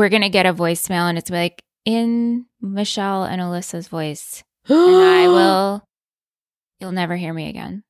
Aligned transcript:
we're 0.00 0.08
going 0.08 0.22
to 0.22 0.30
get 0.30 0.46
a 0.46 0.54
voicemail 0.54 1.10
and 1.10 1.18
it's 1.18 1.28
like 1.28 1.62
in 1.84 2.46
Michelle 2.62 3.24
and 3.24 3.40
Alyssa's 3.40 3.86
voice. 3.86 4.42
And 4.68 4.78
I 4.78 5.28
will, 5.28 5.84
you'll 6.80 6.92
never 6.92 7.16
hear 7.16 7.34
me 7.34 7.48
again. 7.50 7.82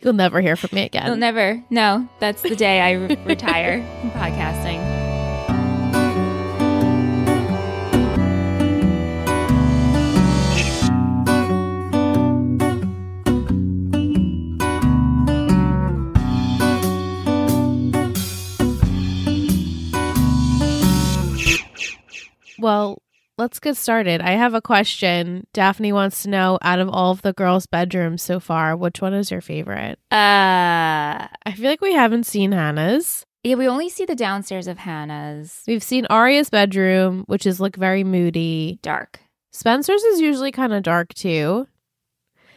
You'll 0.00 0.12
never 0.12 0.40
hear 0.40 0.56
from 0.56 0.70
me 0.72 0.84
again. 0.84 1.06
You'll 1.06 1.16
never. 1.16 1.64
No, 1.70 2.08
that's 2.20 2.42
the 2.42 2.56
day 2.56 2.80
I 2.80 2.92
re- 2.92 3.18
retire 3.26 3.80
from 4.00 4.10
podcasting. 4.10 4.93
Well, 22.64 23.02
let's 23.36 23.60
get 23.60 23.76
started. 23.76 24.22
I 24.22 24.30
have 24.30 24.54
a 24.54 24.62
question. 24.62 25.46
Daphne 25.52 25.92
wants 25.92 26.22
to 26.22 26.30
know 26.30 26.58
out 26.62 26.78
of 26.78 26.88
all 26.88 27.10
of 27.10 27.20
the 27.20 27.34
girls' 27.34 27.66
bedrooms 27.66 28.22
so 28.22 28.40
far, 28.40 28.74
which 28.74 29.02
one 29.02 29.12
is 29.12 29.30
your 29.30 29.42
favorite? 29.42 29.98
Uh, 30.10 31.28
I 31.44 31.52
feel 31.54 31.68
like 31.68 31.82
we 31.82 31.92
haven't 31.92 32.24
seen 32.24 32.52
Hanna's. 32.52 33.26
yeah, 33.42 33.56
we 33.56 33.68
only 33.68 33.90
see 33.90 34.06
the 34.06 34.14
downstairs 34.14 34.66
of 34.66 34.78
Hanna's. 34.78 35.60
We've 35.66 35.82
seen 35.82 36.06
Aria's 36.08 36.48
bedroom, 36.48 37.24
which 37.26 37.44
is 37.44 37.60
like 37.60 37.76
very 37.76 38.02
moody. 38.02 38.78
Dark. 38.80 39.20
Spencer's 39.52 40.02
is 40.02 40.22
usually 40.22 40.50
kind 40.50 40.72
of 40.72 40.82
dark 40.82 41.12
too. 41.12 41.68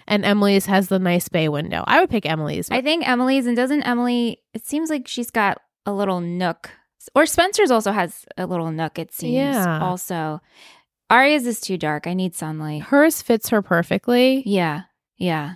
And 0.08 0.24
Emily's 0.24 0.68
has 0.68 0.88
the 0.88 1.00
nice 1.00 1.28
bay 1.28 1.50
window. 1.50 1.84
I 1.86 2.00
would 2.00 2.10
pick 2.10 2.26
Emily's. 2.26 2.72
I 2.72 2.82
think 2.82 3.06
Emily's, 3.06 3.46
and 3.46 3.58
doesn't 3.58 3.84
Emily, 3.84 4.42
it 4.54 4.66
seems 4.66 4.90
like 4.90 5.06
she's 5.06 5.32
got 5.32 5.58
a 5.86 5.92
little 5.92 6.22
nook. 6.22 6.70
Or 7.16 7.26
Spencer's 7.26 7.72
also 7.72 7.92
has 7.92 8.26
a 8.38 8.46
little 8.46 8.72
nook, 8.72 9.00
it 9.00 9.14
seems. 9.14 9.34
Yeah. 9.36 9.80
Also, 9.82 10.42
Aria's 11.10 11.46
is 11.48 11.60
too 11.62 11.78
dark. 11.78 12.08
I 12.08 12.14
need 12.14 12.36
sunlight. 12.36 12.84
Hers 12.84 13.22
fits 13.22 13.50
her 13.50 13.62
perfectly. 13.62 14.44
Yeah. 14.46 14.84
Yeah. 15.18 15.56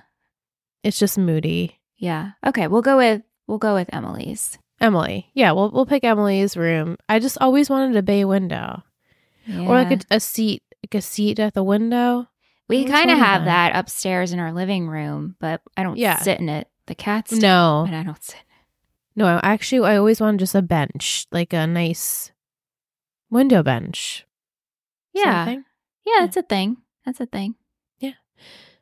It's 0.84 0.98
just 1.00 1.18
moody. 1.18 1.80
Yeah. 1.98 2.32
Okay, 2.46 2.68
we'll 2.68 2.82
go 2.82 2.98
with 2.98 3.22
we'll 3.48 3.58
go 3.60 3.74
with 3.76 3.94
Emily's. 3.94 4.58
Emily. 4.80 5.30
Yeah, 5.36 5.52
we'll 5.52 5.70
we'll 5.72 5.86
pick 5.86 6.04
Emily's 6.04 6.58
room. 6.58 6.98
I 7.08 7.20
just 7.20 7.38
always 7.40 7.70
wanted 7.70 7.96
a 7.96 8.02
bay 8.02 8.26
window. 8.26 8.82
Or 9.50 9.76
like 9.76 9.92
a, 9.92 10.16
a 10.16 10.20
seat 10.20 10.64
like 10.84 10.96
a 10.96 11.02
seat 11.02 11.40
at 11.40 11.54
the 11.54 11.64
window. 11.64 12.28
we 12.70 12.86
kind 12.86 13.12
of 13.12 13.18
have 13.20 13.46
that 13.46 13.76
upstairs 13.76 14.32
in 14.34 14.40
our 14.40 14.54
living 14.54 14.88
room, 14.88 15.36
but 15.40 15.62
I 15.78 15.84
don't 15.84 15.98
Yeah. 15.98 16.18
sit 16.20 16.40
in 16.40 16.48
it. 16.50 16.68
The 16.88 16.96
cats 16.96 17.32
do, 17.32 17.40
No. 17.40 17.84
but 17.88 17.94
I 17.96 18.04
don't 18.04 18.24
sit. 18.24 18.40
No, 19.16 19.40
actually 19.44 19.88
I 19.88 19.98
always 19.98 20.22
wanted 20.22 20.40
just 20.40 20.56
a 20.56 20.62
bench, 20.62 21.26
like 21.31 21.54
a 21.54 21.67
nice 21.67 22.31
window 23.30 23.62
bench. 23.64 24.26
Yeah. 25.14 25.58
Yeah, 26.06 26.20
that's 26.22 26.38
a 26.38 26.42
thing. 26.44 26.78
That's 27.06 27.20
a 27.20 27.26
thing. 27.26 27.56
Yeah. 28.00 28.14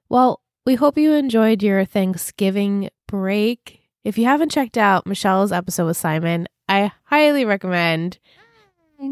Well, 0.07 0.41
we 0.65 0.75
hope 0.75 0.97
you 0.97 1.13
enjoyed 1.13 1.63
your 1.63 1.83
Thanksgiving 1.85 2.89
break. 3.07 3.81
If 4.03 4.17
you 4.17 4.25
haven't 4.25 4.51
checked 4.51 4.77
out 4.77 5.05
Michelle's 5.07 5.51
episode 5.51 5.87
with 5.87 5.97
Simon, 5.97 6.47
I 6.67 6.91
highly 7.05 7.43
recommend. 7.45 8.19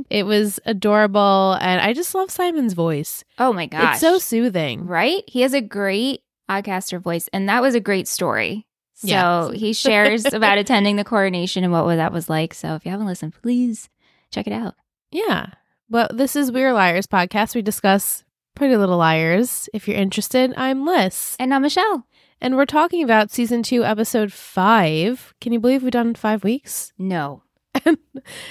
It 0.10 0.24
was 0.24 0.60
adorable, 0.66 1.58
and 1.62 1.80
I 1.82 1.94
just 1.94 2.14
love 2.14 2.30
Simon's 2.30 2.74
voice. 2.74 3.24
Oh 3.40 3.54
my 3.54 3.68
gosh. 3.68 3.94
It's 3.94 4.02
so 4.02 4.20
soothing. 4.20 4.86
right? 4.86 5.24
He 5.28 5.42
has 5.42 5.54
a 5.54 5.62
great 5.62 6.22
podcaster 6.50 7.00
voice, 7.02 7.30
and 7.32 7.48
that 7.48 7.62
was 7.62 7.74
a 7.74 7.80
great 7.80 8.08
story. 8.08 8.67
So 9.00 9.08
Yes. 9.08 9.60
he 9.60 9.74
shares 9.74 10.26
about 10.34 10.58
attending 10.58 10.96
the 10.96 11.04
coronation 11.04 11.64
and 11.64 11.72
what 11.72 11.96
that 11.96 12.12
was 12.12 12.30
like. 12.30 12.54
So 12.54 12.74
if 12.76 12.84
you 12.86 12.92
haven't 12.92 13.06
listened, 13.06 13.34
please 13.42 13.90
check 14.32 14.48
it 14.48 14.54
out. 14.54 14.74
Yeah. 15.12 15.48
Well, 15.90 16.10
this 16.12 16.36
is 16.36 16.52
We're 16.52 16.74
Liars 16.74 17.06
podcast. 17.08 17.54
We 17.56 17.62
discuss 17.62 18.24
Pretty 18.56 18.76
Little 18.76 18.98
Liars. 18.98 19.70
If 19.74 19.88
you're 19.88 19.98
interested, 19.98 20.52
I'm 20.58 20.86
Liz. 20.86 21.36
And 21.40 21.52
now 21.52 21.60
Michelle. 21.60 22.08
And 22.42 22.56
we're 22.56 22.66
talking 22.66 23.04
about 23.04 23.32
season 23.32 23.62
two, 23.64 23.84
episode 23.86 24.34
five. 24.34 25.34
Can 25.42 25.54
you 25.54 25.60
believe 25.60 25.84
we've 25.84 25.92
done 25.92 26.16
five 26.16 26.44
weeks? 26.44 26.92
No. 26.98 27.44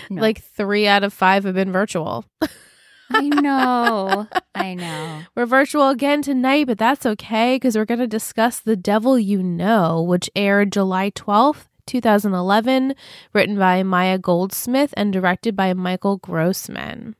No. 0.08 0.22
Like 0.22 0.42
three 0.42 0.86
out 0.86 1.02
of 1.02 1.12
five 1.12 1.42
have 1.44 1.54
been 1.56 1.72
virtual. 1.72 2.24
I 3.10 3.28
know. 3.28 4.26
I 4.54 4.74
know. 4.74 5.22
We're 5.34 5.46
virtual 5.46 5.88
again 5.88 6.22
tonight, 6.22 6.66
but 6.66 6.78
that's 6.78 7.06
okay 7.06 7.56
because 7.56 7.76
we're 7.76 7.84
going 7.84 8.00
to 8.00 8.06
discuss 8.06 8.60
The 8.60 8.76
Devil 8.76 9.18
You 9.18 9.42
Know, 9.42 10.02
which 10.02 10.30
aired 10.34 10.72
July 10.72 11.10
12th, 11.10 11.66
2011, 11.86 12.94
written 13.32 13.58
by 13.58 13.82
Maya 13.82 14.18
Goldsmith 14.18 14.92
and 14.96 15.12
directed 15.12 15.54
by 15.54 15.72
Michael 15.74 16.16
Grossman. 16.18 17.14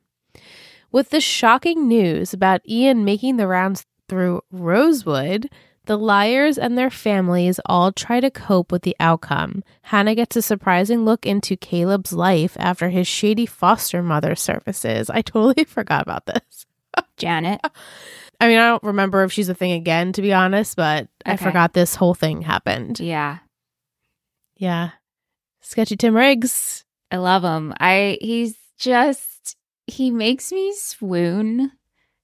With 0.91 1.09
the 1.09 1.21
shocking 1.21 1.87
news 1.87 2.33
about 2.33 2.67
Ian 2.67 3.05
making 3.05 3.37
the 3.37 3.47
rounds 3.47 3.85
through 4.09 4.41
Rosewood, 4.51 5.49
the 5.87 5.97
liars 5.97 6.57
and 6.57 6.77
their 6.77 6.89
families 6.89 7.59
all 7.65 7.91
try 7.91 8.19
to 8.19 8.29
cope 8.29 8.71
with 8.71 8.83
the 8.83 8.95
outcome. 8.99 9.63
Hanna 9.83 10.15
gets 10.15 10.35
a 10.35 10.41
surprising 10.41 11.03
look 11.03 11.25
into 11.25 11.57
Caleb's 11.57 12.13
life 12.13 12.55
after 12.59 12.89
his 12.89 13.07
shady 13.07 13.45
foster 13.45 14.03
mother 14.03 14.35
surfaces. 14.35 15.09
I 15.09 15.21
totally 15.21 15.63
forgot 15.67 16.03
about 16.03 16.25
this. 16.25 16.65
Janet. 17.17 17.61
I 18.39 18.47
mean, 18.47 18.59
I 18.59 18.67
don't 18.67 18.83
remember 18.83 19.23
if 19.23 19.31
she's 19.31 19.49
a 19.49 19.55
thing 19.55 19.71
again, 19.71 20.13
to 20.13 20.21
be 20.21 20.33
honest, 20.33 20.75
but 20.75 21.07
I 21.25 21.37
forgot 21.37 21.73
this 21.73 21.95
whole 21.95 22.13
thing 22.13 22.43
happened. 22.43 22.99
Yeah. 22.99 23.39
Yeah. 24.57 24.91
Sketchy 25.61 25.97
Tim 25.97 26.15
Riggs. 26.15 26.85
I 27.09 27.17
love 27.17 27.43
him. 27.43 27.73
I 27.79 28.17
he's 28.21 28.55
just 28.77 29.55
he 29.87 30.11
makes 30.11 30.51
me 30.51 30.73
swoon. 30.75 31.71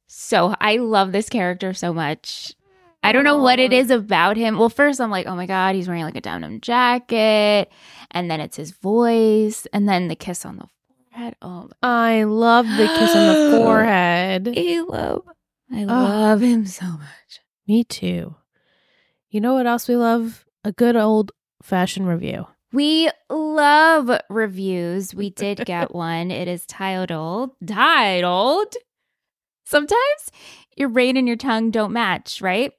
So 0.07 0.53
I 0.59 0.77
love 0.77 1.11
this 1.11 1.29
character 1.29 1.73
so 1.73 1.93
much. 1.93 2.53
I 3.03 3.11
don't 3.11 3.25
know 3.25 3.37
what 3.37 3.59
it 3.59 3.73
is 3.73 3.91
about 3.91 4.37
him. 4.37 4.57
Well, 4.57 4.69
first 4.69 5.01
I'm 5.01 5.11
like, 5.11 5.27
oh 5.27 5.35
my 5.35 5.45
god, 5.45 5.75
he's 5.75 5.87
wearing 5.87 6.03
like 6.03 6.15
a 6.15 6.21
denim 6.21 6.61
jacket, 6.61 7.71
and 8.11 8.31
then 8.31 8.39
it's 8.39 8.57
his 8.57 8.71
voice, 8.71 9.67
and 9.73 9.87
then 9.87 10.07
the 10.07 10.15
kiss 10.15 10.45
on 10.45 10.57
the 10.57 10.67
forehead. 11.11 11.35
Oh, 11.41 11.69
I 11.81 12.23
love 12.23 12.65
the 12.65 12.87
kiss 12.87 13.15
on 13.15 13.27
the 13.51 13.57
forehead. 13.63 14.53
I 14.57 14.79
love, 14.87 15.23
I 15.71 15.83
love 15.83 16.41
him 16.41 16.65
so 16.65 16.85
much. 16.85 17.41
Me 17.67 17.83
too. 17.83 18.35
You 19.29 19.41
know 19.41 19.53
what 19.53 19.67
else 19.67 19.87
we 19.87 19.95
love? 19.95 20.45
A 20.63 20.71
good 20.71 20.95
old 20.95 21.31
fashioned 21.61 22.07
review. 22.07 22.47
We 22.71 23.09
love 23.29 24.09
reviews. 24.29 25.13
We 25.13 25.29
did 25.29 25.65
get 25.65 25.93
one. 25.95 26.31
It 26.31 26.47
is 26.47 26.65
titled 26.65 27.51
titled. 27.67 28.75
Sometimes 29.65 30.31
your 30.75 30.89
brain 30.89 31.17
and 31.17 31.27
your 31.27 31.37
tongue 31.37 31.71
don't 31.71 31.93
match, 31.93 32.41
right? 32.41 32.71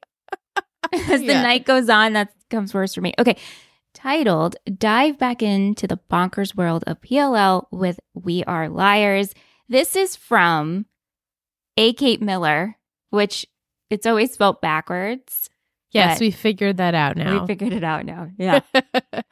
As 0.93 1.21
the 1.21 1.27
Yeah. 1.27 1.43
night 1.43 1.65
goes 1.65 1.89
on, 1.89 2.13
that 2.15 2.33
comes 2.51 2.75
worse 2.75 2.95
for 2.95 3.01
me. 3.01 3.15
Okay. 3.19 3.37
Titled 3.95 4.57
Dive 4.77 5.19
Back 5.19 5.43
into 5.43 5.87
the 5.87 5.99
Bonkers 6.11 6.55
World 6.57 6.83
of 6.87 7.01
PLL 7.01 7.67
with 7.71 8.01
We 8.13 8.43
Are 8.45 8.69
Liars. 8.69 9.33
This 9.69 9.95
is 9.97 10.17
from 10.17 10.87
A. 11.77 11.93
Kate 11.93 12.21
Miller, 12.21 12.77
which 13.11 13.47
it's 13.91 14.05
always 14.07 14.33
spelled 14.33 14.61
backwards. 14.61 15.49
Yes, 15.93 16.19
we 16.19 16.33
figured 16.33 16.79
that 16.79 16.95
out 16.97 17.17
now. 17.17 17.41
We 17.41 17.47
figured 17.47 17.73
it 17.73 17.85
out 17.85 18.05
now. 18.05 18.29
Yeah. 18.37 18.61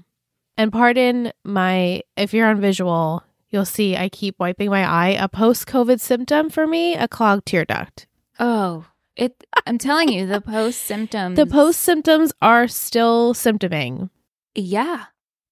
And 0.57 0.71
pardon 0.71 1.31
my 1.43 2.01
if 2.17 2.33
you're 2.33 2.47
on 2.47 2.59
visual, 2.59 3.23
you'll 3.51 3.65
see 3.65 3.95
I 3.95 4.09
keep 4.09 4.39
wiping 4.39 4.69
my 4.69 4.83
eye. 4.83 5.09
A 5.19 5.29
post-COVID 5.29 5.99
symptom 5.99 6.49
for 6.49 6.65
me, 6.65 6.95
a 6.95 7.07
clogged 7.07 7.45
tear 7.45 7.65
duct. 7.65 8.07
Oh, 8.39 8.85
it. 9.15 9.43
I'm 9.67 9.77
telling 9.77 10.09
you, 10.09 10.25
the 10.25 10.41
post 10.41 10.81
symptoms. 10.81 11.35
The 11.35 11.45
post 11.45 11.81
symptoms 11.81 12.33
are 12.41 12.67
still 12.67 13.33
symptoming. 13.33 14.09
Yeah. 14.55 15.05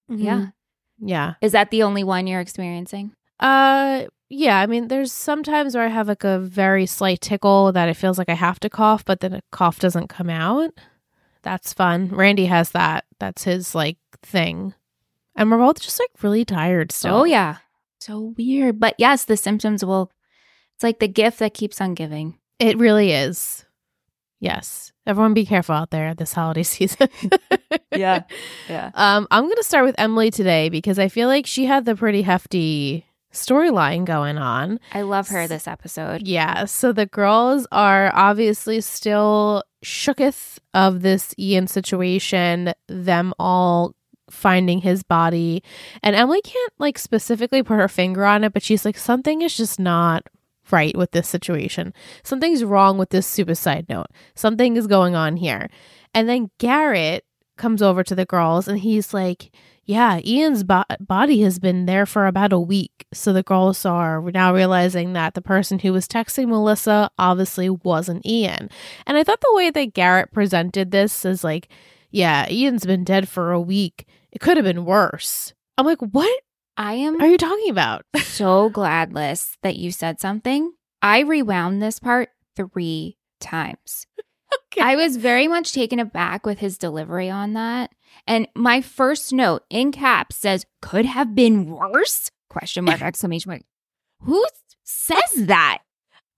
Yeah. 0.07 0.47
Yeah. 0.99 1.35
Is 1.41 1.51
that 1.51 1.71
the 1.71 1.83
only 1.83 2.03
one 2.03 2.27
you're 2.27 2.41
experiencing? 2.41 3.13
Uh 3.39 4.05
yeah, 4.29 4.59
I 4.59 4.67
mean 4.67 4.89
there's 4.89 5.11
sometimes 5.11 5.75
where 5.75 5.85
I 5.85 5.89
have 5.89 6.07
like 6.07 6.23
a 6.23 6.39
very 6.39 6.85
slight 6.85 7.21
tickle 7.21 7.71
that 7.71 7.89
it 7.89 7.95
feels 7.95 8.17
like 8.17 8.29
I 8.29 8.33
have 8.33 8.59
to 8.61 8.69
cough, 8.69 9.05
but 9.05 9.21
then 9.21 9.33
a 9.33 9.41
cough 9.51 9.79
doesn't 9.79 10.07
come 10.07 10.29
out. 10.29 10.71
That's 11.41 11.73
fun. 11.73 12.09
Randy 12.09 12.47
has 12.47 12.71
that. 12.71 13.05
That's 13.19 13.43
his 13.43 13.73
like 13.73 13.97
thing. 14.21 14.73
And 15.35 15.49
we're 15.49 15.57
both 15.57 15.79
just 15.81 15.99
like 15.99 16.11
really 16.21 16.43
tired 16.43 16.91
still. 16.91 17.15
Oh 17.15 17.23
yeah. 17.23 17.57
So 17.99 18.33
weird. 18.37 18.79
But 18.79 18.95
yes, 18.97 19.25
the 19.25 19.37
symptoms 19.37 19.83
will 19.83 20.11
it's 20.75 20.83
like 20.83 20.99
the 20.99 21.07
gift 21.07 21.39
that 21.39 21.53
keeps 21.53 21.81
on 21.81 21.93
giving. 21.93 22.37
It 22.59 22.77
really 22.77 23.11
is. 23.11 23.65
Yes. 24.39 24.93
Everyone 25.05 25.33
be 25.33 25.45
careful 25.45 25.75
out 25.75 25.89
there 25.89 26.13
this 26.13 26.31
holiday 26.33 26.63
season. 26.63 27.09
Yeah. 27.95 28.23
Yeah. 28.69 28.91
Um, 28.93 29.27
I'm 29.31 29.43
going 29.45 29.55
to 29.55 29.63
start 29.63 29.83
with 29.85 29.95
Emily 29.97 30.29
today 30.31 30.69
because 30.69 30.99
I 30.99 31.07
feel 31.09 31.27
like 31.27 31.47
she 31.47 31.65
had 31.65 31.85
the 31.85 31.95
pretty 31.95 32.21
hefty 32.21 33.05
storyline 33.33 34.05
going 34.05 34.37
on. 34.37 34.79
I 34.93 35.01
love 35.01 35.27
her 35.29 35.47
this 35.47 35.67
episode. 35.67 36.27
Yeah. 36.27 36.65
So 36.65 36.93
the 36.93 37.07
girls 37.07 37.65
are 37.71 38.11
obviously 38.15 38.79
still 38.81 39.63
shooketh 39.83 40.59
of 40.73 41.01
this 41.01 41.33
Ian 41.39 41.67
situation, 41.67 42.73
them 42.87 43.33
all 43.39 43.95
finding 44.31 44.79
his 44.79 45.03
body. 45.03 45.63
And 46.03 46.15
Emily 46.15 46.41
can't 46.41 46.73
like 46.79 46.97
specifically 46.97 47.63
put 47.63 47.75
her 47.75 47.87
finger 47.87 48.25
on 48.25 48.43
it, 48.43 48.53
but 48.53 48.63
she's 48.63 48.85
like, 48.85 48.97
something 48.97 49.41
is 49.41 49.55
just 49.55 49.79
not 49.79 50.27
right 50.71 50.95
with 50.95 51.11
this 51.11 51.27
situation. 51.27 51.93
Something's 52.23 52.63
wrong 52.63 52.97
with 52.97 53.09
this 53.09 53.27
suicide 53.27 53.87
note. 53.89 54.07
Something 54.35 54.77
is 54.77 54.87
going 54.87 55.15
on 55.15 55.37
here. 55.37 55.69
And 56.13 56.27
then 56.27 56.51
Garrett 56.57 57.25
comes 57.57 57.81
over 57.81 58.03
to 58.03 58.15
the 58.15 58.25
girls 58.25 58.67
and 58.67 58.79
he's 58.79 59.13
like, 59.13 59.51
Yeah, 59.85 60.19
Ian's 60.23 60.63
bo- 60.63 60.83
body 60.99 61.41
has 61.41 61.59
been 61.59 61.85
there 61.85 62.05
for 62.05 62.25
about 62.25 62.53
a 62.53 62.59
week. 62.59 63.05
So 63.13 63.33
the 63.33 63.43
girls 63.43 63.85
are 63.85 64.21
now 64.21 64.53
realizing 64.53 65.13
that 65.13 65.33
the 65.33 65.41
person 65.41 65.79
who 65.79 65.93
was 65.93 66.07
texting 66.07 66.47
Melissa 66.47 67.09
obviously 67.19 67.69
wasn't 67.69 68.25
Ian. 68.25 68.69
And 69.05 69.17
I 69.17 69.23
thought 69.23 69.41
the 69.41 69.53
way 69.55 69.69
that 69.71 69.93
Garrett 69.93 70.31
presented 70.31 70.91
this 70.91 71.25
is 71.25 71.43
like, 71.43 71.67
Yeah, 72.11 72.49
Ian's 72.49 72.85
been 72.85 73.03
dead 73.03 73.27
for 73.27 73.51
a 73.51 73.61
week. 73.61 74.07
It 74.31 74.39
could 74.39 74.57
have 74.57 74.65
been 74.65 74.85
worse. 74.85 75.53
I'm 75.77 75.85
like, 75.85 75.99
What 76.01 76.41
I 76.77 76.93
am 76.93 77.21
are 77.21 77.27
you 77.27 77.37
talking 77.37 77.69
about? 77.69 78.05
so 78.23 78.69
glad, 78.69 79.13
Liz, 79.13 79.57
that 79.63 79.75
you 79.75 79.91
said 79.91 80.19
something. 80.19 80.73
I 81.01 81.19
rewound 81.19 81.81
this 81.81 81.99
part 81.99 82.29
three 82.55 83.17
times. 83.39 84.05
Okay. 84.71 84.81
I 84.81 84.95
was 84.95 85.17
very 85.17 85.47
much 85.47 85.73
taken 85.73 85.99
aback 85.99 86.45
with 86.45 86.57
his 86.57 86.77
delivery 86.79 87.29
on 87.29 87.53
that. 87.53 87.91
And 88.25 88.47
my 88.55 88.81
first 88.81 89.31
note 89.31 89.63
in 89.69 89.91
caps 89.91 90.37
says, 90.37 90.65
could 90.81 91.05
have 91.05 91.35
been 91.35 91.67
worse? 91.67 92.31
Question 92.49 92.85
mark, 92.85 93.01
exclamation 93.03 93.49
mark. 93.49 93.61
Who 94.21 94.43
says 94.83 95.45
that? 95.45 95.79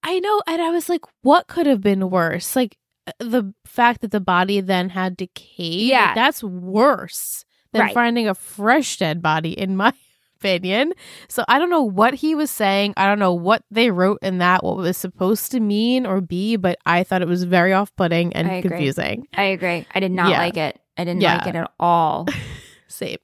I 0.03 0.19
know. 0.19 0.41
And 0.47 0.61
I 0.61 0.71
was 0.71 0.89
like, 0.89 1.05
what 1.21 1.47
could 1.47 1.67
have 1.67 1.81
been 1.81 2.09
worse? 2.09 2.55
Like 2.55 2.77
uh, 3.07 3.11
the 3.19 3.53
fact 3.65 4.01
that 4.01 4.11
the 4.11 4.19
body 4.19 4.59
then 4.59 4.89
had 4.89 5.15
decayed. 5.15 5.89
Yeah. 5.89 6.13
that's 6.13 6.43
worse 6.43 7.45
than 7.73 7.81
Right. 7.83 7.93
finding 7.93 8.27
a 8.27 8.35
fresh 8.35 8.97
dead 8.97 9.21
body, 9.21 9.51
in 9.57 9.75
my 9.75 9.93
opinion. 10.39 10.93
So 11.27 11.43
I 11.47 11.59
don't 11.59 11.69
know 11.69 11.83
what 11.83 12.13
he 12.15 12.33
was 12.35 12.49
saying. 12.51 12.93
I 12.97 13.05
don't 13.07 13.19
know 13.19 13.33
what 13.33 13.63
they 13.71 13.91
wrote 13.91 14.19
in 14.21 14.39
that, 14.39 14.63
what 14.63 14.73
it 14.73 14.81
was 14.81 14.97
supposed 14.97 15.51
to 15.51 15.59
mean 15.59 16.05
or 16.05 16.19
be, 16.21 16.55
but 16.55 16.77
I 16.85 17.03
thought 17.03 17.21
it 17.21 17.27
was 17.27 17.43
very 17.43 17.73
off 17.73 17.95
putting 17.95 18.33
and 18.33 18.47
I 18.49 18.61
confusing. 18.61 19.27
I 19.35 19.43
agree. 19.43 19.85
I 19.93 19.99
did 19.99 20.11
not 20.11 20.29
Yeah. 20.31 20.39
like 20.39 20.57
it. 20.57 20.79
I 20.97 21.03
didn't 21.03 21.21
Yeah. 21.21 21.37
like 21.37 21.47
it 21.47 21.55
at 21.55 21.71
all. 21.79 22.27
Same. 22.87 23.17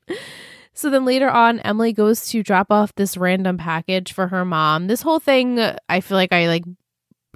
So 0.73 0.91
then 0.91 1.05
later 1.05 1.29
on, 1.29 1.59
Emily 1.61 1.91
goes 1.91 2.29
to 2.29 2.43
drop 2.43 2.71
off 2.71 2.93
this 2.95 3.17
random 3.17 3.57
package 3.57 4.13
for 4.13 4.27
her 4.27 4.45
mom. 4.45 4.85
This 4.87 5.01
whole 5.01 5.19
thing, 5.19 5.59
I 5.89 6.01
feel 6.01 6.17
like 6.17 6.31
I 6.31 6.47
like, 6.47 6.63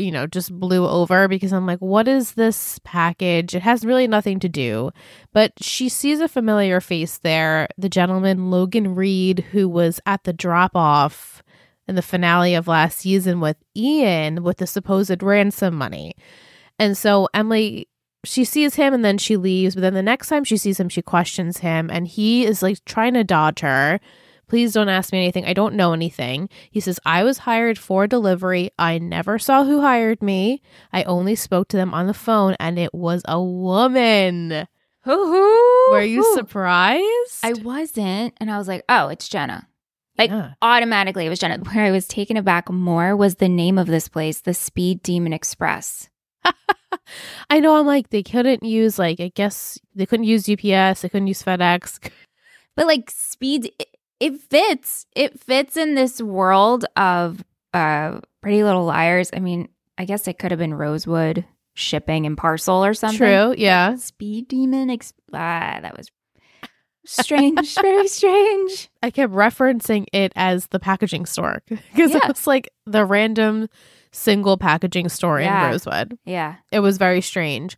you 0.02 0.12
know, 0.12 0.28
just 0.28 0.58
blew 0.58 0.88
over 0.88 1.28
because 1.28 1.54
I'm 1.54 1.66
like, 1.66 1.80
what 1.80 2.08
is 2.08 2.34
this 2.34 2.80
package? 2.84 3.56
It 3.56 3.62
has 3.62 3.86
really 3.86 4.08
nothing 4.08 4.40
to 4.40 4.50
do. 4.50 4.92
But 5.34 5.54
she 5.62 5.90
sees 5.90 6.20
a 6.20 6.28
familiar 6.28 6.82
face 6.82 7.20
there 7.20 7.68
the 7.78 7.90
gentleman, 7.90 8.52
Logan 8.52 8.96
Reed, 8.96 9.40
who 9.52 9.70
was 9.70 10.00
at 10.06 10.24
the 10.24 10.34
drop 10.34 10.76
off 10.76 11.44
in 11.88 11.96
the 11.96 12.02
finale 12.02 12.56
of 12.56 12.68
last 12.68 13.00
season 13.00 13.40
with 13.40 13.58
Ian 13.76 14.44
with 14.44 14.58
the 14.58 14.68
supposed 14.68 15.22
ransom 15.22 15.76
money. 15.76 16.16
And 16.80 16.98
so 16.98 17.28
Emily 17.34 17.88
she 18.24 18.46
sees 18.46 18.76
him 18.76 18.94
and 18.94 19.04
then 19.04 19.18
she 19.18 19.38
leaves. 19.38 19.76
But 19.76 19.82
then 19.82 19.94
the 19.94 20.04
next 20.04 20.30
time 20.30 20.44
she 20.44 20.58
sees 20.58 20.80
him, 20.80 20.90
she 20.90 21.02
questions 21.02 21.60
him 21.60 21.90
and 21.92 22.08
he 22.08 22.46
is 22.46 22.62
like 22.62 22.84
trying 22.86 23.14
to 23.16 23.24
dodge 23.24 23.62
her. 23.62 24.00
Please 24.52 24.74
don't 24.74 24.90
ask 24.90 25.14
me 25.14 25.20
anything. 25.20 25.46
I 25.46 25.54
don't 25.54 25.76
know 25.76 25.94
anything. 25.94 26.50
He 26.72 26.82
says, 26.82 27.00
I 27.06 27.24
was 27.24 27.38
hired 27.38 27.80
for 27.80 28.06
delivery. 28.06 28.70
I 28.78 28.98
never 28.98 29.40
saw 29.40 29.64
who 29.64 29.80
hired 29.80 30.22
me. 30.22 30.62
I 30.92 31.04
only 31.04 31.36
spoke 31.36 31.70
to 31.70 31.78
them 31.78 31.94
on 31.94 32.08
the 32.08 32.14
phone 32.14 32.58
and 32.60 32.78
it 32.78 32.94
was 32.94 33.22
a 33.30 33.42
woman. 33.42 34.68
Hoo-hoo. 35.06 35.92
Were 35.94 36.02
you 36.04 36.22
surprised? 36.36 37.40
I 37.44 37.54
wasn't. 37.64 38.34
And 38.42 38.52
I 38.52 38.58
was 38.58 38.68
like, 38.68 38.84
oh, 38.90 39.08
it's 39.08 39.30
Jenna. 39.30 39.70
Like 40.18 40.32
Yeah. 40.32 40.52
automatically 40.62 41.26
it 41.26 41.30
was 41.30 41.40
Jenna. 41.40 41.58
Where 41.60 41.86
I 41.86 41.92
was 41.92 42.06
taken 42.06 42.36
aback 42.36 42.70
more 42.70 43.16
was 43.16 43.36
the 43.36 43.48
name 43.48 43.78
of 43.78 43.88
this 43.88 44.10
place, 44.10 44.42
the 44.42 44.54
Speed 44.54 45.02
Demon 45.02 45.32
Express. 45.32 46.10
I 47.50 47.62
know 47.62 47.78
I'm 47.78 47.88
like, 47.88 48.10
they 48.10 48.22
couldn't 48.22 48.64
use, 48.66 49.00
like, 49.00 49.22
I 49.22 49.32
guess 49.34 49.80
they 49.96 50.06
couldn't 50.06 50.26
use 50.26 50.50
UPS, 50.50 51.04
they 51.04 51.08
couldn't 51.10 51.28
use 51.28 51.42
FedEx. 51.42 52.00
But 52.76 52.88
like 52.88 53.12
speed 53.12 53.72
it, 54.22 54.34
it 54.34 54.42
fits. 54.42 55.06
It 55.16 55.40
fits 55.40 55.76
in 55.78 55.96
this 55.96 56.22
world 56.22 56.86
of 56.96 57.44
uh 57.74 58.20
Pretty 58.42 58.64
Little 58.64 58.86
Liars. 58.86 59.30
I 59.34 59.40
mean, 59.40 59.70
I 59.98 60.06
guess 60.06 60.28
it 60.28 60.40
could 60.40 60.52
have 60.52 60.60
been 60.60 60.74
Rosewood 60.74 61.46
shipping 61.74 62.26
and 62.26 62.38
parcel 62.38 62.84
or 62.84 62.94
something. 62.94 63.18
True, 63.18 63.56
yeah. 63.58 63.96
Speed 63.96 64.48
Demon 64.48 64.90
Ex- 64.90 65.14
ah, 65.34 65.80
that 65.82 65.96
was 65.98 66.10
strange, 67.06 67.76
very 67.82 68.08
strange. 68.08 68.90
I 69.02 69.10
kept 69.10 69.34
referencing 69.34 70.06
it 70.14 70.34
as 70.36 70.68
the 70.68 70.80
packaging 70.80 71.26
store 71.26 71.62
because 71.68 72.12
Yeah. 72.12 72.18
it 72.18 72.28
was 72.28 72.46
like 72.48 72.70
the 72.86 73.06
random 73.06 73.70
single 74.12 74.58
packaging 74.58 75.10
store 75.10 75.40
Yeah. 75.40 75.66
in 75.66 75.72
Rosewood. 75.72 76.18
Yeah. 76.26 76.56
It 76.72 76.80
was 76.82 76.98
very 76.98 77.22
strange. 77.22 77.78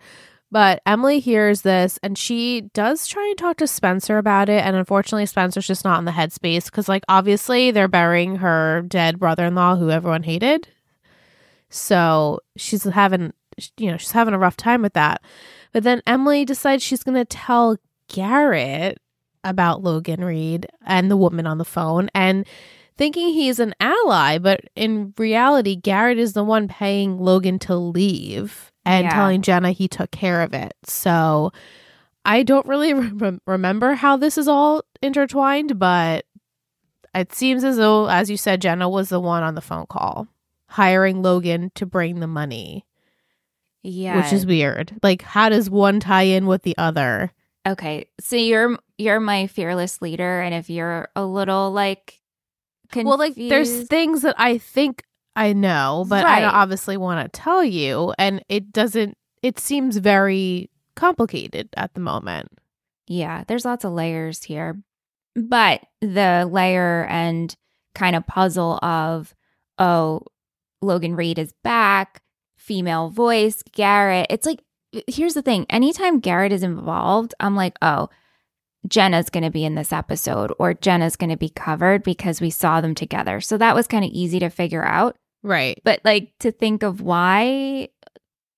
But 0.53 0.83
Emily 0.85 1.19
hears 1.19 1.63
this 1.63 1.97
and 2.03 2.15
she 2.15 2.69
does 2.75 3.07
try 3.07 3.25
and 3.25 3.37
talk 3.39 3.57
to 3.57 3.65
Spencer 3.65 4.19
about 4.19 4.49
it. 4.49 4.63
And 4.63 4.75
unfortunately, 4.75 5.25
Spencer's 5.25 5.65
just 5.65 5.83
not 5.83 5.97
in 5.97 6.05
the 6.05 6.11
headspace 6.11 6.65
because, 6.65 6.87
like, 6.87 7.01
obviously 7.09 7.71
they're 7.71 7.87
burying 7.87 8.35
her 8.35 8.83
dead 8.87 9.17
brother 9.17 9.45
in 9.47 9.55
law 9.55 9.75
who 9.75 9.89
everyone 9.89 10.21
hated. 10.21 10.67
So 11.71 12.39
she's 12.55 12.83
having, 12.83 13.33
you 13.77 13.89
know, 13.89 13.97
she's 13.97 14.11
having 14.11 14.35
a 14.35 14.37
rough 14.37 14.55
time 14.55 14.83
with 14.83 14.93
that. 14.93 15.23
But 15.71 15.81
then 15.81 16.03
Emily 16.05 16.45
decides 16.45 16.83
she's 16.83 17.01
going 17.01 17.17
to 17.17 17.25
tell 17.25 17.77
Garrett 18.07 18.99
about 19.43 19.81
Logan 19.81 20.23
Reed 20.23 20.67
and 20.85 21.09
the 21.09 21.17
woman 21.17 21.47
on 21.47 21.57
the 21.57 21.65
phone 21.65 22.11
and 22.13 22.45
thinking 22.95 23.29
he's 23.29 23.59
an 23.59 23.73
ally. 23.79 24.37
But 24.37 24.61
in 24.75 25.15
reality, 25.17 25.75
Garrett 25.75 26.19
is 26.19 26.33
the 26.33 26.43
one 26.43 26.67
paying 26.67 27.17
Logan 27.17 27.57
to 27.57 27.75
leave 27.75 28.71
and 28.85 29.05
Yeah. 29.05 29.13
telling 29.13 29.41
Jenna 29.41 29.71
he 29.71 29.87
took 29.87 30.11
care 30.11 30.41
of 30.41 30.53
it. 30.53 30.73
So 30.83 31.51
I 32.25 32.43
don't 32.43 32.65
really 32.67 32.93
rem- 32.93 33.41
remember 33.45 33.93
how 33.95 34.17
this 34.17 34.37
is 34.37 34.47
all 34.47 34.83
intertwined, 35.01 35.77
but 35.79 36.25
it 37.15 37.33
seems 37.33 37.63
as 37.63 37.77
though, 37.77 38.07
as 38.09 38.29
you 38.29 38.37
said, 38.37 38.61
Jenna 38.61 38.89
was 38.89 39.09
the 39.09 39.19
one 39.19 39.43
on 39.43 39.55
the 39.55 39.61
phone 39.61 39.85
call 39.87 40.27
hiring 40.67 41.21
Logan 41.21 41.71
to 41.75 41.85
bring 41.85 42.19
the 42.19 42.25
money, 42.27 42.83
Yeah. 43.83 44.17
which 44.17 44.33
is 44.33 44.45
weird. 44.45 44.93
Like, 45.03 45.21
how 45.21 45.49
does 45.49 45.69
one 45.69 45.99
tie 45.99 46.23
in 46.23 46.47
with 46.47 46.63
the 46.63 46.75
other? 46.77 47.31
Okay. 47.67 48.07
So 48.19 48.35
you're 48.35 48.77
you're 48.97 49.19
my 49.19 49.47
fearless 49.47 50.01
leader 50.01 50.41
and 50.41 50.53
if 50.55 50.69
you're 50.69 51.09
a 51.15 51.23
little 51.25 51.71
like 51.71 52.19
confused, 52.91 53.07
Well, 53.07 53.17
like, 53.17 53.35
there's 53.35 53.87
things 53.87 54.21
that 54.23 54.35
I 54.37 54.57
think 54.57 55.03
I 55.35 55.53
know, 55.53 56.05
but 56.07 56.25
I 56.25 56.43
Right. 56.43 56.53
obviously 56.53 56.95
want 56.97 57.23
to 57.33 57.39
tell 57.41 57.63
you, 57.63 58.13
and 58.19 58.43
it 58.49 58.71
doesn't, 58.71 59.17
it 59.41 59.59
seems 59.59 59.97
very 59.97 60.69
complicated 60.95 61.69
at 61.75 61.93
the 61.95 61.99
moment. 62.01 62.49
Yeah, 63.07 63.43
there's 63.47 63.65
lots 63.65 63.83
of 63.83 63.93
layers 63.93 64.43
here. 64.43 64.81
But 65.35 65.81
the 66.01 66.47
layer 66.51 67.05
and 67.09 67.53
kind 67.95 68.15
of 68.15 68.27
puzzle 68.27 68.77
of, 68.83 69.33
oh, 69.79 70.21
Logan 70.81 71.15
Reed 71.15 71.39
is 71.39 71.53
back, 71.63 72.21
female 72.57 73.09
voice, 73.09 73.63
Garrett. 73.71 74.27
It's 74.29 74.45
like, 74.45 74.61
here's 75.07 75.33
the 75.33 75.41
thing 75.41 75.65
anytime 75.69 76.19
Garrett 76.19 76.51
is 76.51 76.61
involved, 76.61 77.33
I'm 77.39 77.55
like, 77.55 77.77
oh, 77.81 78.09
Jenna's 78.87 79.29
going 79.29 79.43
to 79.43 79.49
be 79.49 79.65
in 79.65 79.75
this 79.75 79.91
episode 79.93 80.53
or 80.59 80.73
Jenna's 80.73 81.15
going 81.15 81.29
to 81.29 81.37
be 81.37 81.49
covered 81.49 82.03
because 82.03 82.41
we 82.41 82.49
saw 82.49 82.81
them 82.81 82.93
together. 82.93 83.41
So 83.41 83.57
that 83.57 83.75
was 83.75 83.87
kind 83.87 84.03
of 84.05 84.11
easy 84.11 84.39
to 84.39 84.49
figure 84.49 84.83
out. 84.83 85.17
Right. 85.43 85.79
But 85.83 86.01
like 86.03 86.33
to 86.39 86.51
think 86.51 86.83
of 86.83 87.01
why 87.01 87.89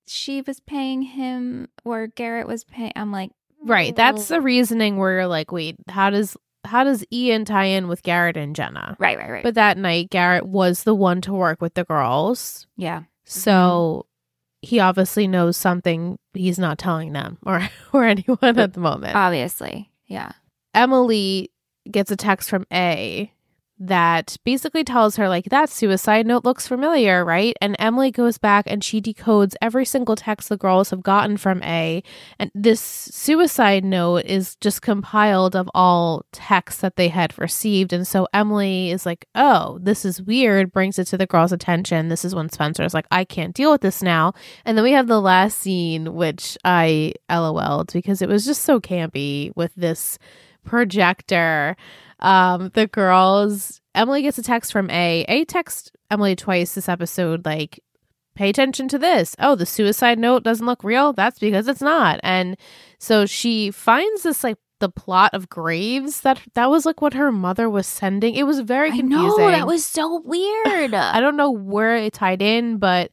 she 0.07 0.41
was 0.41 0.59
paying 0.59 1.01
him 1.01 1.67
or 1.83 2.07
Garrett 2.07 2.47
was 2.47 2.63
paying. 2.63 2.93
I'm 2.95 3.11
like, 3.11 3.31
Right. 3.65 3.95
That's 3.95 4.27
the 4.27 4.41
reasoning 4.41 4.97
where 4.97 5.13
you're 5.13 5.27
like, 5.27 5.51
wait, 5.51 5.75
how 5.89 6.11
does 6.11 6.37
how 6.63 6.83
does 6.83 7.03
Ian 7.11 7.45
tie 7.45 7.65
in 7.65 7.87
with 7.87 8.03
Garrett 8.03 8.37
and 8.37 8.55
Jenna? 8.55 8.95
right, 8.99 9.17
right, 9.17 9.29
right. 9.29 9.43
But 9.43 9.55
that 9.55 9.77
night, 9.77 10.09
Garrett 10.09 10.45
was 10.45 10.83
the 10.83 10.95
one 10.95 11.21
to 11.21 11.33
work 11.33 11.61
with 11.61 11.73
the 11.75 11.83
girls. 11.83 12.67
yeah, 12.77 13.03
So 13.23 14.05
mm-hmm. 14.61 14.67
he 14.67 14.79
obviously 14.79 15.27
knows 15.27 15.57
something 15.57 16.17
he's 16.33 16.59
not 16.59 16.77
telling 16.77 17.13
them 17.13 17.37
or 17.45 17.67
or 17.93 18.03
anyone 18.03 18.37
at 18.41 18.73
the 18.73 18.79
moment. 18.79 19.15
obviously, 19.15 19.91
yeah. 20.05 20.31
Emily 20.73 21.51
gets 21.89 22.11
a 22.11 22.15
text 22.15 22.49
from 22.49 22.65
A 22.71 23.31
that 23.77 24.37
basically 24.45 24.83
tells 24.83 25.17
her 25.17 25.27
like 25.27 25.45
that 25.45 25.69
suicide 25.69 26.25
note 26.25 26.45
looks 26.45 26.67
familiar, 26.67 27.25
right? 27.25 27.57
And 27.61 27.75
Emily 27.77 28.09
goes 28.09 28.37
back 28.37 28.65
and 28.67 28.83
she 28.83 29.01
decodes 29.01 29.53
every 29.61 29.85
single 29.85 30.15
text 30.15 30.47
the 30.47 30.55
girls 30.57 30.91
have 30.91 31.03
gotten 31.03 31.35
from 31.35 31.61
A. 31.63 32.01
And 32.39 32.51
this 32.55 32.79
suicide 32.79 33.83
note 33.83 34.25
is 34.25 34.55
just 34.57 34.81
compiled 34.81 35.55
of 35.55 35.69
all 35.75 36.25
texts 36.31 36.81
that 36.81 36.95
they 36.95 37.09
had 37.09 37.37
received. 37.37 37.91
And 37.91 38.07
so 38.07 38.27
Emily 38.33 38.91
is 38.91 39.05
like, 39.05 39.25
"Oh, 39.35 39.77
this 39.81 40.05
is 40.05 40.21
weird." 40.21 40.71
Brings 40.71 40.97
it 40.97 41.05
to 41.07 41.17
the 41.17 41.27
girls' 41.27 41.51
attention. 41.51 42.07
This 42.07 42.23
is 42.23 42.33
when 42.33 42.49
Spencer 42.49 42.83
is 42.83 42.93
like, 42.93 43.07
"I 43.11 43.25
can't 43.25 43.53
deal 43.53 43.71
with 43.71 43.81
this 43.81 44.01
now." 44.01 44.33
And 44.63 44.77
then 44.77 44.83
we 44.83 44.91
have 44.93 45.07
the 45.07 45.21
last 45.21 45.57
scene 45.59 46.15
which 46.15 46.57
I 46.63 47.13
LOL'd 47.29 47.91
because 47.91 48.21
it 48.21 48.29
was 48.29 48.45
just 48.45 48.61
so 48.63 48.79
campy 48.79 49.51
with 49.55 49.73
this 49.75 50.17
projector. 50.63 51.75
Um, 52.25 52.71
the 52.73 52.87
girls, 52.87 53.81
Emily 53.93 54.23
gets 54.23 54.39
a 54.39 54.43
text 54.43 54.71
from 54.71 54.89
A. 54.89 55.25
A 55.27 55.45
text 55.45 55.95
Emily 56.09 56.35
twice 56.35 56.73
this 56.73 56.89
episode, 56.89 57.45
like, 57.45 57.79
pay 58.33 58.49
attention 58.49 58.87
to 58.89 58.97
this. 58.97 59.35
Oh, 59.37 59.55
the 59.55 59.65
suicide 59.65 60.17
note 60.17 60.43
doesn't 60.43 60.65
look 60.65 60.83
real. 60.83 61.13
That's 61.13 61.37
because 61.37 61.67
it's 61.67 61.81
not. 61.81 62.19
And 62.23 62.57
so 62.97 63.27
she 63.27 63.69
finds 63.69 64.23
this, 64.23 64.43
like, 64.43 64.57
the 64.79 64.89
plot 64.89 65.33
of 65.33 65.49
graves 65.49 66.21
that 66.21 66.41
that 66.53 66.69
was 66.69 66.85
like 66.85 67.01
what 67.01 67.13
her 67.13 67.31
mother 67.31 67.69
was 67.69 67.87
sending. 67.87 68.35
It 68.35 68.43
was 68.43 68.59
very 68.59 68.89
confusing. 68.89 69.09
know 69.09 69.37
that 69.51 69.65
was 69.65 69.85
so 69.85 70.19
weird. 70.19 70.93
I 70.93 71.21
don't 71.21 71.37
know 71.37 71.51
where 71.51 71.95
it 71.95 72.11
tied 72.11 72.41
in, 72.41 72.77
but 72.77 73.11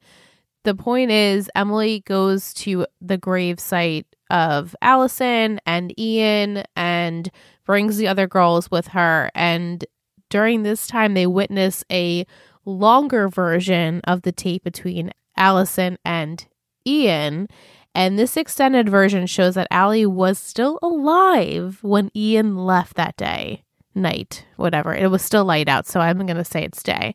the 0.64 0.74
point 0.74 1.10
is 1.12 1.50
Emily 1.54 2.00
goes 2.00 2.52
to 2.54 2.86
the 3.00 3.16
grave 3.16 3.60
site 3.60 4.06
of 4.32 4.74
Alison 4.82 5.60
and 5.66 5.96
Ian 6.00 6.64
and 6.74 7.30
brings 7.64 7.98
the 7.98 8.08
other 8.08 8.26
girls 8.26 8.70
with 8.70 8.88
her. 8.88 9.30
And 9.34 9.84
during 10.30 10.62
this 10.62 10.86
time, 10.88 11.14
they 11.14 11.26
witness 11.26 11.84
a 11.92 12.26
longer 12.64 13.28
version 13.28 14.00
of 14.04 14.22
the 14.22 14.32
tape 14.32 14.64
between 14.64 15.12
Alison 15.36 15.98
and 16.04 16.44
Ian. 16.86 17.46
And 17.94 18.18
this 18.18 18.38
extended 18.38 18.88
version 18.88 19.26
shows 19.26 19.54
that 19.54 19.68
Allie 19.70 20.06
was 20.06 20.38
still 20.38 20.78
alive 20.82 21.78
when 21.82 22.10
Ian 22.16 22.56
left 22.56 22.96
that 22.96 23.16
day, 23.18 23.62
night, 23.94 24.46
whatever. 24.56 24.94
It 24.94 25.10
was 25.10 25.20
still 25.20 25.44
light 25.44 25.68
out, 25.68 25.86
so 25.86 26.00
I'm 26.00 26.16
going 26.18 26.36
to 26.36 26.44
say 26.44 26.64
it's 26.64 26.82
day. 26.82 27.14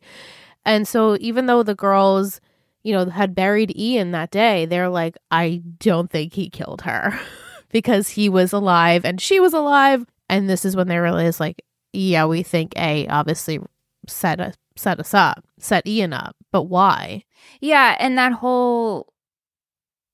And 0.64 0.88
so 0.88 1.18
even 1.20 1.48
though 1.48 1.64
the 1.64 1.74
girls, 1.74 2.40
you 2.88 2.94
know, 2.94 3.06
had 3.10 3.36
buried 3.36 3.78
Ian 3.78 4.12
that 4.12 4.32
day, 4.32 4.66
they're 4.66 4.88
like, 4.88 5.18
I 5.30 5.62
don't 5.78 6.10
think 6.10 6.32
he 6.32 6.50
killed 6.50 6.84
her 6.84 7.20
because 7.70 8.08
he 8.08 8.30
was 8.30 8.54
alive 8.54 9.04
and 9.04 9.20
she 9.20 9.42
was 9.42 9.54
alive. 9.54 10.06
And 10.30 10.50
this 10.50 10.64
is 10.64 10.74
when 10.74 10.88
they 10.88 10.98
realize, 10.98 11.38
like, 11.38 11.66
yeah, 11.92 12.24
we 12.24 12.44
think 12.44 12.72
A 12.78 13.06
obviously 13.08 13.60
set 14.08 14.40
us 14.40 14.56
set 14.78 15.02
us 15.02 15.14
up, 15.14 15.44
set 15.60 15.86
Ian 15.86 16.14
up, 16.14 16.38
but 16.54 16.64
why? 16.64 17.26
Yeah, 17.60 17.98
and 18.00 18.18
that 18.18 18.32
whole 18.32 19.12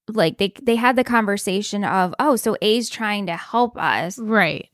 like 0.08 0.40
they 0.40 0.52
they 0.60 0.76
had 0.76 0.96
the 0.96 1.04
conversation 1.04 1.84
of, 1.84 2.16
"Oh, 2.18 2.36
so 2.36 2.58
A's 2.60 2.90
trying 2.90 3.28
to 3.28 3.36
help 3.38 3.78
us." 3.78 4.18
Right. 4.18 4.70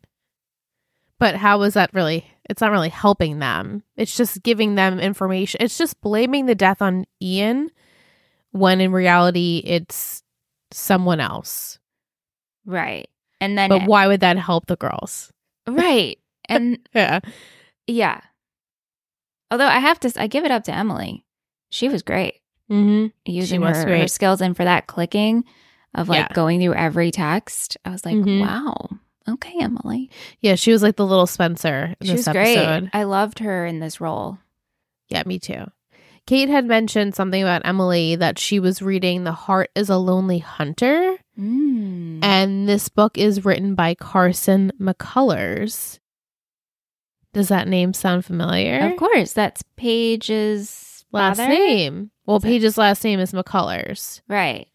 But 1.19 1.35
how 1.35 1.63
is 1.63 1.73
that 1.73 1.93
really? 1.93 2.25
It's 2.49 2.61
not 2.61 2.71
really 2.71 2.89
helping 2.89 3.39
them. 3.39 3.83
It's 3.97 4.15
just 4.15 4.41
giving 4.41 4.75
them 4.75 5.01
information. 5.01 5.61
It's 5.61 5.77
just 5.77 5.99
blaming 5.99 6.45
the 6.45 6.55
death 6.55 6.81
on 6.81 7.03
Ian 7.21 7.71
when 8.51 8.81
in 8.81 8.91
reality 8.91 9.61
it's 9.65 10.23
someone 10.71 11.19
else. 11.19 11.79
Right. 12.65 13.07
And 13.41 13.57
then 13.57 13.69
But 13.69 13.83
why 13.83 14.07
would 14.07 14.19
that 14.21 14.37
help 14.37 14.65
the 14.67 14.75
girls? 14.77 15.31
right. 15.67 16.17
And 16.49 16.79
Yeah. 16.95 17.19
yeah. 17.85 18.21
Although 19.51 19.67
I 19.67 19.79
have 19.79 19.99
to 20.01 20.11
I 20.21 20.27
give 20.27 20.45
it 20.45 20.51
up 20.51 20.63
to 20.65 20.73
Emily. 20.73 21.25
She 21.69 21.87
was 21.89 22.01
great 22.03 22.35
Mm-hmm. 22.71 23.07
using 23.25 23.61
was 23.61 23.77
her, 23.83 23.97
her 23.97 24.07
skills 24.07 24.41
and 24.41 24.55
for 24.55 24.63
that 24.63 24.85
clicking 24.87 25.43
of 25.95 26.07
like 26.09 26.27
Yeah. 26.29 26.33
going 26.33 26.59
through 26.59 26.73
every 26.75 27.09
text. 27.11 27.77
I 27.85 27.89
was 27.91 28.05
like, 28.05 28.15
Mhm. 28.15 28.41
"Wow. 28.41 28.89
Okay, 29.27 29.55
Emily." 29.59 30.09
Yeah, 30.39 30.55
she 30.55 30.71
was 30.71 30.81
like 30.83 30.95
the 30.95 31.05
little 31.05 31.25
Spencer 31.27 31.95
She 32.03 32.11
was 32.13 32.27
great. 32.27 32.89
I 32.93 33.03
loved 33.03 33.39
her 33.39 33.65
in 33.65 33.79
this 33.79 33.99
role. 34.01 34.37
Yeah, 35.09 35.23
me 35.25 35.39
too. 35.39 35.65
Kate 36.29 36.47
had 36.49 36.65
mentioned 36.65 37.15
something 37.15 37.41
about 37.41 37.63
Emily 37.65 38.15
that 38.15 38.37
she 38.37 38.59
was 38.59 38.83
reading 38.83 39.23
The 39.23 39.31
Heart 39.31 39.71
is 39.73 39.89
a 39.89 39.97
Lonely 39.97 40.37
Hunter. 40.37 41.17
Mm. 41.39 42.19
And 42.21 42.69
this 42.69 42.87
book 42.87 43.17
is 43.17 43.43
written 43.43 43.73
by 43.73 43.95
Carson 43.95 44.71
McCullers. 44.79 45.97
Does 47.33 47.47
that 47.47 47.67
name 47.67 47.93
sound 47.93 48.25
familiar? 48.25 48.91
Of 48.91 48.97
course, 48.97 49.33
that's 49.33 49.63
Paige's 49.75 51.03
Last 51.11 51.37
father? 51.37 51.49
name. 51.51 52.11
Well, 52.27 52.37
Is 52.37 52.43
it- 52.43 52.47
Paige's 52.47 52.77
last 52.77 53.03
name 53.03 53.19
is 53.19 53.31
McCullers. 53.31 54.21
Right. 54.27 54.67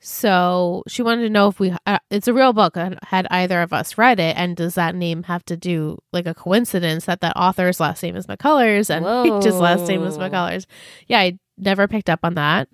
So 0.00 0.82
she 0.86 1.02
wanted 1.02 1.22
to 1.22 1.30
know 1.30 1.48
if 1.48 1.58
we, 1.58 1.74
uh, 1.86 1.98
it's 2.10 2.28
a 2.28 2.34
real 2.34 2.52
book. 2.52 2.76
Had 2.76 3.26
either 3.30 3.62
of 3.62 3.72
us 3.72 3.96
read 3.98 4.20
it? 4.20 4.36
And 4.36 4.56
does 4.56 4.74
that 4.74 4.94
name 4.94 5.24
have 5.24 5.44
to 5.46 5.56
do 5.56 5.98
like 6.12 6.26
a 6.26 6.34
coincidence 6.34 7.06
that 7.06 7.20
that 7.22 7.36
author's 7.36 7.80
last 7.80 8.02
name 8.02 8.14
is 8.16 8.26
McCullers 8.26 8.90
and 8.90 9.04
Paige's 9.42 9.58
last 9.58 9.88
name 9.88 10.04
is. 10.04 10.18
McCullers? 10.18 10.66
Yeah, 11.08 11.20
I 11.20 11.38
never 11.58 11.88
picked 11.88 12.10
up 12.10 12.20
on 12.22 12.34
that. 12.34 12.68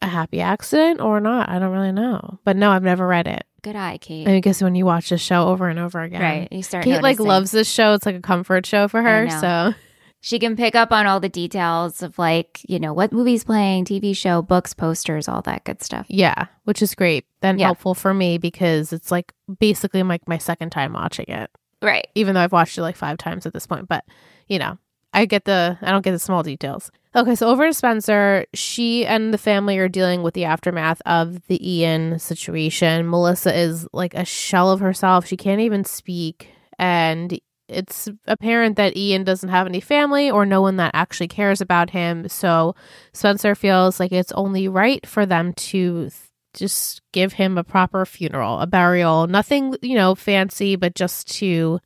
A 0.00 0.06
happy 0.06 0.40
accident 0.40 1.00
or 1.00 1.18
not? 1.18 1.48
I 1.48 1.58
don't 1.58 1.72
really 1.72 1.90
know. 1.92 2.38
But 2.44 2.56
no, 2.56 2.70
I've 2.70 2.84
never 2.84 3.06
read 3.06 3.26
it. 3.26 3.44
Good 3.62 3.74
eye, 3.74 3.98
Kate. 4.00 4.28
I 4.28 4.38
guess 4.38 4.62
when 4.62 4.76
you 4.76 4.86
watch 4.86 5.08
this 5.08 5.20
show 5.20 5.48
over 5.48 5.68
and 5.68 5.78
over 5.80 6.00
again, 6.00 6.20
Right. 6.22 6.48
You 6.52 6.62
start 6.62 6.84
Kate 6.84 7.02
like 7.02 7.18
loves 7.18 7.50
this 7.50 7.68
show. 7.68 7.94
It's 7.94 8.06
like 8.06 8.14
a 8.14 8.20
comfort 8.20 8.64
show 8.64 8.86
for 8.86 9.02
her. 9.02 9.28
So 9.30 9.74
She 10.20 10.38
can 10.38 10.56
pick 10.56 10.74
up 10.74 10.90
on 10.92 11.06
all 11.06 11.20
the 11.20 11.28
details 11.28 12.02
of 12.02 12.18
like, 12.18 12.60
you 12.68 12.78
know, 12.80 12.92
what 12.92 13.12
movies 13.12 13.44
playing, 13.44 13.84
TV 13.84 14.16
show, 14.16 14.42
books, 14.42 14.74
posters, 14.74 15.28
all 15.28 15.42
that 15.42 15.64
good 15.64 15.82
stuff. 15.82 16.06
yeah, 16.08 16.46
which 16.64 16.82
is 16.82 16.94
great. 16.94 17.24
Then 17.40 17.58
Yeah. 17.58 17.66
helpful 17.66 17.94
for 17.94 18.12
me 18.12 18.36
because 18.38 18.92
it's 18.92 19.10
like 19.12 19.32
basically 19.60 20.02
like 20.02 20.26
my 20.26 20.38
second 20.38 20.70
time 20.70 20.92
watching 20.92 21.26
it. 21.28 21.50
Right. 21.80 22.08
even 22.16 22.34
though 22.34 22.40
I've 22.40 22.50
watched 22.52 22.76
it 22.76 22.82
like 22.82 22.96
five 22.96 23.18
times 23.18 23.46
at 23.46 23.52
this 23.52 23.66
point. 23.68 23.86
But 23.88 24.04
you 24.48 24.58
know, 24.58 24.78
I 25.14 25.24
get 25.26 25.44
the 25.44 25.78
I 25.80 25.90
don't 25.92 26.02
get 26.04 26.10
the 26.10 26.18
small 26.18 26.42
details. 26.42 26.90
Okay, 27.14 27.34
so 27.36 27.48
over 27.48 27.66
to 27.66 27.72
Spencer, 27.72 28.44
she 28.52 29.06
and 29.06 29.32
the 29.32 29.38
family 29.38 29.78
are 29.78 29.88
dealing 29.88 30.22
with 30.22 30.34
the 30.34 30.44
aftermath 30.44 31.00
of 31.06 31.46
the 31.46 31.58
Ian 31.78 32.18
situation. 32.18 33.08
Melissa 33.08 33.56
is 33.56 33.86
like 33.92 34.14
a 34.14 34.24
shell 34.24 34.70
of 34.72 34.80
herself. 34.80 35.26
She 35.26 35.36
can't 35.36 35.60
even 35.60 35.84
speak, 35.84 36.50
and 36.78 37.38
it's 37.68 38.08
apparent 38.26 38.76
that 38.76 38.96
Ian 38.96 39.24
doesn't 39.24 39.48
have 39.48 39.66
any 39.66 39.80
family 39.80 40.30
or 40.30 40.46
no 40.46 40.62
one 40.62 40.76
that 40.76 40.92
actually 40.94 41.28
cares 41.28 41.60
about 41.60 41.90
him. 41.90 42.28
So 42.28 42.74
Spencer 43.12 43.54
feels 43.54 44.00
like 44.00 44.12
it's 44.12 44.32
only 44.32 44.68
right 44.68 45.06
for 45.06 45.26
them 45.26 45.52
to 45.54 46.04
th- 46.04 46.12
just 46.54 47.02
give 47.12 47.34
him 47.34 47.58
a 47.58 47.64
proper 47.64 48.04
funeral, 48.06 48.58
a 48.58 48.66
burial, 48.66 49.26
nothing, 49.26 49.76
you 49.82 49.94
know, 49.94 50.14
fancy, 50.14 50.76
but 50.76 50.94
just 50.94 51.28
to 51.36 51.78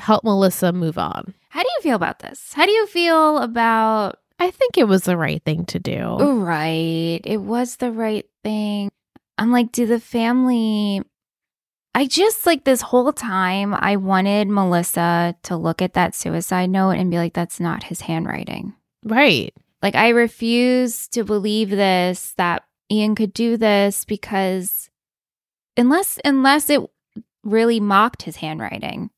help 0.00 0.24
Melissa 0.24 0.72
move 0.72 0.98
on. 0.98 1.34
How 1.50 1.62
do 1.62 1.68
you 1.76 1.82
feel 1.82 1.96
about 1.96 2.18
this? 2.18 2.52
How 2.52 2.66
do 2.66 2.72
you 2.72 2.86
feel 2.86 3.38
about 3.38 4.18
I 4.38 4.50
think 4.50 4.76
it 4.76 4.88
was 4.88 5.04
the 5.04 5.16
right 5.16 5.42
thing 5.44 5.66
to 5.66 5.78
do. 5.78 6.16
right? 6.42 7.20
It 7.22 7.40
was 7.40 7.76
the 7.76 7.92
right 7.92 8.26
thing. 8.42 8.90
I'm 9.38 9.52
like, 9.52 9.70
do 9.70 9.86
the 9.86 10.00
family 10.00 11.02
I 11.94 12.06
just 12.06 12.46
like 12.46 12.64
this 12.64 12.80
whole 12.80 13.12
time 13.12 13.74
I 13.74 13.96
wanted 13.96 14.48
Melissa 14.48 15.36
to 15.42 15.56
look 15.56 15.82
at 15.82 15.94
that 15.94 16.14
suicide 16.14 16.70
note 16.70 16.92
and 16.92 17.10
be 17.10 17.18
like, 17.18 17.34
that's 17.34 17.60
not 17.60 17.84
his 17.84 18.02
handwriting. 18.02 18.74
Right. 19.04 19.54
Like 19.82 19.94
I 19.94 20.10
refuse 20.10 21.08
to 21.08 21.24
believe 21.24 21.70
this 21.70 22.34
that 22.38 22.64
Ian 22.90 23.14
could 23.14 23.34
do 23.34 23.56
this 23.56 24.04
because 24.04 24.88
unless 25.76 26.18
unless 26.24 26.70
it 26.70 26.80
really 27.42 27.80
mocked 27.80 28.22
his 28.22 28.36
handwriting. 28.36 29.10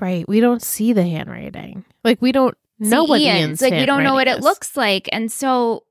Right. 0.00 0.28
We 0.28 0.40
don't 0.40 0.62
see 0.62 0.92
the 0.92 1.04
handwriting. 1.04 1.84
Like 2.04 2.20
we 2.20 2.32
don't 2.32 2.56
know 2.78 3.04
what 3.04 3.20
Ian's, 3.20 3.38
Ian's 3.38 3.62
like 3.62 3.72
we 3.72 3.86
don't 3.86 4.04
know 4.04 4.14
what 4.14 4.28
it 4.28 4.40
looks 4.40 4.76
like 4.76 5.08
and 5.12 5.30
so 5.30 5.84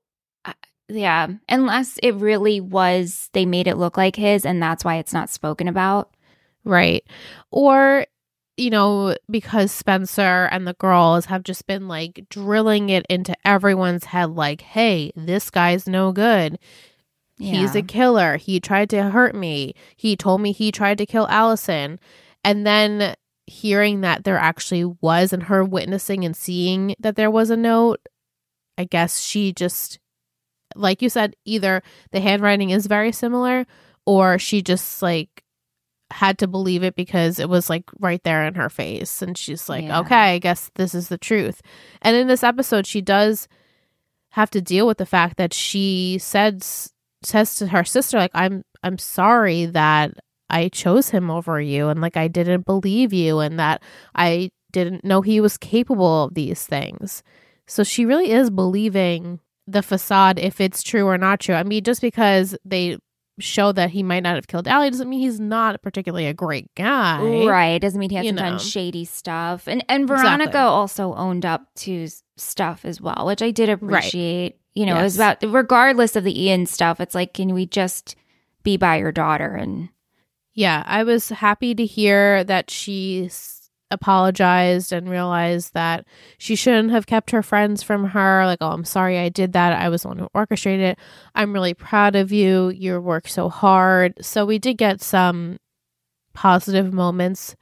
yeah, 0.92 1.28
unless 1.48 1.98
it 2.02 2.12
really 2.12 2.60
was 2.60 3.30
they 3.32 3.46
made 3.46 3.66
it 3.66 3.76
look 3.76 3.96
like 3.96 4.16
his 4.16 4.44
and 4.46 4.62
that's 4.62 4.84
why 4.84 4.96
it's 4.96 5.12
not 5.12 5.30
spoken 5.30 5.68
about. 5.68 6.10
Right. 6.64 7.04
Or 7.50 8.06
you 8.58 8.68
know, 8.70 9.16
because 9.30 9.72
Spencer 9.72 10.44
and 10.52 10.66
the 10.68 10.74
girls 10.74 11.24
have 11.26 11.42
just 11.42 11.66
been 11.66 11.88
like 11.88 12.26
drilling 12.28 12.90
it 12.90 13.06
into 13.08 13.34
everyone's 13.46 14.04
head 14.04 14.30
like, 14.30 14.60
hey, 14.60 15.10
this 15.16 15.50
guy's 15.50 15.88
no 15.88 16.12
good. 16.12 16.58
He's 17.38 17.74
Yeah. 17.74 17.80
a 17.80 17.82
killer. 17.82 18.36
He 18.36 18.60
tried 18.60 18.90
to 18.90 19.04
hurt 19.10 19.34
me. 19.34 19.74
He 19.96 20.16
told 20.16 20.42
me 20.42 20.52
he 20.52 20.70
tried 20.70 20.98
to 20.98 21.06
kill 21.06 21.26
Alison. 21.28 21.98
And 22.44 22.66
then 22.66 23.14
hearing 23.46 24.02
that 24.02 24.24
there 24.24 24.38
actually 24.38 24.84
was 25.00 25.32
and 25.32 25.44
her 25.44 25.64
witnessing 25.64 26.24
and 26.24 26.36
seeing 26.36 26.94
that 27.00 27.16
there 27.16 27.30
was 27.30 27.48
a 27.50 27.56
note, 27.56 28.06
I 28.76 28.84
guess 28.84 29.20
she 29.20 29.52
just 29.52 29.98
like 30.76 31.02
you 31.02 31.08
said, 31.08 31.34
either 31.44 31.82
the 32.10 32.20
handwriting 32.20 32.70
is 32.70 32.86
very 32.86 33.12
similar 33.12 33.66
or 34.06 34.38
she 34.38 34.62
just 34.62 35.02
like 35.02 35.42
had 36.10 36.38
to 36.38 36.46
believe 36.46 36.82
it 36.82 36.94
because 36.94 37.38
it 37.38 37.48
was 37.48 37.70
like 37.70 37.84
right 37.98 38.22
there 38.22 38.44
in 38.44 38.54
her 38.54 38.68
face 38.68 39.22
and 39.22 39.36
she's 39.38 39.68
like, 39.68 39.84
Yeah. 39.84 40.00
"Okay, 40.00 40.34
I 40.34 40.38
guess 40.38 40.70
this 40.74 40.94
is 40.94 41.08
the 41.08 41.18
truth." 41.18 41.62
And 42.02 42.14
in 42.16 42.26
this 42.26 42.42
episode 42.44 42.86
she 42.86 43.00
does 43.00 43.48
have 44.30 44.50
to 44.50 44.60
deal 44.62 44.86
with 44.86 44.98
the 44.98 45.06
fact 45.06 45.36
that 45.36 45.52
she 45.54 46.18
says 46.18 46.92
says 47.22 47.54
to 47.56 47.68
her 47.68 47.84
sister 47.84 48.18
like 48.18 48.30
I'm 48.34 48.64
I'm 48.82 48.98
sorry 48.98 49.66
that 49.66 50.12
I 50.50 50.68
chose 50.68 51.08
him 51.10 51.30
over 51.30 51.60
you 51.60 51.88
and 51.88 52.00
like 52.00 52.16
I 52.16 52.28
didn't 52.28 52.66
believe 52.66 53.12
you 53.12 53.38
and 53.38 53.58
that 53.58 53.82
I 54.14 54.50
didn't 54.70 55.04
know 55.04 55.20
he 55.22 55.40
was 55.40 55.56
capable 55.56 56.24
of 56.24 56.34
these 56.34 56.66
things. 56.66 57.22
So 57.66 57.84
she 57.84 58.04
really 58.04 58.32
is 58.32 58.50
believing 58.50 59.40
the 59.66 59.82
facade 59.82 60.38
if 60.38 60.60
it's 60.60 60.82
true 60.82 61.06
or 61.06 61.18
not 61.18 61.40
true. 61.40 61.54
I 61.54 61.62
mean 61.62 61.84
just 61.84 62.00
because 62.00 62.56
they 62.64 62.98
show 63.38 63.72
that 63.72 63.90
he 63.90 64.02
might 64.02 64.22
not 64.22 64.34
have 64.34 64.46
killed 64.46 64.68
Allie 64.68 64.90
doesn't 64.90 65.08
mean 65.08 65.20
he's 65.20 65.40
not 65.40 65.80
particularly 65.82 66.26
a 66.26 66.34
great 66.34 66.72
guy. 66.74 67.46
Right. 67.46 67.80
Doesn't 67.80 67.98
mean 67.98 68.10
he 68.10 68.16
hasn't 68.16 68.38
done 68.38 68.58
shady 68.58 69.04
stuff. 69.04 69.66
And 69.66 69.84
and 69.88 70.06
Veronica 70.06 70.42
Exactly. 70.44 70.58
also 70.60 71.14
owned 71.14 71.46
up 71.46 71.72
to 71.76 72.08
stuff 72.36 72.84
as 72.84 73.00
well, 73.00 73.24
which 73.26 73.40
I 73.42 73.50
did 73.50 73.68
appreciate. 73.68 74.58
You 74.74 74.86
know, 74.86 74.98
it 74.98 75.02
was 75.02 75.16
about 75.16 75.38
regardless 75.46 76.16
of 76.16 76.24
the 76.24 76.44
Ian 76.44 76.66
stuff, 76.66 77.00
it's 77.00 77.14
like, 77.14 77.34
can 77.34 77.52
we 77.54 77.66
just 77.66 78.16
be 78.62 78.76
by 78.76 78.96
your 78.96 79.12
daughter 79.12 79.54
and 79.54 79.88
Yeah, 80.54 80.82
I 80.86 81.02
was 81.04 81.28
happy 81.30 81.74
to 81.74 81.84
hear 81.86 82.44
that 82.44 82.70
she 82.70 83.24
s- 83.26 83.61
apologized 83.92 84.92
and 84.92 85.08
realized 85.08 85.74
that 85.74 86.06
she 86.38 86.56
shouldn't 86.56 86.90
have 86.90 87.06
kept 87.06 87.30
her 87.30 87.42
friends 87.42 87.82
from 87.82 88.06
her. 88.06 88.44
Like, 88.46 88.58
oh, 88.60 88.70
I'm 88.70 88.84
sorry 88.84 89.18
I 89.18 89.28
did 89.28 89.52
that. 89.52 89.72
I 89.72 89.88
was 89.88 90.02
the 90.02 90.08
one 90.08 90.18
who 90.18 90.28
orchestrated 90.34 90.84
it. 90.86 90.98
I'm 91.34 91.52
really 91.52 91.74
proud 91.74 92.16
of 92.16 92.32
you. 92.32 92.70
You 92.70 93.00
worked 93.00 93.30
so 93.30 93.48
hard. 93.48 94.14
So 94.24 94.44
we 94.44 94.58
did 94.58 94.78
get 94.78 95.00
some 95.00 95.58
positive 96.34 96.92
moments 96.92 97.54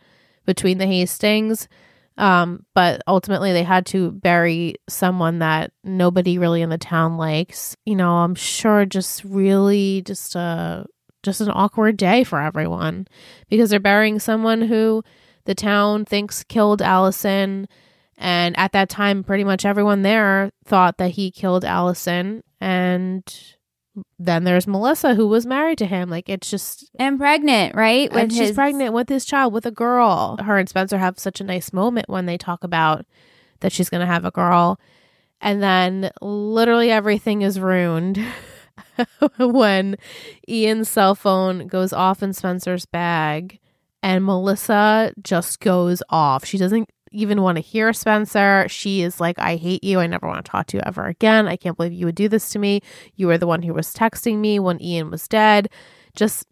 between 0.46 0.78
the 0.78 0.86
Hastings. 0.86 1.68
Um, 2.16 2.66
but 2.74 3.00
ultimately 3.06 3.52
they 3.52 3.62
had 3.62 3.86
to 3.86 4.10
bury 4.10 4.74
someone 4.88 5.38
that 5.38 5.72
nobody 5.84 6.36
really 6.38 6.60
in 6.60 6.68
the 6.68 6.76
town 6.76 7.16
likes. 7.16 7.76
You 7.86 7.96
know, 7.96 8.10
I'm 8.10 8.34
sure 8.34 8.84
just 8.84 9.24
really 9.24 10.02
just 10.02 10.34
a 10.34 10.86
just 11.22 11.40
an 11.40 11.50
awkward 11.52 11.96
day 11.96 12.24
for 12.24 12.40
everyone 12.40 13.06
because 13.48 13.70
they're 13.70 13.80
burying 13.80 14.18
someone 14.18 14.62
who 14.62 15.02
the 15.44 15.54
town 15.54 16.04
thinks 16.04 16.44
killed 16.44 16.82
Alison. 16.82 17.68
And 18.16 18.58
at 18.58 18.72
that 18.72 18.88
time, 18.88 19.24
pretty 19.24 19.44
much 19.44 19.64
everyone 19.64 20.02
there 20.02 20.50
thought 20.64 20.98
that 20.98 21.12
he 21.12 21.30
killed 21.30 21.64
Alison. 21.64 22.42
And 22.60 23.24
then 24.18 24.44
there's 24.44 24.66
Melissa, 24.66 25.14
who 25.14 25.26
was 25.26 25.46
married 25.46 25.78
to 25.78 25.86
him. 25.86 26.10
Like, 26.10 26.28
it's 26.28 26.50
just, 26.50 26.90
and 26.98 27.18
pregnant, 27.18 27.74
right? 27.74 28.10
and 28.12 28.32
she's 28.32 28.52
pregnant 28.52 28.92
with 28.92 29.08
his 29.08 29.24
child, 29.24 29.52
with 29.52 29.66
a 29.66 29.70
girl. 29.70 30.36
Her 30.36 30.58
and 30.58 30.68
Spencer 30.68 30.98
have 30.98 31.18
such 31.18 31.40
a 31.40 31.44
nice 31.44 31.72
moment 31.72 32.08
when 32.08 32.26
they 32.26 32.36
talk 32.36 32.62
about 32.62 33.06
that 33.60 33.72
she's 33.72 33.88
going 33.88 34.00
to 34.00 34.06
have 34.06 34.24
a 34.24 34.30
girl. 34.30 34.78
And 35.40 35.62
then 35.62 36.10
literally 36.20 36.90
everything 36.90 37.40
is 37.40 37.58
ruined 37.58 38.22
when 39.38 39.96
Ian's 40.46 40.90
cell 40.90 41.14
phone 41.14 41.66
goes 41.66 41.94
off 41.94 42.22
in 42.22 42.34
Spencer's 42.34 42.84
bag 42.84 43.58
and 44.02 44.24
Melissa 44.24 45.12
just 45.22 45.60
goes 45.60 46.02
off. 46.08 46.44
She 46.44 46.58
doesn't 46.58 46.88
even 47.12 47.42
want 47.42 47.56
to 47.56 47.60
hear 47.62 47.92
Spencer. 47.92 48.66
She 48.68 49.02
is 49.02 49.20
like, 49.20 49.38
I 49.38 49.56
hate 49.56 49.82
you. 49.82 49.98
I 50.00 50.06
never 50.06 50.26
want 50.28 50.44
to 50.44 50.48
talk 50.50 50.66
to 50.68 50.76
you 50.76 50.82
ever 50.86 51.06
again. 51.06 51.48
I 51.48 51.56
can't 51.56 51.76
believe 51.76 51.92
you 51.92 52.06
would 52.06 52.14
do 52.14 52.28
this 52.28 52.50
to 52.50 52.58
me. 52.58 52.80
You 53.16 53.26
were 53.26 53.36
the 53.38 53.46
one 53.48 53.62
who 53.62 53.74
was 53.74 53.92
texting 53.92 54.38
me 54.38 54.58
when 54.60 54.80
Ian 54.80 55.10
was 55.10 55.26
dead. 55.26 55.70
Just, 56.14 56.46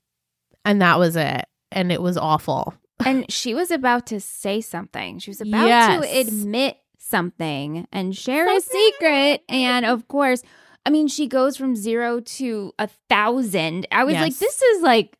and 0.64 0.82
that 0.82 0.98
was 0.98 1.14
it. 1.16 1.44
And 1.70 1.92
it 1.92 2.02
was 2.02 2.16
awful. 2.16 2.74
and 3.06 3.30
she 3.30 3.54
was 3.54 3.70
about 3.70 4.06
to 4.08 4.18
say 4.20 4.60
something. 4.60 5.20
She 5.20 5.30
was 5.30 5.40
about 5.40 5.68
Yes. 5.68 6.02
to 6.02 6.18
admit 6.20 6.78
something 6.98 7.86
and 7.92 8.16
share 8.16 8.48
a 8.54 8.60
secret. 8.60 9.42
And 9.48 9.86
of 9.86 10.08
course, 10.08 10.42
I 10.84 10.90
mean, 10.90 11.06
she 11.08 11.26
goes 11.28 11.56
from 11.56 11.76
zero 11.76 12.20
to 12.20 12.72
a 12.78 12.88
thousand. 13.08 13.86
I 13.92 14.04
was 14.04 14.14
like, 14.14 14.36
this 14.36 14.60
is 14.60 14.82
like, 14.82 15.16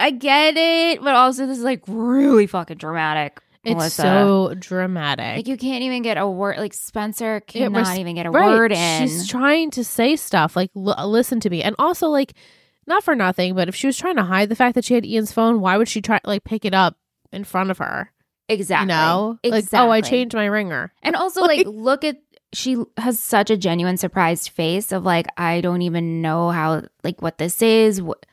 I 0.00 0.10
get 0.10 0.54
it, 0.56 1.02
but 1.02 1.14
also 1.14 1.46
this 1.46 1.58
is 1.58 1.64
like 1.64 1.82
really 1.86 2.46
fucking 2.46 2.78
dramatic. 2.78 3.38
It's 3.62 3.74
Melissa. 3.74 4.02
so 4.02 4.54
dramatic. 4.58 5.36
Like 5.36 5.46
you 5.48 5.58
can't 5.58 5.82
even 5.82 6.00
get 6.02 6.16
a 6.16 6.26
word. 6.26 6.56
Like 6.58 6.72
Spencer 6.72 7.40
cannot 7.40 7.72
was- 7.88 7.98
even 7.98 8.14
get 8.14 8.24
a 8.26 8.30
Right. 8.30 8.46
word 8.48 8.72
in. 8.72 9.06
She's 9.08 9.28
trying 9.28 9.70
to 9.72 9.84
say 9.84 10.16
stuff 10.16 10.56
like, 10.56 10.70
"L- 10.74 11.08
listen 11.10 11.40
to 11.40 11.50
me. 11.50 11.62
And 11.62 11.76
also, 11.78 12.08
like, 12.08 12.32
not 12.86 13.04
for 13.04 13.14
nothing, 13.14 13.54
but 13.54 13.68
if 13.68 13.74
she 13.76 13.86
was 13.86 13.98
trying 13.98 14.16
to 14.16 14.22
hide 14.24 14.48
the 14.48 14.56
fact 14.56 14.74
that 14.76 14.84
she 14.86 14.94
had 14.94 15.04
Ian's 15.04 15.30
phone, 15.32 15.60
why 15.60 15.76
would 15.76 15.88
she 15.88 16.00
try 16.00 16.18
like 16.24 16.42
pick 16.44 16.64
it 16.64 16.72
up 16.72 16.96
in 17.32 17.44
front 17.44 17.70
of 17.70 17.78
her? 17.78 18.10
exactly. 18.48 18.84
You 18.92 18.98
know? 18.98 19.38
exactly. 19.44 19.78
Like, 19.78 19.88
oh, 19.88 19.90
I 19.92 20.00
changed 20.00 20.34
my 20.34 20.46
ringer. 20.46 20.92
And 21.02 21.14
also, 21.14 21.42
like, 21.46 21.66
look 21.68 22.02
at 22.02 22.16
she 22.52 22.76
has 22.96 23.20
such 23.20 23.48
a 23.50 23.56
genuine 23.56 23.96
surprised 23.96 24.48
face 24.48 24.90
of 24.90 25.04
like, 25.04 25.26
I 25.36 25.60
don't 25.60 25.82
even 25.82 26.20
know 26.22 26.50
how 26.50 26.82
like 27.04 27.20
what 27.22 27.36
this 27.38 27.60
is. 27.62 28.00
What 28.02 28.24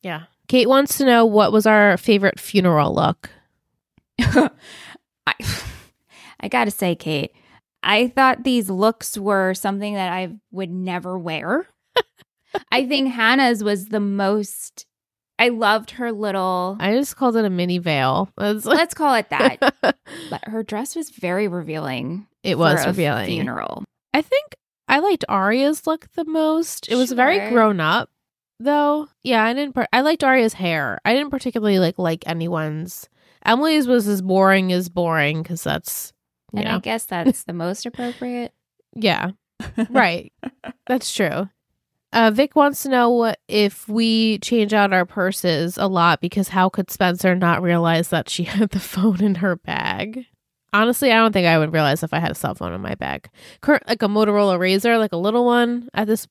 Yeah. 0.00 0.22
Kate 0.48 0.68
wants 0.68 0.98
to 0.98 1.04
know 1.04 1.24
what 1.24 1.52
was 1.52 1.66
our 1.66 1.96
favorite 1.96 2.38
funeral 2.38 2.94
look. 2.94 3.30
I 4.20 5.34
I 6.40 6.48
gotta 6.48 6.70
say, 6.70 6.94
Kate, 6.94 7.32
I 7.82 8.08
thought 8.08 8.44
these 8.44 8.68
looks 8.70 9.16
were 9.16 9.54
something 9.54 9.94
that 9.94 10.12
I 10.12 10.34
would 10.50 10.70
never 10.70 11.18
wear. 11.18 11.66
I 12.72 12.86
think 12.86 13.12
Hanna's 13.12 13.64
was 13.64 13.88
the 13.88 14.00
most. 14.00 14.86
I 15.38 15.48
loved 15.48 15.92
her 15.92 16.12
little. 16.12 16.76
I 16.78 16.92
just 16.92 17.16
called 17.16 17.36
it 17.36 17.44
a 17.44 17.50
mini 17.50 17.78
veil. 17.78 18.28
Let's 18.36 18.94
call 18.94 19.14
it 19.14 19.30
that. 19.30 19.58
But 20.30 20.44
her 20.44 20.62
dress 20.62 20.94
was 20.94 21.10
very 21.10 21.48
revealing. 21.48 22.26
it 22.42 22.56
was 22.58 22.80
for 22.80 22.84
a 22.84 22.86
revealing. 22.92 23.26
funeral. 23.26 23.84
I 24.12 24.22
think 24.22 24.54
I 24.86 25.00
liked 25.00 25.24
Aria's 25.28 25.86
look 25.86 26.06
the 26.14 26.24
most. 26.24 26.88
It 26.88 26.94
was 26.96 27.10
very 27.12 27.50
grown 27.50 27.80
up, 27.80 28.10
though. 28.60 29.08
Yeah, 29.22 29.44
I 29.44 29.52
didn't. 29.54 29.74
par- 29.74 29.88
I 29.92 30.00
liked 30.02 30.22
Aria's 30.24 30.54
hair. 30.54 31.00
I 31.04 31.14
didn't 31.14 31.30
particularly 31.30 31.78
like 31.78 31.98
like 31.98 32.24
anyone's. 32.26 33.08
Emily's 33.44 33.86
was 33.86 34.08
as 34.08 34.22
boring 34.22 34.72
as 34.72 34.88
boring 34.88 35.42
because 35.42 35.62
that's 35.62 36.12
And 36.54 36.66
I 36.68 36.78
guess 36.78 37.04
that's 37.06 37.44
the 37.44 37.52
most 37.52 37.84
appropriate. 37.86 38.52
yeah 38.94 39.30
right. 39.90 40.32
That's 40.86 41.14
true. 41.14 41.48
Uh, 42.12 42.30
Vic 42.30 42.54
wants 42.54 42.82
to 42.84 42.88
know 42.88 43.10
what 43.10 43.40
if 43.48 43.88
we 43.88 44.38
change 44.38 44.72
out 44.72 44.92
our 44.92 45.04
purses 45.04 45.76
a 45.76 45.86
lot 45.88 46.20
because 46.20 46.48
how 46.48 46.68
could 46.68 46.90
Spencer 46.90 47.34
not 47.34 47.60
realize 47.62 48.08
that 48.10 48.28
she 48.28 48.44
had 48.44 48.70
the 48.70 48.78
phone 48.80 49.20
in 49.22 49.36
her 49.36 49.56
bag? 49.56 50.26
Honestly, 50.72 51.12
I 51.12 51.16
don't 51.16 51.32
think 51.32 51.46
I 51.46 51.58
would 51.58 51.72
realize 51.72 52.02
if 52.02 52.12
I 52.14 52.18
had 52.20 52.30
a 52.32 52.34
cell 52.34 52.54
phone 52.54 52.72
in 52.72 52.80
my 52.80 52.94
bag. 52.94 53.28
Cur- 53.62 53.80
like 53.88 54.02
a 54.02 54.06
Motorola 54.08 54.58
RAZR, 54.58 54.98
like 54.98 55.12
a 55.12 55.16
little 55.16 55.44
one 55.44 55.88
at 55.94 56.06
this 56.08 56.26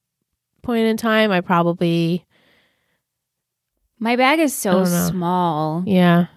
point 0.64 0.86
in 0.88 0.98
time, 0.98 1.32
I 1.32 1.42
probably 1.42 2.26
My 4.00 4.16
bag 4.16 4.40
is 4.40 4.54
so 4.56 4.84
small 4.86 5.84
yeah. 5.86 6.28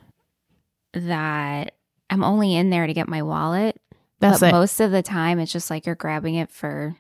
that 0.93 1.75
I'm 2.11 2.23
only 2.25 2.55
in 2.55 2.71
there 2.71 2.87
to 2.87 2.95
get 2.95 3.09
my 3.09 3.23
wallet. 3.23 3.81
That's 4.21 4.41
but 4.41 4.49
it. 4.49 4.53
most 4.53 4.81
of 4.81 4.91
the 4.91 5.03
time, 5.03 5.39
it's 5.39 5.53
just 5.53 5.71
like 5.71 5.85
you're 5.87 5.95
grabbing 5.95 6.37
it 6.37 6.51
for 6.51 6.97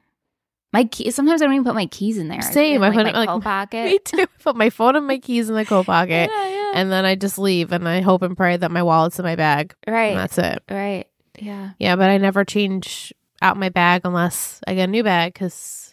my 0.72 0.84
key. 0.84 1.10
Sometimes 1.10 1.40
I 1.40 1.46
don't 1.46 1.54
even 1.54 1.64
put 1.64 1.74
my 1.74 1.86
keys 1.86 2.18
in 2.18 2.28
there. 2.28 2.38
I 2.38 2.42
Same. 2.42 2.82
in, 2.82 2.82
I 2.82 2.94
put 2.94 3.04
my 3.04 3.10
it, 3.10 3.14
like, 3.14 3.28
coat 3.28 3.42
pocket. 3.42 3.84
Me 3.86 3.98
too. 3.98 4.20
I 4.22 4.26
put 4.42 4.56
my 4.56 4.68
phone 4.70 4.96
and 4.96 5.06
my 5.06 5.18
keys 5.18 5.48
in 5.48 5.54
the 5.54 5.64
coat 5.64 5.86
pocket, 5.86 6.30
Yeah, 6.32 6.48
yeah. 6.48 6.72
and 6.74 6.92
then 6.92 7.04
I 7.06 7.14
just 7.14 7.38
leave, 7.38 7.72
and 7.72 7.88
I 7.88 8.00
hope 8.02 8.22
and 8.22 8.36
pray 8.36 8.56
that 8.56 8.70
my 8.70 8.82
wallet's 8.82 9.18
in 9.18 9.24
my 9.24 9.36
bag. 9.36 9.74
And 9.84 9.94
right, 9.94 10.14
that's 10.14 10.36
it. 10.38 10.62
right, 10.70 11.06
yeah. 11.38 11.70
Yeah, 11.78 11.96
but 11.96 12.10
I 12.10 12.18
never 12.18 12.44
change 12.44 13.14
out 13.40 13.56
my 13.56 13.68
bag 13.70 14.02
unless 14.04 14.60
I 14.66 14.74
get 14.74 14.88
a 14.88 14.92
new 14.92 15.02
bag 15.04 15.32
because 15.32 15.85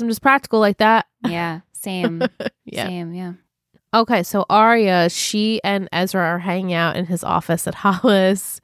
I'm 0.00 0.08
just 0.08 0.22
practical 0.22 0.60
like 0.60 0.78
that. 0.78 1.06
Yeah, 1.28 1.60
same, 1.72 2.22
Yeah. 2.64 2.86
same, 2.86 3.12
yeah. 3.14 3.32
Okay, 3.94 4.22
so 4.22 4.46
Aria, 4.48 5.10
she 5.10 5.60
and 5.62 5.88
Ezra 5.92 6.22
are 6.22 6.38
hanging 6.38 6.72
out 6.72 6.96
in 6.96 7.04
his 7.06 7.22
office 7.22 7.66
at 7.66 7.74
Hollis. 7.84 8.60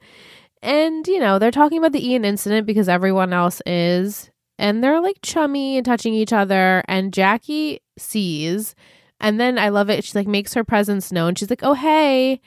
And, 0.61 1.07
you 1.07 1.19
know, 1.19 1.37
they're 1.39 1.51
talking 1.51 1.77
about 1.77 1.91
the 1.91 2.05
Ian 2.05 2.25
incident 2.25 2.65
because 2.65 2.89
everyone 2.89 3.31
else 3.31 3.61
is. 3.65 4.31
And 4.57 4.83
they're 4.83 4.99
like 4.99 5.17
chummy 5.21 5.77
and 5.77 5.85
touching 5.85 6.13
each 6.13 6.33
other. 6.33 6.83
And 6.87 7.13
Jackie 7.13 7.81
sees. 7.97 8.75
And 9.21 9.39
then 9.39 9.57
I 9.59 9.69
love 9.69 9.89
it. 9.89 10.03
She 10.03 10.17
like 10.17 10.27
makes 10.27 10.53
her 10.55 10.63
presence 10.63 11.11
known. 11.11 11.35
She's 11.35 11.49
like, 11.49 11.63
oh, 11.63 11.75
hey. 11.75 12.41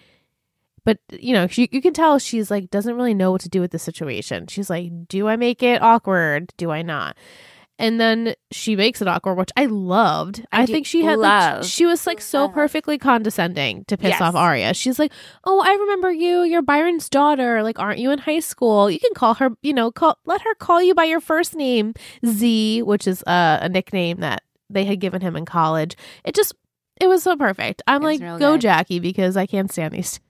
but 0.85 0.99
you 1.13 1.33
know, 1.33 1.47
she, 1.47 1.69
you 1.73 1.81
can 1.81 1.95
tell 1.95 2.19
she's 2.19 2.51
like 2.51 2.69
doesn't 2.71 2.97
really 2.97 3.15
know 3.15 3.31
what 3.31 3.41
to 3.43 3.49
do 3.49 3.61
with 3.61 3.71
the 3.71 3.79
situation. 3.79 4.47
She's 4.49 4.69
like, 4.69 4.91
"Do 5.09 5.29
I 5.29 5.37
make 5.37 5.63
it 5.63 5.81
awkward? 5.83 6.53
Do 6.57 6.71
I 6.71 6.83
not?" 6.83 7.17
And 7.83 8.01
then 8.01 8.35
she 8.53 8.77
makes 8.77 9.03
it 9.03 9.09
awkward, 9.09 9.35
which 9.35 9.51
I 9.57 9.67
loved. 9.67 10.47
I 10.53 10.63
I, 10.63 10.67
think 10.67 10.87
she 10.87 11.03
had 11.05 11.19
like, 11.19 11.65
she 11.65 11.85
was 11.85 12.07
like 12.07 12.21
so 12.21 12.43
love. 12.43 12.55
perfectly 12.55 12.97
condescending 12.97 13.85
to 13.87 13.97
piss 13.99 14.11
Yes. 14.11 14.21
off 14.21 14.37
Aria. 14.37 14.73
She's 14.73 14.99
like, 15.01 15.13
"Oh, 15.45 15.61
I 15.61 15.73
remember 15.75 16.13
you. 16.13 16.43
You're 16.45 16.63
Byron's 16.63 17.09
daughter. 17.09 17.63
Like, 17.65 17.81
aren't 17.81 17.99
you 17.99 18.13
in 18.13 18.19
high 18.21 18.39
school? 18.41 18.89
You 18.89 19.01
can 19.01 19.13
call 19.15 19.35
her. 19.35 19.51
You 19.63 19.75
know, 19.75 19.91
call 19.91 20.17
let 20.25 20.41
her 20.43 20.55
call 20.55 20.81
you 20.81 20.95
by 20.95 21.05
your 21.05 21.21
first 21.21 21.57
name, 21.57 21.93
Z, 22.25 22.83
which 22.83 23.09
is 23.09 23.23
uh, 23.25 23.59
a 23.61 23.69
nickname 23.69 24.19
that 24.21 24.43
they 24.71 24.85
had 24.85 25.01
given 25.01 25.21
him 25.21 25.35
in 25.37 25.45
college. 25.45 25.97
It 26.25 26.35
just." 26.37 26.55
It 27.01 27.09
was 27.09 27.25
so 27.25 27.37
perfect. 27.37 27.83
I'm 27.89 28.03
It 28.03 28.05
was 28.07 28.13
like, 28.13 28.21
real 28.21 28.39
go 28.39 28.53
good. 28.53 28.61
Jackie, 28.61 29.01
because 29.01 29.37
I 29.37 29.47
can't 29.47 29.73
stand 29.73 29.93
these 29.93 30.21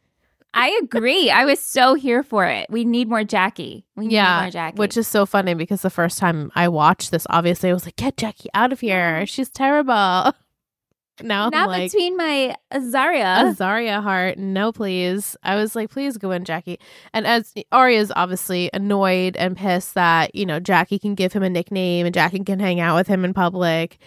I 0.54 0.78
agree. 0.82 1.30
I 1.30 1.44
was 1.44 1.60
so 1.60 1.94
here 1.94 2.22
for 2.22 2.44
it. 2.44 2.66
We 2.68 2.84
need 2.84 3.08
more 3.08 3.24
Jackie. 3.24 3.86
We 3.96 4.06
need 4.06 4.14
Yeah, 4.14 4.42
more 4.42 4.50
Jackie. 4.50 4.76
Which 4.76 4.96
is 4.96 5.08
so 5.08 5.24
funny 5.24 5.54
because 5.54 5.82
the 5.82 5.90
first 5.90 6.18
time 6.18 6.50
I 6.54 6.68
watched 6.68 7.10
this, 7.10 7.26
obviously 7.30 7.70
I 7.70 7.72
was 7.72 7.84
like, 7.86 7.96
"Get 7.96 8.16
Jackie 8.16 8.50
out 8.54 8.72
of 8.72 8.80
here! 8.80 9.16
Mm-hmm. 9.16 9.24
She's 9.24 9.50
terrible." 9.50 10.34
Now 11.20 11.50
not 11.50 11.68
like, 11.68 11.92
between 11.92 12.16
my 12.16 12.56
Ezria. 12.72 13.54
Ezria 13.54 14.02
heart, 14.02 14.38
no, 14.38 14.72
please. 14.72 15.36
I 15.42 15.56
was 15.56 15.76
like, 15.76 15.90
"Please 15.90 16.16
go 16.16 16.30
in, 16.30 16.44
Jackie." 16.44 16.80
And 17.12 17.26
as 17.26 17.52
Aria's 17.70 18.10
obviously 18.16 18.70
annoyed 18.72 19.36
and 19.36 19.56
pissed 19.56 19.94
that 19.94 20.34
you 20.34 20.46
know 20.46 20.58
Jackie 20.58 20.98
can 20.98 21.14
give 21.14 21.32
him 21.32 21.42
a 21.42 21.50
nickname 21.50 22.06
and 22.06 22.14
Jackie 22.14 22.40
can 22.40 22.58
hang 22.58 22.80
out 22.80 22.96
with 22.96 23.06
him 23.06 23.26
in 23.26 23.34
public, 23.34 23.98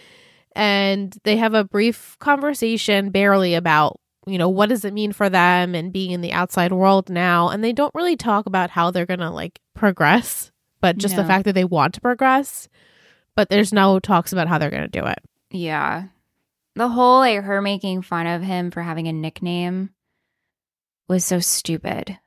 and 0.56 1.16
they 1.22 1.36
have 1.36 1.54
a 1.54 1.64
brief 1.64 2.16
conversation, 2.18 3.10
barely 3.10 3.54
about 3.54 4.00
you 4.26 4.38
know 4.38 4.48
what 4.48 4.68
does 4.68 4.84
it 4.84 4.92
mean 4.92 5.12
for 5.12 5.28
them 5.30 5.74
and 5.74 5.92
being 5.92 6.10
in 6.10 6.20
the 6.20 6.32
outside 6.32 6.72
world 6.72 7.08
now, 7.10 7.48
and 7.48 7.62
they 7.62 7.72
don't 7.72 7.94
really 7.94 8.16
talk 8.16 8.46
about 8.46 8.70
how 8.70 8.90
they're 8.90 9.06
gonna 9.06 9.32
like 9.32 9.60
progress, 9.74 10.50
but 10.80 10.98
just 10.98 11.16
the 11.16 11.24
fact 11.24 11.44
that 11.44 11.54
they 11.54 11.64
want 11.64 11.94
to 11.94 12.00
progress. 12.00 12.68
But 13.34 13.48
there's 13.50 13.72
no 13.72 13.98
talks 14.00 14.32
about 14.32 14.48
how 14.48 14.58
they're 14.58 14.70
gonna 14.70 14.88
do 14.88 15.04
it. 15.06 15.18
yeah. 15.50 16.04
The 16.74 16.88
whole 16.88 17.20
like 17.20 17.42
her 17.42 17.62
making 17.62 18.02
fun 18.02 18.26
of 18.26 18.42
him 18.42 18.70
for 18.70 18.82
having 18.82 19.08
a 19.08 19.12
nickname 19.12 19.90
was 21.08 21.24
so 21.24 21.38
stupid. 21.40 22.18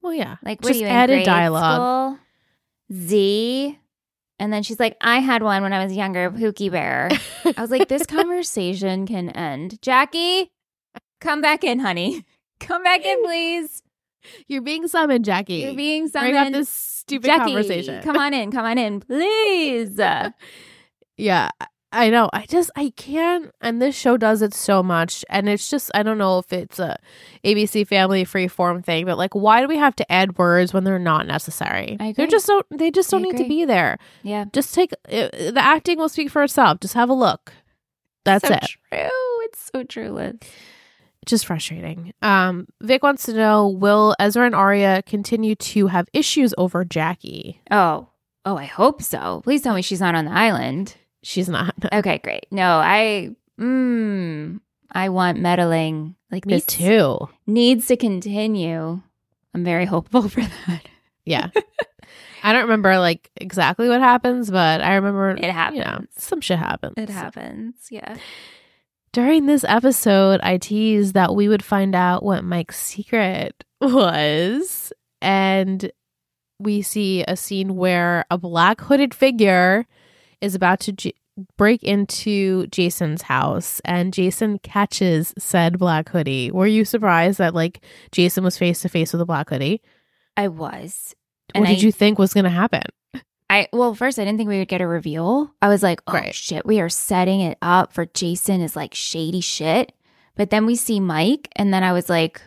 Well, 0.00 0.14
yeah, 0.14 0.36
Like 0.42 0.62
just 0.62 0.80
you 0.80 0.86
added 0.86 1.26
dialogue. 1.26 2.16
school? 2.16 2.18
Z. 2.98 3.78
And 4.38 4.52
then 4.52 4.62
she's 4.62 4.80
like, 4.80 4.96
I 5.00 5.18
had 5.18 5.42
one 5.42 5.62
when 5.62 5.72
I 5.72 5.84
was 5.84 5.94
younger, 5.94 6.30
Pookie 6.30 6.70
Bear. 6.70 7.10
I 7.44 7.60
was 7.60 7.70
like, 7.70 7.88
this 7.88 8.06
conversation 8.06 9.06
can 9.06 9.28
end. 9.30 9.80
Jackie, 9.82 10.50
come 11.24 11.40
back 11.40 11.64
in, 11.64 11.78
honey. 11.80 12.24
Come 12.60 12.84
back 12.84 13.04
in, 13.04 13.22
please. 13.24 13.82
You're 14.46 14.62
being 14.62 14.86
summoned, 14.86 15.24
Jackie. 15.24 15.56
You're 15.56 15.74
being 15.74 16.08
summoned. 16.08 16.30
Bring 16.32 16.36
up 16.36 16.46
summoned. 16.46 16.54
this 16.54 16.68
stupid 16.70 17.26
Jackie, 17.26 17.52
conversation. 17.52 18.02
come 18.02 18.16
on 18.16 18.32
in, 18.32 18.50
come 18.52 18.64
on 18.64 18.78
in, 18.78 19.00
please. 19.00 20.00
Yeah, 21.16 21.50
I 21.92 22.10
know. 22.10 22.28
I 22.32 22.44
just 22.46 22.70
I 22.74 22.92
can't. 22.96 23.52
And 23.60 23.80
this 23.80 23.94
show 23.94 24.16
does 24.16 24.42
it 24.42 24.52
so 24.52 24.82
much, 24.82 25.24
and 25.30 25.48
it's 25.48 25.70
just 25.70 25.92
I 25.94 26.02
don't 26.02 26.18
know 26.18 26.38
if 26.38 26.52
it's 26.52 26.78
a 26.80 26.96
ABC 27.44 27.86
Family 27.86 28.24
freeform 28.24 28.84
thing, 28.84 29.04
but 29.04 29.16
like, 29.16 29.34
why 29.34 29.60
do 29.60 29.68
we 29.68 29.76
have 29.76 29.94
to 29.96 30.12
add 30.12 30.36
words 30.36 30.72
when 30.74 30.82
they're 30.82 30.98
not 30.98 31.26
necessary? 31.28 31.96
I 32.00 32.12
They're 32.12 32.26
just 32.26 32.46
don't. 32.48 32.66
They 32.70 32.90
just 32.90 33.10
don't 33.10 33.22
need 33.22 33.36
to 33.36 33.46
be 33.48 33.64
there. 33.64 33.98
Yeah. 34.24 34.46
Just 34.52 34.74
take 34.74 34.92
uh, 35.08 35.28
the 35.30 35.60
acting 35.60 35.98
will 35.98 36.08
speak 36.08 36.30
for 36.30 36.42
itself. 36.42 36.80
Just 36.80 36.94
have 36.94 37.10
a 37.10 37.14
look. 37.14 37.52
That's 38.24 38.48
so 38.48 38.54
it. 38.54 38.62
true. 38.62 39.08
It's 39.44 39.70
so 39.72 39.84
true, 39.84 40.10
Liz. 40.10 40.34
Just 41.26 41.46
frustrating. 41.46 42.12
Um, 42.22 42.66
Vic 42.82 43.02
wants 43.02 43.24
to 43.24 43.32
know: 43.32 43.68
Will 43.68 44.14
Ezra 44.18 44.46
and 44.46 44.54
Aria 44.54 45.02
continue 45.02 45.54
to 45.56 45.86
have 45.88 46.08
issues 46.12 46.54
over 46.58 46.84
Jackie? 46.84 47.60
Oh, 47.70 48.08
oh, 48.44 48.56
I 48.56 48.64
hope 48.64 49.02
so. 49.02 49.40
Please 49.44 49.62
tell 49.62 49.74
me 49.74 49.82
she's 49.82 50.00
not 50.00 50.14
on 50.14 50.24
the 50.26 50.32
island. 50.32 50.96
She's 51.22 51.48
not. 51.48 51.74
Okay, 51.92 52.18
great. 52.18 52.46
No, 52.50 52.78
I, 52.78 53.30
mm, 53.58 54.60
I 54.92 55.08
want 55.08 55.38
meddling 55.40 56.16
like 56.30 56.44
Me 56.46 56.54
this 56.54 56.66
too. 56.66 57.28
needs 57.46 57.86
to 57.86 57.96
continue. 57.96 59.00
I'm 59.54 59.64
very 59.64 59.86
hopeful 59.86 60.28
for 60.28 60.40
that. 60.42 60.82
Yeah. 61.24 61.48
I 62.42 62.52
don't 62.52 62.62
remember 62.64 62.98
like 62.98 63.30
exactly 63.36 63.88
what 63.88 64.00
happens, 64.00 64.50
but 64.50 64.82
I 64.82 64.96
remember 64.96 65.30
It 65.30 65.44
happens. 65.44 65.78
You 65.78 65.84
know, 65.84 66.04
some 66.18 66.42
shit 66.42 66.58
happens. 66.58 66.92
It 66.98 67.08
happens. 67.08 67.74
Yeah. 67.90 68.16
During 69.14 69.46
this 69.46 69.64
episode, 69.68 70.40
I 70.42 70.58
teased 70.58 71.14
that 71.14 71.36
we 71.36 71.46
would 71.46 71.62
find 71.64 71.94
out 71.94 72.24
what 72.24 72.42
Mike's 72.42 72.76
secret 72.82 73.62
was. 73.80 74.92
And 75.22 75.90
we 76.58 76.82
see 76.82 77.22
a 77.28 77.36
scene 77.36 77.76
where 77.76 78.24
a 78.28 78.36
black 78.38 78.80
hooded 78.80 79.14
figure 79.14 79.86
is 80.40 80.56
about 80.56 80.80
to 80.80 80.92
j- 80.92 81.14
break 81.56 81.84
into 81.84 82.66
Jason's 82.68 83.22
house 83.22 83.80
and 83.84 84.12
Jason 84.12 84.58
catches 84.58 85.32
said 85.38 85.78
black 85.78 86.08
hoodie. 86.08 86.50
Were 86.50 86.66
you 86.66 86.84
surprised 86.84 87.38
that 87.38 87.54
like 87.54 87.84
Jason 88.10 88.42
was 88.42 88.58
face 88.58 88.80
to 88.82 88.88
face 88.88 89.12
with 89.12 89.22
a 89.22 89.26
black 89.26 89.48
hoodie? 89.48 89.80
I 90.36 90.48
was. 90.48 91.14
what 91.52 91.58
And 91.60 91.66
did 91.66 91.78
I- 91.78 91.86
you 91.86 91.92
think 91.92 92.18
was 92.18 92.34
going 92.34 92.44
to 92.44 92.50
happen? 92.50 92.82
I 93.54 93.68
well, 93.72 93.94
first 93.94 94.18
I 94.18 94.24
didn't 94.24 94.38
think 94.38 94.48
we 94.48 94.58
would 94.58 94.68
get 94.68 94.80
a 94.80 94.86
reveal. 94.86 95.52
I 95.62 95.68
was 95.68 95.82
like, 95.82 96.00
oh 96.06 96.12
Right. 96.14 96.34
shit, 96.34 96.66
we 96.66 96.80
are 96.80 96.88
setting 96.88 97.40
it 97.40 97.58
up 97.62 97.92
for 97.92 98.06
Jason 98.06 98.60
is 98.60 98.74
like 98.76 98.94
shady 98.94 99.40
shit. 99.40 99.92
But 100.36 100.50
then 100.50 100.66
we 100.66 100.74
see 100.76 100.98
Mike, 100.98 101.48
and 101.54 101.72
then 101.72 101.84
I 101.84 101.92
was 101.92 102.08
like, 102.08 102.40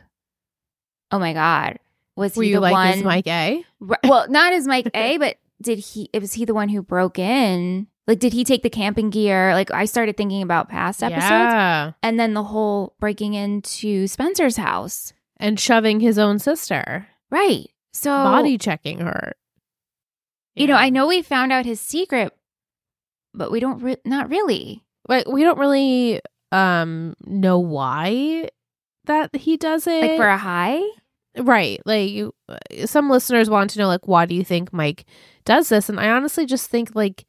oh 1.12 1.20
my 1.20 1.34
god, 1.34 1.80
was 2.16 2.36
Were 2.36 2.44
he 2.44 2.50
you 2.50 2.56
the 2.56 2.62
like, 2.62 2.74
one? 2.74 3.04
Mike 3.04 3.28
A? 3.28 3.64
Well, 3.80 4.28
not 4.30 4.54
as 4.54 4.68
Mike 4.68 4.90
A, 4.94 5.18
but 5.18 5.38
did 5.62 5.80
he? 5.80 6.10
It 6.14 6.20
was 6.22 6.34
he 6.34 6.46
the 6.46 6.54
one 6.54 6.70
who 6.70 6.82
broke 6.82 7.18
in? 7.20 7.88
Like, 8.08 8.20
did 8.20 8.32
he 8.34 8.44
take 8.46 8.64
the 8.64 8.70
camping 8.70 9.10
gear? 9.10 9.54
Like, 9.54 9.70
I 9.72 9.84
started 9.86 10.16
thinking 10.16 10.42
about 10.42 10.70
past 10.70 11.04
episodes, 11.04 11.22
Yeah. 11.24 11.92
and 12.02 12.18
then 12.20 12.34
the 12.34 12.44
whole 12.44 12.96
breaking 13.00 13.34
into 13.34 14.08
Spencer's 14.08 14.56
house, 14.58 15.14
And 15.38 15.60
shoving 15.60 16.00
his 16.00 16.18
own 16.18 16.40
sister, 16.40 17.08
right? 17.30 17.68
So 17.94 18.10
body 18.12 18.58
checking 18.58 19.00
her. 19.00 19.34
You 20.60 20.68
know, 20.68 20.76
I 20.76 20.90
know 20.90 21.08
we 21.08 21.22
found 21.22 21.52
out 21.52 21.66
his 21.66 21.80
secret, 21.80 22.34
but 23.34 23.52
we 23.52 23.60
don't. 23.60 23.82
Re- 23.82 23.98
not 24.06 24.30
really. 24.30 24.84
Like 25.08 25.28
we 25.28 25.44
don't 25.44 25.60
really 25.60 26.22
um 26.52 27.16
know 27.26 27.60
why 27.60 28.50
that 29.06 29.36
he 29.36 29.58
does 29.58 29.88
it. 29.88 30.02
Like 30.02 30.18
for 30.18 30.28
a 30.28 30.38
high. 30.38 30.82
right. 31.38 31.80
Like 31.86 32.10
you, 32.10 32.34
some 32.86 33.10
listeners 33.10 33.50
want 33.50 33.70
to 33.72 33.80
know 33.80 33.88
like 33.88 34.08
why 34.08 34.26
do 34.26 34.36
you 34.36 34.44
think 34.44 34.74
Mike 34.74 35.06
does 35.46 35.70
this? 35.70 35.88
And 35.90 36.00
I 36.00 36.10
honestly 36.10 36.46
just 36.46 36.70
think 36.70 36.96
like 36.96 37.26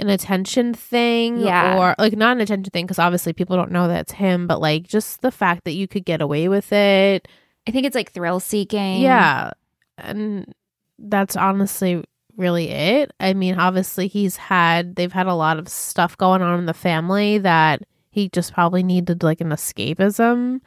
an 0.00 0.08
attention 0.08 0.72
thing 0.74 1.38
Yeah. 1.40 1.76
or 1.78 1.94
like 1.98 2.16
not 2.16 2.36
an 2.36 2.40
attention 2.40 2.70
thing 2.70 2.84
because 2.86 3.00
obviously 3.00 3.32
people 3.32 3.56
don't 3.56 3.72
know 3.72 3.88
that's 3.88 4.12
him, 4.12 4.46
but 4.46 4.60
like 4.60 4.84
just 4.84 5.20
the 5.22 5.32
fact 5.32 5.64
that 5.64 5.72
you 5.74 5.88
could 5.88 6.04
get 6.04 6.20
away 6.20 6.48
with 6.48 6.72
it. 6.72 7.26
I 7.66 7.70
think 7.72 7.86
it's 7.86 7.96
like 7.96 8.12
thrill 8.12 8.38
seeking. 8.38 9.00
Yeah. 9.00 9.50
And 9.96 10.54
that's 11.00 11.34
honestly 11.36 12.04
really 12.38 12.70
it. 12.70 13.12
I 13.20 13.34
mean, 13.34 13.58
obviously 13.58 14.08
he's 14.08 14.36
had 14.36 14.96
they've 14.96 15.12
had 15.12 15.26
a 15.26 15.34
lot 15.34 15.58
of 15.58 15.68
stuff 15.68 16.16
going 16.16 16.40
on 16.40 16.58
in 16.58 16.66
the 16.66 16.72
family 16.74 17.38
that 17.38 17.82
he 18.10 18.28
just 18.30 18.54
probably 18.54 18.82
needed 18.82 19.22
like 19.22 19.40
an 19.40 19.50
escapism 19.50 20.60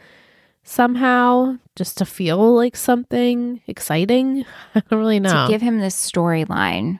somehow 0.63 1.57
just 1.75 1.97
to 1.97 2.05
feel 2.05 2.53
like 2.55 2.75
something 2.75 3.61
exciting. 3.67 4.45
I 4.75 4.81
don't 4.81 4.99
really 4.99 5.19
know. 5.19 5.47
To 5.47 5.51
give 5.51 5.61
him 5.61 5.79
this 5.79 5.95
storyline 5.95 6.99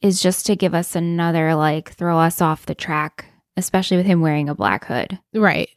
is 0.00 0.22
just 0.22 0.46
to 0.46 0.56
give 0.56 0.74
us 0.74 0.94
another 0.94 1.54
like 1.54 1.90
throw 1.92 2.18
us 2.18 2.40
off 2.40 2.66
the 2.66 2.74
track, 2.74 3.26
especially 3.56 3.96
with 3.96 4.06
him 4.06 4.20
wearing 4.20 4.48
a 4.48 4.54
black 4.54 4.84
hood. 4.84 5.18
right. 5.34 5.68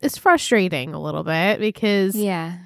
It's 0.00 0.16
frustrating 0.16 0.94
a 0.94 1.02
little 1.02 1.24
bit 1.24 1.58
because 1.58 2.14
Yeah. 2.14 2.56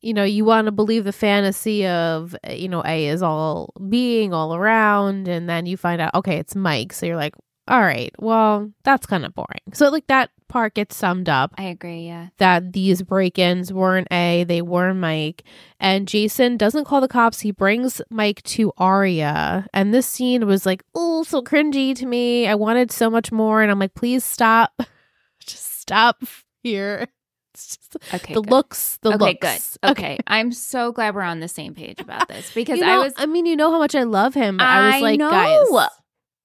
You 0.00 0.14
know, 0.14 0.24
you 0.24 0.44
want 0.44 0.66
to 0.66 0.72
believe 0.72 1.04
the 1.04 1.12
fantasy 1.12 1.86
of, 1.86 2.36
you 2.48 2.68
know, 2.68 2.82
A 2.84 3.06
is 3.06 3.22
all 3.22 3.72
being 3.88 4.32
all 4.32 4.54
around, 4.54 5.28
and 5.28 5.48
then 5.48 5.66
you 5.66 5.76
find 5.76 6.00
out, 6.00 6.14
okay, 6.14 6.36
it's 6.36 6.54
Mike. 6.54 6.92
So 6.92 7.06
you're 7.06 7.16
like, 7.16 7.34
all 7.68 7.80
right, 7.80 8.14
well, 8.20 8.70
that's 8.84 9.06
kind 9.06 9.24
of 9.24 9.34
boring. 9.34 9.60
So, 9.72 9.88
like, 9.88 10.06
that 10.06 10.30
part 10.48 10.74
gets 10.74 10.94
summed 10.94 11.28
up 11.28 11.52
I 11.58 11.64
agree. 11.64 12.06
Yeah. 12.06 12.28
that 12.38 12.72
these 12.72 13.02
break 13.02 13.36
ins 13.40 13.72
weren't 13.72 14.06
A, 14.12 14.44
they 14.44 14.62
were 14.62 14.94
Mike. 14.94 15.42
And 15.80 16.06
Jason 16.06 16.56
doesn't 16.56 16.84
call 16.84 17.00
the 17.00 17.08
cops. 17.08 17.40
He 17.40 17.50
brings 17.50 18.00
Mike 18.08 18.42
to 18.44 18.72
Aria. 18.78 19.66
And 19.74 19.92
this 19.92 20.06
scene 20.06 20.46
was 20.46 20.64
like, 20.64 20.84
oh, 20.94 21.24
so 21.24 21.42
cringy 21.42 21.96
to 21.96 22.06
me. 22.06 22.46
I 22.46 22.54
wanted 22.54 22.92
so 22.92 23.10
much 23.10 23.32
more. 23.32 23.62
And 23.62 23.70
I'm 23.72 23.80
like, 23.80 23.94
please 23.94 24.24
stop. 24.24 24.80
Just 25.40 25.80
stop 25.80 26.22
here. 26.62 27.08
It's 27.56 27.76
just 27.78 27.96
Okay. 28.14 28.34
the 28.34 28.42
good. 28.42 28.50
looks, 28.50 28.98
the 29.02 29.14
okay, 29.14 29.38
looks. 29.42 29.78
good. 29.82 29.90
Okay. 29.92 30.18
I'm 30.26 30.52
so 30.52 30.92
glad 30.92 31.14
we're 31.14 31.22
on 31.22 31.40
the 31.40 31.48
same 31.48 31.74
page 31.74 32.00
about 32.00 32.28
this 32.34 32.52
because 32.54 32.78
You 32.78 32.84
I 32.84 32.98
was 32.98 33.12
I 33.16 33.24
mean, 33.26 33.46
you 33.46 33.56
know 33.56 33.70
how 33.70 33.78
much 33.78 33.94
I 33.94 34.02
love 34.02 34.34
him, 34.34 34.58
but 34.58 34.66
I, 34.66 34.92
was 34.96 35.02
like, 35.02 35.18
know. 35.18 35.30
guys, 35.30 35.88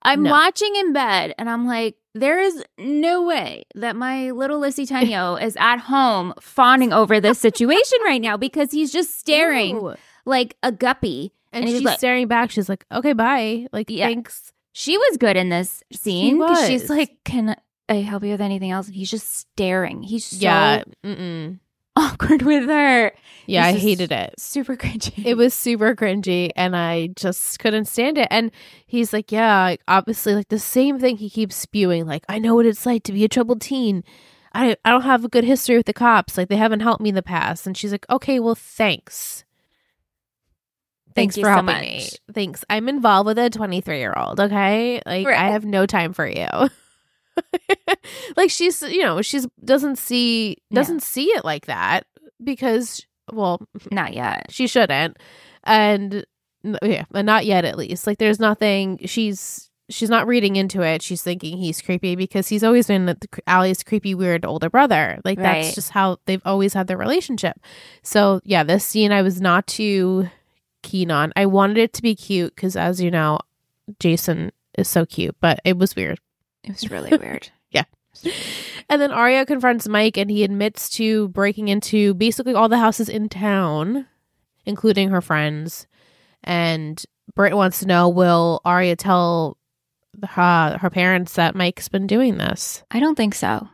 I'm 0.04 0.24
no. 0.24 0.32
watching 0.32 0.76
in 0.78 0.94
bed 0.94 1.36
and 1.38 1.50
I'm 1.50 1.68
like, 1.68 1.96
there 2.16 2.40
is 2.40 2.64
no 2.78 3.24
way 3.24 3.64
that 3.76 3.96
my 3.96 4.32
little 4.32 4.60
Lissy 4.60 4.86
Tenyo 4.92 5.42
is 5.42 5.56
at 5.60 5.78
home 5.78 6.34
fawning 6.40 6.92
over 6.94 7.20
this 7.20 7.40
situation 7.40 8.00
right 8.06 8.22
now 8.22 8.38
because 8.38 8.72
he's 8.72 8.92
just 8.92 9.20
staring 9.20 9.94
like 10.26 10.56
a 10.64 10.72
guppy. 10.72 11.34
And, 11.54 11.66
And 11.66 11.74
she's 11.74 11.84
like- 11.84 11.98
staring 12.00 12.28
back. 12.28 12.50
She's 12.52 12.70
like, 12.70 12.86
okay, 12.94 13.12
bye. 13.14 13.68
Like, 13.74 13.90
Yeah. 13.90 14.08
thanks. 14.08 14.54
She 14.74 14.98
was 14.98 15.18
good 15.18 15.36
in 15.36 15.50
this 15.50 15.84
scene 15.92 16.38
because 16.40 16.66
she's 16.66 16.90
like, 16.90 17.18
"Can 17.26 17.58
I 17.92 18.02
help 18.02 18.24
you 18.24 18.32
with 18.32 18.42
anything 18.42 18.72
else?" 18.72 18.88
And 18.88 18.96
he's 18.96 19.12
just 19.12 19.30
staring. 19.36 20.04
He's 20.04 20.26
so 20.26 20.38
yeah. 20.40 20.84
Mm-mm. 21.04 21.60
awkward 21.96 22.42
with 22.42 22.68
her. 22.70 23.12
Yeah, 23.48 23.66
I 23.66 23.74
hated 23.74 24.12
it. 24.12 24.40
Super 24.40 24.78
cringy. 24.78 25.26
It 25.26 25.36
was 25.36 25.54
super 25.54 25.94
cringy 25.96 26.52
and 26.56 26.76
I 26.76 27.08
just 27.16 27.60
couldn't 27.60 27.86
stand 27.86 28.18
it. 28.18 28.28
And 28.32 28.52
he's 28.88 29.12
like, 29.12 29.32
yeah, 29.32 29.64
like, 29.64 29.82
obviously 29.88 30.34
like 30.36 30.48
the 30.48 30.60
same 30.60 31.00
thing 31.00 31.18
he 31.18 31.30
keeps 31.30 31.56
spewing. 31.56 32.06
Like, 32.06 32.24
I 32.30 32.40
know 32.40 32.56
what 32.56 32.66
it's 32.66 32.86
like 32.86 33.04
to 33.04 33.12
be 33.12 33.26
a 33.26 33.28
troubled 33.28 33.60
teen. 33.62 34.04
I 34.54 34.78
I 34.86 34.92
don't 34.92 35.02
have 35.02 35.26
a 35.26 35.30
good 35.30 35.44
history 35.44 35.76
with 35.76 35.86
the 35.86 35.94
cops. 35.94 36.38
Like 36.38 36.48
they 36.48 36.56
haven't 36.56 36.80
helped 36.80 37.02
me 37.02 37.10
in 37.10 37.16
the 37.16 37.22
past. 37.22 37.68
And 37.68 37.76
she's 37.76 37.92
like, 37.92 38.06
okay, 38.10 38.40
well, 38.40 38.56
thanks. 38.56 39.44
Thanks 41.14 41.36
you 41.36 41.44
for 41.44 41.50
helping 41.50 41.66
much. 41.66 41.82
me. 41.82 42.10
Thanks. 42.34 42.64
I'm 42.70 42.88
involved 42.88 43.28
with 43.28 43.38
a 43.38 43.50
23 43.50 43.98
year 44.00 44.14
old. 44.16 44.40
Okay, 44.40 45.02
like 45.06 45.28
Right. 45.28 45.38
I 45.38 45.50
have 45.50 45.66
no 45.66 45.86
time 45.86 46.14
for 46.14 46.26
you. 46.28 46.48
like 48.38 48.50
she's, 48.50 48.82
you 48.84 49.02
know, 49.02 49.22
she's 49.22 49.48
doesn't 49.64 49.98
see 49.98 50.58
doesn't 50.74 51.04
see 51.04 51.26
it 51.28 51.46
like 51.46 51.66
that 51.68 52.06
because, 52.44 53.06
well, 53.32 53.62
Not 53.92 54.14
yet. 54.14 54.48
she 54.50 54.68
shouldn't. 54.68 55.18
And 55.64 56.26
yeah 56.84 57.06
but 57.12 57.26
not 57.26 57.46
yet 57.46 57.66
at 57.66 57.78
least. 57.78 58.06
Like 58.06 58.18
there's 58.20 58.40
nothing 58.40 59.00
she's 59.06 59.70
she's 59.90 60.10
not 60.10 60.28
reading 60.28 60.56
into 60.56 60.82
it. 60.84 61.02
She's 61.02 61.22
thinking 61.24 61.58
he's 61.58 61.82
creepy 61.82 62.16
because 62.16 62.48
he's 62.48 62.64
always 62.64 62.88
been 62.88 63.08
the, 63.08 63.18
Allie's 63.48 63.84
creepy 63.84 64.14
weird 64.16 64.46
older 64.46 64.70
brother. 64.70 65.20
Like 65.26 65.38
Right. 65.40 65.64
that's 65.64 65.76
just 65.76 65.92
how 65.92 66.18
they've 66.26 66.42
always 66.46 66.74
had 66.74 66.88
their 66.88 66.98
relationship. 66.98 67.60
So 68.04 68.42
yeah 68.44 68.64
this 68.64 68.86
scene 68.86 69.12
I 69.12 69.22
was 69.22 69.42
not 69.42 69.68
too 69.68 70.30
keen 70.84 71.12
on. 71.12 71.34
I 71.36 71.46
wanted 71.48 71.78
it 71.78 71.94
to 71.94 72.02
be 72.02 72.16
cute 72.16 72.56
because 72.56 72.76
as 72.76 73.02
you 73.02 73.12
know 73.12 73.40
Jason 74.00 74.52
is 74.78 74.88
so 74.88 75.06
cute 75.06 75.36
but 75.42 75.60
it 75.66 75.78
was 75.78 75.96
weird 75.96 76.20
It 76.64 76.72
was 76.74 76.92
really 76.92 77.18
weird. 77.18 77.50
Yeah. 77.72 77.86
And 78.90 79.02
then 79.02 79.12
Aria 79.12 79.46
confronts 79.46 79.88
Mike 79.88 80.18
and 80.18 80.30
he 80.30 80.44
admits 80.44 80.90
to 80.92 81.30
breaking 81.30 81.70
into 81.70 82.14
basically 82.14 82.54
all 82.54 82.70
the 82.70 82.78
houses 82.78 83.10
in 83.10 83.30
town, 83.30 84.06
including 84.66 85.10
her 85.10 85.22
friends. 85.22 85.88
And 86.44 87.04
Britt 87.36 87.56
wants 87.56 87.80
to 87.80 87.88
know 87.88 88.10
will 88.10 88.62
Aria 88.64 88.96
tell 88.96 89.58
her, 90.24 90.78
her 90.80 90.90
parents 90.90 91.34
that 91.34 91.56
Mike's 91.56 91.90
been 91.90 92.08
doing 92.08 92.38
this? 92.38 92.84
I 92.92 93.00
don't 93.00 93.16
think 93.16 93.34
so. 93.36 93.68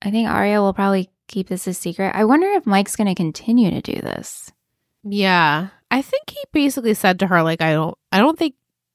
I 0.00 0.10
think 0.10 0.28
Aria 0.28 0.60
will 0.60 0.74
probably 0.74 1.10
keep 1.28 1.48
this 1.48 1.66
a 1.66 1.74
secret. 1.74 2.12
I 2.14 2.24
wonder 2.24 2.48
if 2.48 2.66
Mike's 2.66 2.96
going 2.96 3.08
to 3.08 3.14
continue 3.14 3.70
to 3.70 3.80
do 3.80 4.00
this. 4.00 4.50
Yeah. 5.04 5.68
I 5.90 6.02
think 6.02 6.30
he 6.30 6.42
basically 6.52 6.94
said 6.94 7.18
to 7.20 7.26
her, 7.26 7.42
like, 7.42 7.60
I 7.60 7.72
don't, 7.72 7.96
I 8.10 8.18
don't 8.18 8.38
think, 8.38 8.54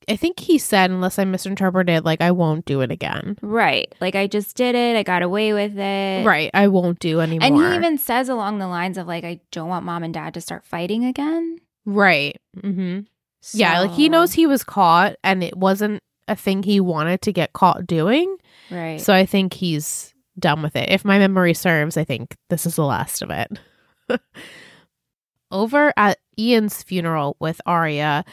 I 0.10 0.16
think 0.16 0.40
he 0.40 0.58
said, 0.58 0.90
unless 0.90 1.20
I 1.20 1.26
misinterpreted, 1.26 2.06
like, 2.06 2.22
I 2.22 2.32
won't 2.32 2.64
do 2.66 2.80
it 2.82 2.92
again. 2.92 3.38
Right. 3.42 3.94
Like 4.00 4.16
I 4.16 4.28
just 4.28 4.56
did 4.56 4.74
it. 4.74 4.96
I 4.96 5.04
got 5.04 5.22
away 5.22 5.52
with 5.52 5.78
it. 5.78 6.26
Right. 6.26 6.50
I 6.54 6.68
won't 6.70 7.00
do 7.00 7.20
anymore. 7.20 7.46
And 7.46 7.58
he 7.58 7.76
even 7.76 7.98
says 7.98 8.30
along 8.30 8.60
the 8.60 8.68
lines 8.68 8.98
of 8.98 9.06
like, 9.08 9.24
I 9.26 9.42
don't 9.52 9.68
want 9.68 9.86
mom 9.86 10.04
and 10.04 10.14
dad 10.14 10.34
to 10.36 10.42
start 10.42 10.64
fighting 10.66 11.04
again. 11.06 11.60
right. 11.86 12.40
Mm-hmm. 12.58 13.02
Yeah, 13.54 13.80
like 13.82 13.92
he 13.92 14.10
knows 14.10 14.34
he 14.34 14.46
was 14.46 14.64
caught 14.64 15.16
and 15.24 15.42
it 15.44 15.56
wasn't 15.56 16.02
a 16.28 16.36
thing 16.36 16.64
he 16.64 16.80
wanted 16.82 17.22
to 17.22 17.32
get 17.32 17.54
caught 17.54 17.88
doing. 17.88 18.36
Right. 18.70 19.00
So 19.00 19.14
I 19.14 19.26
think 19.26 19.54
he's 19.54 20.14
done 20.38 20.62
with 20.62 20.76
it. 20.76 20.90
If 20.90 21.06
my 21.06 21.18
memory 21.18 21.54
serves, 21.54 21.96
I 21.96 22.04
think 22.04 22.36
this 22.50 22.66
is 22.66 22.76
the 22.76 22.84
last 22.84 23.22
of 23.22 23.30
it. 23.30 23.60
Over 25.52 25.94
at 25.96 26.18
Ian's 26.38 26.84
funeral 26.84 27.38
with 27.40 27.62
Aria, 27.66 28.26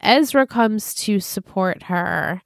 Ezra 0.00 0.46
comes 0.46 0.94
to 0.94 1.20
support 1.20 1.84
her. 1.84 2.42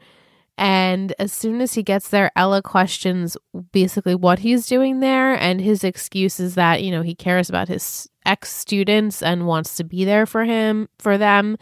And 0.56 1.12
as 1.18 1.32
soon 1.32 1.60
as 1.60 1.74
he 1.74 1.82
gets 1.82 2.08
there, 2.08 2.30
Ella 2.36 2.62
questions 2.62 3.36
basically 3.72 4.14
what 4.14 4.40
he's 4.40 4.66
doing 4.66 5.00
there. 5.00 5.34
And 5.34 5.60
his 5.60 5.82
excuse 5.82 6.38
is 6.38 6.54
that, 6.54 6.82
you 6.82 6.90
know, 6.90 7.02
he 7.02 7.14
cares 7.14 7.48
about 7.48 7.68
his 7.68 8.08
ex 8.24 8.52
students 8.52 9.22
and 9.22 9.46
wants 9.46 9.76
to 9.76 9.84
be 9.84 10.04
there 10.04 10.26
for 10.26 10.44
him, 10.44 10.88
for 10.98 11.18
them. 11.18 11.56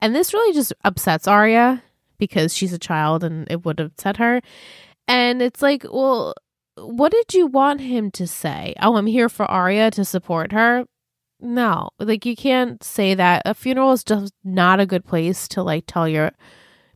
And 0.00 0.14
this 0.14 0.34
really 0.34 0.52
just 0.52 0.72
upsets 0.84 1.28
Aria 1.28 1.82
because 2.18 2.56
she's 2.56 2.72
a 2.72 2.78
child 2.78 3.22
and 3.22 3.46
it 3.50 3.64
would 3.64 3.78
upset 3.78 4.16
her. 4.16 4.40
And 5.06 5.40
it's 5.40 5.62
like, 5.62 5.84
well, 5.84 6.34
what 6.76 7.12
did 7.12 7.34
you 7.34 7.46
want 7.46 7.80
him 7.80 8.10
to 8.12 8.26
say? 8.26 8.74
Oh, 8.80 8.96
I'm 8.96 9.06
here 9.06 9.28
for 9.28 9.44
Aria 9.46 9.90
to 9.92 10.04
support 10.04 10.52
her. 10.52 10.84
No, 11.42 11.90
like 11.98 12.24
you 12.24 12.36
can't 12.36 12.82
say 12.84 13.14
that. 13.14 13.42
A 13.44 13.52
funeral 13.54 13.92
is 13.92 14.04
just 14.04 14.32
not 14.44 14.78
a 14.80 14.86
good 14.86 15.04
place 15.04 15.48
to 15.48 15.62
like 15.62 15.84
tell 15.86 16.08
your 16.08 16.30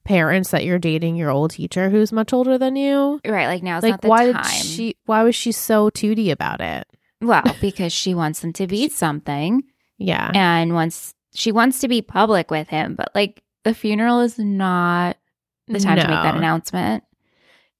parents 0.04 0.50
that 0.52 0.64
you're 0.64 0.78
dating 0.78 1.16
your 1.16 1.30
old 1.30 1.50
teacher 1.50 1.90
who's 1.90 2.12
much 2.12 2.32
older 2.32 2.56
than 2.56 2.76
you. 2.76 3.20
right. 3.26 3.48
Like 3.48 3.62
now 3.64 3.80
like 3.82 3.90
not 3.90 4.02
the 4.02 4.08
why 4.08 4.30
time. 4.32 4.42
did 4.44 4.52
she 4.52 4.96
why 5.04 5.24
was 5.24 5.34
she 5.34 5.50
so 5.52 5.90
tooty 5.90 6.30
about 6.30 6.60
it? 6.60 6.86
well, 7.20 7.42
because 7.60 7.92
she 7.92 8.14
wants 8.14 8.40
them 8.40 8.52
to 8.52 8.66
be 8.68 8.88
something 8.88 9.64
Yeah. 9.98 10.30
and 10.34 10.74
wants 10.74 11.12
she 11.34 11.50
wants 11.50 11.80
to 11.80 11.88
be 11.88 12.00
public 12.02 12.50
with 12.50 12.68
him, 12.68 12.94
but 12.94 13.10
like 13.14 13.42
the 13.64 13.74
funeral 13.74 14.20
is 14.20 14.38
not 14.38 15.16
the 15.66 15.80
time 15.80 15.96
to 15.98 16.02
make 16.06 16.22
that 16.22 16.36
announcement. 16.36 17.02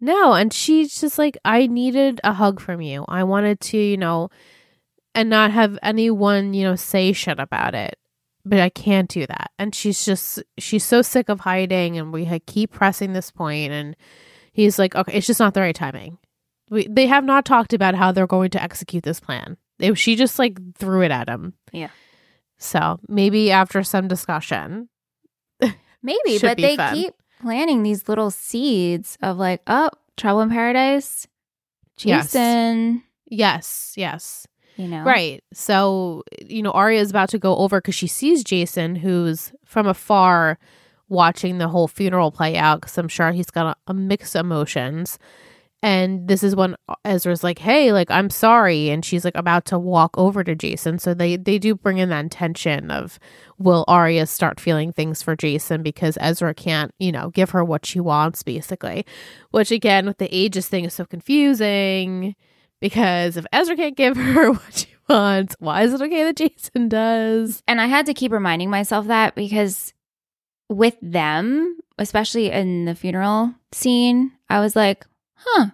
No, 0.01 0.33
and 0.35 0.53
she's 0.53 1.01
just 1.01 1.17
like, 1.19 1.39
I 1.45 1.69
needed 1.69 2.21
a 2.25 2.33
hug 2.35 2.61
from 2.61 2.81
you. 2.83 3.05
I 3.09 3.23
wanted 3.25 3.61
to, 3.61 3.79
you 3.79 3.97
know, 3.97 4.29
and 5.17 5.29
not 5.29 5.51
have 5.51 5.79
anyone, 5.83 6.55
you 6.55 6.63
know, 6.63 6.77
say 6.77 7.13
shit 7.13 7.41
about 7.41 7.75
it. 7.75 7.99
But 8.45 8.61
I 8.61 8.69
can't 8.69 9.09
do 9.09 9.27
that. 9.27 9.51
And 9.59 9.75
she's 9.75 10.05
just, 10.05 10.41
she's 10.57 10.85
so 10.85 11.03
sick 11.03 11.29
of 11.29 11.41
hiding, 11.41 11.99
and 11.99 12.13
we 12.13 12.39
keep 12.47 12.71
pressing 12.71 13.13
this 13.13 13.33
point, 13.33 13.73
and 13.73 13.97
he's 14.53 14.79
like, 14.79 14.95
okay, 14.95 15.15
it's 15.15 15.27
just 15.27 15.41
not 15.41 15.55
the 15.55 15.61
right 15.61 15.75
timing. 15.75 16.19
We, 16.71 16.87
they 16.87 17.07
have 17.07 17.25
not 17.25 17.45
talked 17.45 17.73
about 17.73 17.97
how 17.97 18.13
they're 18.13 18.27
going 18.29 18.51
to 18.51 18.63
execute 18.63 19.03
this 19.03 19.19
plan. 19.19 19.57
It, 19.81 19.99
she 19.99 20.15
just 20.15 20.39
like 20.39 20.59
threw 20.77 21.03
it 21.03 21.11
at 21.11 21.29
him. 21.29 21.55
Yeah. 21.73 21.91
So 22.59 22.99
maybe 23.09 23.51
after 23.51 23.83
some 23.83 24.09
discussion, 24.09 24.89
Maybe, 26.03 26.39
but 26.41 26.57
they 26.57 26.77
fun. 26.77 26.95
keep 26.95 27.15
planting 27.41 27.83
these 27.83 28.09
little 28.09 28.31
seeds 28.31 29.19
of 29.23 29.39
like, 29.39 29.61
oh, 29.67 29.91
trouble 30.17 30.41
in 30.43 30.51
paradise. 30.51 31.27
Yes. 31.99 32.33
Jason, 32.33 33.03
yes, 33.27 33.95
yes. 33.97 34.47
You 34.77 34.89
know. 34.89 35.03
Right. 35.03 35.43
So, 35.53 36.23
you 36.47 36.63
know, 36.63 36.71
Aria 36.73 37.01
is 37.01 37.11
about 37.11 37.31
to 37.31 37.39
go 37.39 37.57
over 37.57 37.81
because 37.81 37.95
she 37.95 38.07
sees 38.07 38.45
Jason, 38.45 38.95
who's 38.95 39.53
from 39.65 39.87
afar 39.87 40.59
watching 41.09 41.59
the 41.59 41.69
whole 41.69 41.89
funeral 41.89 42.31
play 42.31 42.57
out 42.57 42.81
because 42.81 42.99
I'm 42.99 43.09
sure 43.09 43.33
he's 43.33 43.51
got 43.51 43.77
a, 43.77 43.91
a 43.91 43.95
mix 43.95 44.35
of 44.35 44.41
emotions. 44.41 45.19
And 45.83 46.27
this 46.27 46.43
is 46.43 46.57
when 46.57 46.75
Ezra's 47.05 47.45
like, 47.45 47.59
"Hey, 47.59 47.93
like 47.93 48.11
I'm 48.11 48.31
sorry," 48.31 48.89
and 48.89 49.05
she's 49.05 49.25
like 49.25 49.37
about 49.37 49.67
to 49.67 49.79
walk 49.79 50.17
over 50.19 50.43
to 50.43 50.55
Jason. 50.55 50.99
So 50.99 51.15
they 51.15 51.37
they 51.37 51.59
do 51.59 51.75
bring 51.75 51.99
in 51.99 52.09
that 52.09 52.31
tension 52.31 52.91
of 52.91 53.19
will 53.59 53.85
Aria 53.87 54.27
start 54.27 54.59
feeling 54.59 54.93
things 54.93 55.23
for 55.23 55.37
Jason 55.37 55.83
because 55.83 56.19
Ezra 56.21 56.55
can't, 56.55 56.93
you 56.99 57.13
know, 57.13 57.29
give 57.29 57.51
her 57.51 57.63
what 57.63 57.87
she 57.87 58.01
wants, 58.01 58.43
basically. 58.43 59.07
Which 59.51 59.71
again, 59.71 60.07
with 60.07 60.19
the 60.19 60.35
ages 60.35 60.67
thing, 60.67 60.87
is 60.87 60.95
so 60.95 61.05
confusing 61.05 62.35
because 62.81 63.37
if 63.37 63.47
Ezra 63.53 63.77
can't 63.77 63.97
give 63.97 64.17
her 64.17 64.53
what 64.53 64.75
she 64.75 64.89
wants, 65.09 65.57
why 65.59 65.83
is 65.83 65.95
it 65.95 66.03
okay 66.03 66.25
that 66.25 66.37
Jason 66.37 66.89
does? 66.89 67.63
And 67.67 67.81
I 67.81 67.87
had 67.87 68.07
to 68.07 68.15
keep 68.15 68.33
reminding 68.33 68.71
myself 68.71 69.07
that 69.07 69.35
because 69.35 69.93
with 70.69 70.97
them, 71.01 71.79
especially 71.99 72.51
in 72.51 72.85
the 72.85 72.95
funeral 72.95 73.55
scene, 73.73 74.33
I 74.49 74.61
was 74.61 74.77
like, 74.77 75.07
huh, 75.35 75.67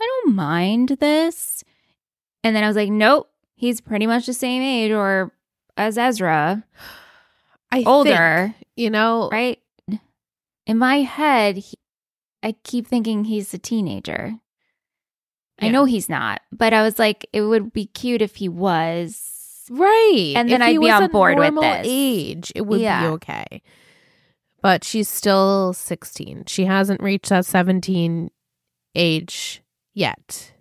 I 0.00 0.06
don't 0.24 0.34
mind 0.34 0.90
this. 1.00 1.64
And 2.44 2.54
then 2.54 2.64
I 2.64 2.68
was 2.68 2.76
like, 2.76 2.90
nope, 2.90 3.30
he's 3.54 3.80
pretty 3.80 4.06
much 4.06 4.26
the 4.26 4.32
same 4.32 4.62
age 4.62 4.92
or 4.92 5.32
as 5.76 5.98
Ezra, 5.98 6.64
I 7.70 7.84
older, 7.86 8.54
think, 8.56 8.68
you 8.76 8.90
know, 8.90 9.28
right? 9.30 9.58
In 10.66 10.78
my 10.78 11.02
head, 11.02 11.58
he, 11.58 11.76
I 12.42 12.52
keep 12.64 12.86
thinking 12.86 13.24
he's 13.24 13.52
a 13.52 13.58
teenager. 13.58 14.34
I 15.60 15.68
know 15.70 15.84
he's 15.84 16.08
not, 16.08 16.40
but 16.52 16.72
I 16.72 16.82
was 16.82 16.98
like, 16.98 17.26
it 17.32 17.42
would 17.42 17.72
be 17.72 17.86
cute 17.86 18.22
if 18.22 18.36
he 18.36 18.48
was. 18.48 19.24
right? 19.70 20.32
And 20.34 20.48
then 20.48 20.62
If 20.62 20.68
I'd 20.68 20.80
be 20.80 20.90
on 20.90 21.10
board 21.10 21.38
with 21.38 21.54
this. 21.60 21.86
Age, 21.86 22.52
it 22.54 22.62
would 22.62 22.80
Yeah. 22.80 23.02
be 23.02 23.06
okay. 23.14 23.62
But 24.62 24.82
she's 24.82 25.08
still 25.08 25.72
sixteen. 25.74 26.44
She 26.46 26.64
hasn't 26.64 27.02
reached 27.02 27.28
that 27.28 27.44
seventeen 27.44 28.30
age 28.94 29.62
yet. 29.94 30.52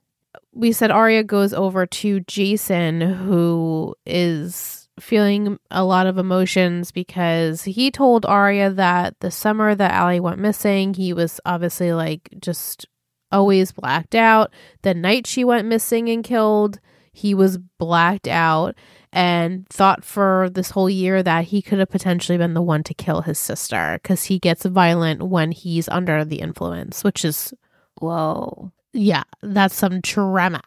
We 0.54 0.72
said 0.72 0.92
Aria 0.92 1.24
goes 1.24 1.54
over 1.54 1.86
to 1.86 2.20
Jason, 2.22 3.00
who 3.02 3.96
is 4.06 4.90
feeling 5.00 5.58
a 5.72 5.84
lot 5.86 6.08
of 6.08 6.18
emotions 6.18 6.92
because 6.92 7.64
he 7.64 7.92
told 7.92 8.26
Aria 8.26 8.72
that 8.72 9.20
the 9.20 9.30
summer 9.32 9.74
that 9.76 9.92
Allie 9.92 10.20
went 10.20 10.40
missing, 10.40 10.96
he 10.96 11.14
was 11.14 11.40
obviously 11.46 11.94
like 11.94 12.30
just 12.42 12.88
always 13.32 13.72
blacked 13.72 14.16
out. 14.16 14.52
The 14.82 14.94
night 14.94 15.28
she 15.28 15.44
went 15.44 15.68
missing 15.68 16.10
and 16.10 16.24
killed, 16.24 16.80
he 17.12 17.34
was 17.34 17.58
blacked 17.78 18.28
out 18.28 18.76
and 19.14 19.68
thought 19.70 20.04
for 20.04 20.50
this 20.52 20.72
whole 20.72 20.90
year 20.90 21.24
that 21.24 21.46
he 21.46 21.62
could 21.62 21.80
have 21.80 21.90
potentially 21.90 22.38
been 22.38 22.54
the 22.54 22.62
one 22.62 22.84
to 22.84 22.94
kill 22.94 23.22
his 23.22 23.40
sister 23.40 24.00
because 24.02 24.26
he 24.26 24.38
gets 24.38 24.66
violent 24.66 25.24
when 25.24 25.52
he's 25.52 25.88
under 25.90 26.24
the 26.26 26.38
influence, 26.42 27.04
which 27.04 27.24
is, 27.26 27.54
Whoa. 28.00 28.72
yeah, 28.94 29.24
that's 29.42 29.74
some 29.76 30.02
trauma, 30.02 30.62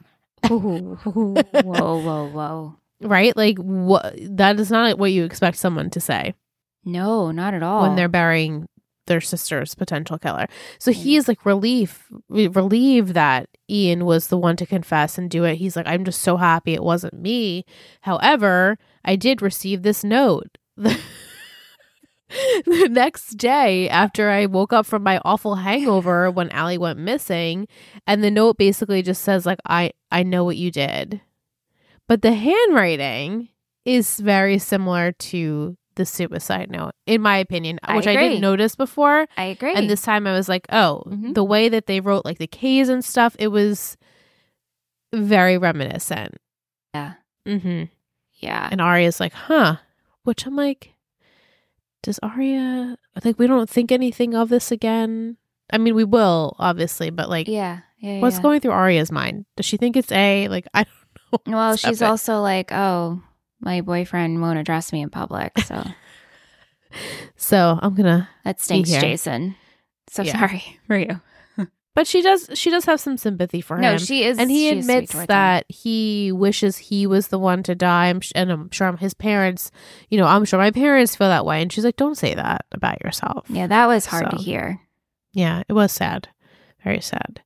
Ooh. 0.50 0.96
whoa, 1.04 1.42
whoa, 1.62 2.28
whoa. 2.28 2.76
right? 3.00 3.36
Like, 3.36 3.58
what 3.58 4.14
that 4.20 4.58
is 4.58 4.70
not 4.70 4.98
what 4.98 5.12
you 5.12 5.24
expect 5.24 5.58
someone 5.58 5.90
to 5.90 6.00
say 6.00 6.34
No, 6.84 7.30
not 7.30 7.54
at 7.54 7.62
all. 7.62 7.82
when 7.82 7.94
they're 7.94 8.08
burying 8.08 8.66
their 9.10 9.20
sister's 9.20 9.74
potential 9.74 10.16
killer. 10.18 10.46
So 10.78 10.90
Yeah. 10.90 11.02
he's 11.02 11.28
like 11.28 11.44
relief 11.44 12.10
re- 12.30 12.48
relieved 12.48 13.12
that 13.14 13.50
Ian 13.68 14.06
was 14.06 14.28
the 14.28 14.38
one 14.38 14.56
to 14.56 14.64
confess 14.64 15.18
and 15.18 15.30
do 15.30 15.44
it. 15.44 15.56
He's 15.56 15.76
like, 15.76 15.86
I'm 15.86 16.06
just 16.06 16.22
so 16.22 16.38
happy 16.38 16.72
it 16.72 16.82
wasn't 16.82 17.12
me. 17.20 17.66
However, 18.00 18.78
I 19.04 19.16
did 19.16 19.42
receive 19.42 19.82
this 19.82 20.02
note. 20.02 20.56
the 20.76 20.98
next 22.90 23.36
day 23.36 23.88
after 23.88 24.30
I 24.30 24.46
woke 24.46 24.72
up 24.72 24.86
from 24.86 25.02
my 25.02 25.20
awful 25.24 25.56
hangover 25.56 26.30
when 26.30 26.50
Ali 26.52 26.78
went 26.78 26.98
missing, 26.98 27.66
and 28.06 28.22
the 28.22 28.30
note 28.30 28.56
basically 28.56 29.02
just 29.02 29.22
says 29.22 29.44
like 29.44 29.58
I 29.66 29.92
I 30.12 30.22
know 30.22 30.44
what 30.44 30.56
you 30.56 30.70
did. 30.70 31.20
But 32.06 32.22
the 32.22 32.32
handwriting 32.32 33.48
is 33.84 34.20
very 34.20 34.58
similar 34.58 35.12
to 35.12 35.76
the 36.00 36.06
suicide 36.06 36.70
note 36.70 36.92
in 37.06 37.20
my 37.20 37.36
opinion, 37.36 37.78
I 37.82 37.96
which 37.96 38.06
I 38.06 38.14
didn't 38.14 38.40
notice 38.40 38.74
before. 38.74 39.26
I 39.36 39.44
agree. 39.44 39.74
And 39.74 39.90
this 39.90 40.00
time 40.00 40.26
I 40.26 40.32
was 40.32 40.48
like, 40.48 40.64
oh, 40.70 41.02
Mhm. 41.06 41.34
the 41.34 41.44
way 41.44 41.68
that 41.68 41.86
they 41.86 42.00
wrote 42.00 42.24
like 42.24 42.38
the 42.38 42.46
K's 42.46 42.88
and 42.88 43.04
stuff, 43.04 43.36
it 43.38 43.48
was 43.48 43.96
very 45.12 45.58
reminiscent. 45.58 46.36
Yeah. 46.94 47.14
Mm-hmm. 47.46 47.84
yeah. 48.36 48.68
And 48.70 48.80
Aria's 48.80 49.20
like, 49.20 49.32
huh. 49.32 49.76
Which 50.22 50.46
I'm 50.46 50.54
like, 50.56 50.94
does 52.02 52.18
Aria, 52.22 52.96
like, 53.24 53.38
we 53.38 53.46
don't 53.46 53.68
think 53.68 53.90
anything 53.90 54.34
of 54.34 54.48
this 54.48 54.70
again? 54.70 55.36
I 55.72 55.78
mean, 55.78 55.94
we 55.94 56.04
will, 56.04 56.56
obviously, 56.58 57.10
but 57.10 57.28
like, 57.28 57.48
yeah. 57.48 57.80
Yeah. 57.98 58.20
what's 58.20 58.36
yeah. 58.36 58.42
going 58.42 58.60
through 58.60 58.72
Aria's 58.72 59.10
mind? 59.12 59.46
Does 59.56 59.66
she 59.66 59.76
think 59.76 59.96
it's 59.96 60.12
A? 60.12 60.48
Like, 60.48 60.66
I 60.74 60.86
don't 61.32 61.46
know. 61.46 61.56
Well, 61.56 61.76
she's 61.76 62.02
also 62.02 62.40
like, 62.40 62.72
oh, 62.72 63.20
my 63.60 63.80
boyfriend 63.80 64.40
won't 64.40 64.58
address 64.58 64.92
me 64.92 65.02
in 65.02 65.10
public. 65.10 65.58
So 65.60 65.84
So 67.36 67.78
I'm 67.80 67.94
gonna, 67.94 68.28
that 68.44 68.60
stinks. 68.60 68.90
Jason. 68.90 69.54
So 70.08 70.22
Yeah. 70.22 70.38
sorry 70.38 70.78
for 70.86 70.96
you. 70.98 71.20
but 71.94 72.06
she 72.06 72.22
does, 72.22 72.50
she 72.54 72.70
does 72.70 72.84
have 72.84 73.00
some 73.00 73.16
sympathy 73.16 73.60
for 73.60 73.76
No, 73.78 73.88
him. 73.90 73.94
No, 73.94 73.98
she 73.98 74.24
is. 74.24 74.38
and 74.38 74.50
he 74.50 74.68
she 74.70 74.78
is 74.78 74.84
sweet 74.84 74.92
admits 74.94 75.12
towards 75.12 75.22
him. 75.24 75.26
that 75.28 75.66
he 75.68 76.32
wishes 76.32 76.76
he 76.78 77.06
was 77.06 77.28
the 77.28 77.38
one 77.38 77.62
to 77.64 77.74
die 77.74 78.06
I'm 78.08 78.20
sh- 78.20 78.32
and 78.34 78.50
i'm 78.50 78.70
sure 78.70 78.96
his 78.96 79.14
parents 79.14 79.70
you 80.08 80.18
know 80.18 80.26
i'm 80.26 80.44
sure 80.44 80.58
my 80.58 80.70
parents 80.70 81.14
feel 81.16 81.28
that 81.28 81.44
way 81.46 81.60
and 81.62 81.72
she's 81.72 81.84
like 81.84 81.96
don't 81.96 82.16
say 82.16 82.34
that 82.34 82.64
about 82.72 83.02
yourself 83.04 83.46
Yeah, 83.48 83.66
that 83.66 83.86
was 83.86 84.06
hard 84.06 84.30
to 84.30 84.36
hear. 84.36 84.80
yeah 85.32 85.62
it 85.68 85.72
was 85.72 85.92
sad 85.92 86.28
very 86.84 87.00
sad 87.00 87.40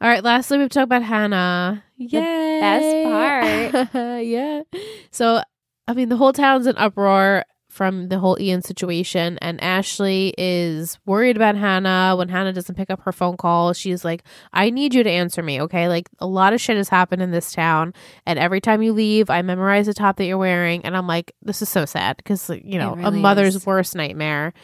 all 0.00 0.08
right 0.08 0.24
lastly 0.24 0.58
we've 0.58 0.70
talked 0.70 0.84
about 0.84 1.02
hanna 1.02 1.84
Yay. 1.98 2.60
best 2.60 3.92
part 3.92 3.94
yeah 4.24 4.62
so 5.10 5.40
i 5.86 5.92
mean 5.92 6.08
the 6.08 6.16
whole 6.16 6.32
town's 6.32 6.66
in 6.66 6.76
uproar 6.76 7.44
from 7.68 8.08
the 8.08 8.18
whole 8.18 8.36
Ian 8.40 8.62
situation 8.62 9.38
and 9.40 9.62
Ashley 9.62 10.34
is 10.38 10.98
worried 11.04 11.36
about 11.36 11.54
Hanna 11.54 12.14
when 12.16 12.28
Hanna 12.28 12.52
doesn't 12.52 12.74
pick 12.74 12.90
up 12.90 13.00
her 13.02 13.12
phone 13.12 13.36
call. 13.36 13.72
She's 13.72 14.04
like, 14.04 14.24
I 14.52 14.70
need 14.70 14.94
you 14.94 15.02
to 15.02 15.10
answer 15.10 15.42
me, 15.42 15.60
okay? 15.62 15.86
Like 15.88 16.08
a 16.18 16.26
lot 16.26 16.52
of 16.52 16.60
shit 16.60 16.76
has 16.76 16.88
happened 16.88 17.22
in 17.22 17.30
this 17.30 17.52
town 17.52 17.92
and 18.26 18.38
every 18.38 18.60
time 18.60 18.82
you 18.82 18.92
leave, 18.92 19.28
I 19.28 19.42
memorize 19.42 19.86
the 19.86 19.94
top 19.94 20.16
that 20.16 20.24
you're 20.24 20.38
wearing 20.38 20.84
and 20.84 20.96
I'm 20.96 21.06
like, 21.06 21.32
this 21.42 21.60
is 21.60 21.68
so 21.68 21.84
sad 21.84 22.16
because 22.16 22.48
you 22.50 22.78
know, 22.78 22.94
a 22.94 23.10
mother's 23.10 23.56
is. 23.56 23.66
worst 23.66 23.94
nightmare. 23.94 24.54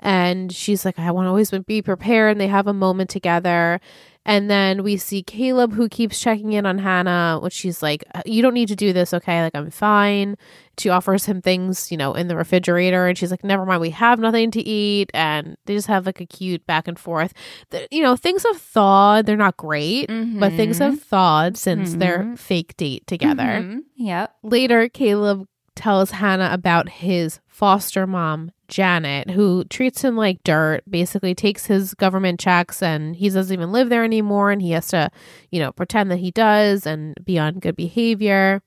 And 0.00 0.50
she's 0.52 0.84
like, 0.84 0.98
I 0.98 1.10
want 1.10 1.26
to 1.26 1.28
always 1.30 1.50
be 1.50 1.82
prepared. 1.82 2.32
And 2.32 2.40
they 2.40 2.48
have 2.48 2.66
a 2.66 2.72
moment 2.72 3.10
together. 3.10 3.80
And 4.26 4.50
then 4.50 4.82
we 4.82 4.98
see 4.98 5.22
Caleb 5.22 5.72
who 5.72 5.88
keeps 5.88 6.20
checking 6.20 6.52
in 6.52 6.66
on 6.66 6.76
Hanna, 6.78 7.38
which 7.42 7.54
she's 7.54 7.82
like, 7.82 8.04
"Uh, 8.14 8.20
You 8.26 8.42
don't 8.42 8.52
need 8.52 8.68
to 8.68 8.76
do 8.76 8.92
this, 8.92 9.14
okay? 9.14 9.42
Like, 9.42 9.54
I'm 9.54 9.70
fine. 9.70 10.36
She 10.78 10.90
offers 10.90 11.24
him 11.24 11.40
things, 11.40 11.90
you 11.90 11.96
know, 11.96 12.12
in 12.12 12.28
the 12.28 12.36
refrigerator. 12.36 13.06
And 13.06 13.16
she's 13.16 13.30
like, 13.30 13.42
Never 13.42 13.64
mind, 13.64 13.80
we 13.80 13.90
have 13.90 14.18
nothing 14.18 14.50
to 14.52 14.60
eat. 14.60 15.10
And 15.14 15.56
they 15.64 15.74
just 15.74 15.88
have 15.88 16.04
like 16.04 16.20
a 16.20 16.26
cute 16.26 16.66
back 16.66 16.86
and 16.86 16.98
forth. 16.98 17.32
The- 17.70 17.88
you 17.90 18.02
know, 18.02 18.14
things 18.14 18.42
have 18.44 18.60
thawed. 18.60 19.24
They're 19.24 19.36
not 19.38 19.56
great, 19.56 20.06
but 20.08 20.52
things 20.52 20.78
Mhm. 20.78 20.82
have 20.90 21.02
thawed 21.02 21.56
since 21.56 21.94
their 21.94 22.18
Mhm. 22.20 22.38
fake 22.38 22.76
date 22.76 23.06
together. 23.06 23.42
Mhm. 23.64 23.80
Yep. 23.96 24.34
Later, 24.42 24.88
Caleb 24.90 25.46
tells 25.80 26.10
Hanna 26.10 26.50
about 26.52 26.90
his 26.90 27.40
foster 27.48 28.06
mom, 28.06 28.52
Janet, 28.68 29.30
who 29.30 29.64
treats 29.64 30.04
him 30.04 30.14
like 30.14 30.44
dirt, 30.44 30.82
basically 30.88 31.34
takes 31.34 31.66
his 31.66 31.94
government 31.94 32.38
checks 32.38 32.82
and 32.82 33.16
he 33.16 33.30
doesn't 33.30 33.52
even 33.52 33.72
live 33.72 33.88
there 33.88 34.04
anymore 34.04 34.50
and 34.50 34.60
he 34.60 34.72
has 34.72 34.88
to, 34.88 35.10
you 35.50 35.58
know, 35.58 35.72
pretend 35.72 36.10
that 36.10 36.18
he 36.18 36.30
does 36.30 36.86
and 36.86 37.14
be 37.24 37.38
on 37.38 37.60
good 37.60 37.76
behavior. 37.76 38.62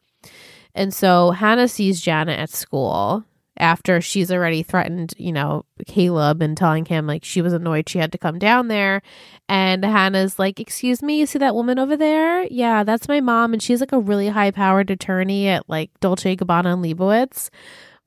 And 0.73 0.91
so 0.91 1.31
Hanna 1.31 1.67
sees 1.67 2.01
Janet 2.01 2.39
at 2.39 2.49
school 2.49 3.23
after 3.57 4.01
she's 4.01 4.31
already 4.31 4.63
threatened, 4.63 5.13
you 5.17 5.31
know, 5.31 5.65
Caleb 5.85 6.41
and 6.41 6.57
telling 6.57 6.85
him 6.85 7.05
like 7.05 7.23
she 7.23 7.41
was 7.41 7.53
annoyed 7.53 7.87
she 7.87 7.99
had 7.99 8.11
to 8.11 8.17
come 8.17 8.39
down 8.39 8.67
there. 8.67 9.01
And 9.47 9.83
Hanna's 9.83 10.39
like, 10.39 10.59
Excuse 10.59 11.03
me, 11.03 11.19
you 11.19 11.25
see 11.25 11.39
that 11.39 11.55
woman 11.55 11.77
over 11.77 11.95
there? 11.95 12.43
Yeah, 12.45 12.83
that's 12.83 13.07
my 13.07 13.21
mom. 13.21 13.53
And 13.53 13.61
she's 13.61 13.79
like 13.79 13.91
a 13.91 13.99
really 13.99 14.29
high 14.29 14.51
powered 14.51 14.89
attorney 14.89 15.47
at 15.47 15.69
like 15.69 15.91
Dolce 15.99 16.35
Gabbana 16.35 16.73
and 16.73 16.83
Leibowitz, 16.83 17.49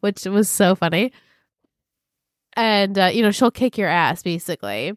which 0.00 0.24
was 0.24 0.48
so 0.48 0.74
funny. 0.74 1.12
And, 2.54 2.98
uh, 2.98 3.10
you 3.12 3.22
know, 3.22 3.30
she'll 3.30 3.50
kick 3.50 3.78
your 3.78 3.88
ass 3.88 4.22
basically. 4.22 4.94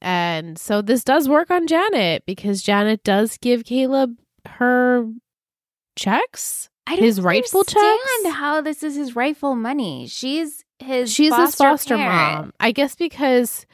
And 0.00 0.58
so 0.58 0.82
this 0.82 1.04
does 1.04 1.28
work 1.28 1.50
on 1.50 1.66
Janet 1.66 2.24
because 2.26 2.62
Janet 2.62 3.02
does 3.02 3.38
give 3.38 3.64
Caleb 3.64 4.16
her 4.46 5.06
checks. 5.96 6.70
I 6.86 6.96
don't 6.96 7.04
His 7.04 7.20
rightful 7.20 7.60
understand 7.60 8.34
how 8.34 8.60
this 8.60 8.82
is 8.82 8.94
his 8.96 9.16
rightful 9.16 9.56
money. 9.56 10.06
She's 10.06 10.64
his 10.78 11.12
She's 11.12 11.30
foster 11.30 11.44
his 11.44 11.54
foster 11.56 11.96
parent. 11.96 12.38
mom. 12.42 12.52
I 12.60 12.72
guess 12.72 12.94
because 12.94 13.66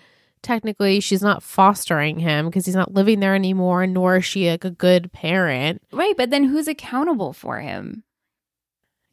technically 0.43 1.01
she's 1.01 1.23
not 1.23 1.43
fostering 1.43 2.19
him 2.19 2.47
because 2.47 2.65
he's 2.65 2.75
not 2.75 2.95
living 2.95 3.21
there 3.21 3.35
anymore, 3.35 3.87
nor 3.87 4.17
is 4.17 4.25
she 4.25 4.51
like 4.51 4.65
a 4.65 4.71
good 4.71 5.13
parent. 5.13 5.83
Right, 5.93 6.17
but 6.17 6.31
then 6.31 6.45
who's 6.45 6.69
accountable 6.69 7.33
for 7.33 7.61
him? 7.61 8.05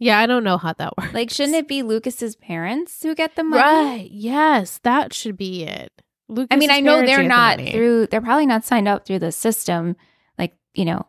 Yeah, 0.01 0.17
I 0.17 0.27
don't 0.27 0.45
know 0.45 0.57
how 0.57 0.71
that 0.73 0.93
works. 0.97 1.13
Like, 1.13 1.29
shouldn't 1.29 1.57
it 1.57 1.67
be 1.67 1.83
Lucas's 1.83 2.37
parents 2.37 3.03
who 3.03 3.13
get 3.13 3.35
the 3.35 3.43
money? 3.43 3.61
Right. 3.61 4.09
Yes, 4.09 4.79
that 4.83 5.13
should 5.13 5.35
be 5.35 5.63
it. 5.65 5.91
Lucas 6.29 6.55
I 6.55 6.57
mean, 6.57 6.71
I 6.71 6.79
know 6.79 7.05
they're 7.05 7.23
not 7.23 7.59
through. 7.59 8.07
They're 8.07 8.21
probably 8.21 8.45
not 8.45 8.63
signed 8.63 8.87
up 8.87 9.05
through 9.05 9.19
the 9.19 9.31
system. 9.33 9.97
Like, 10.37 10.55
you 10.73 10.85
know, 10.85 11.05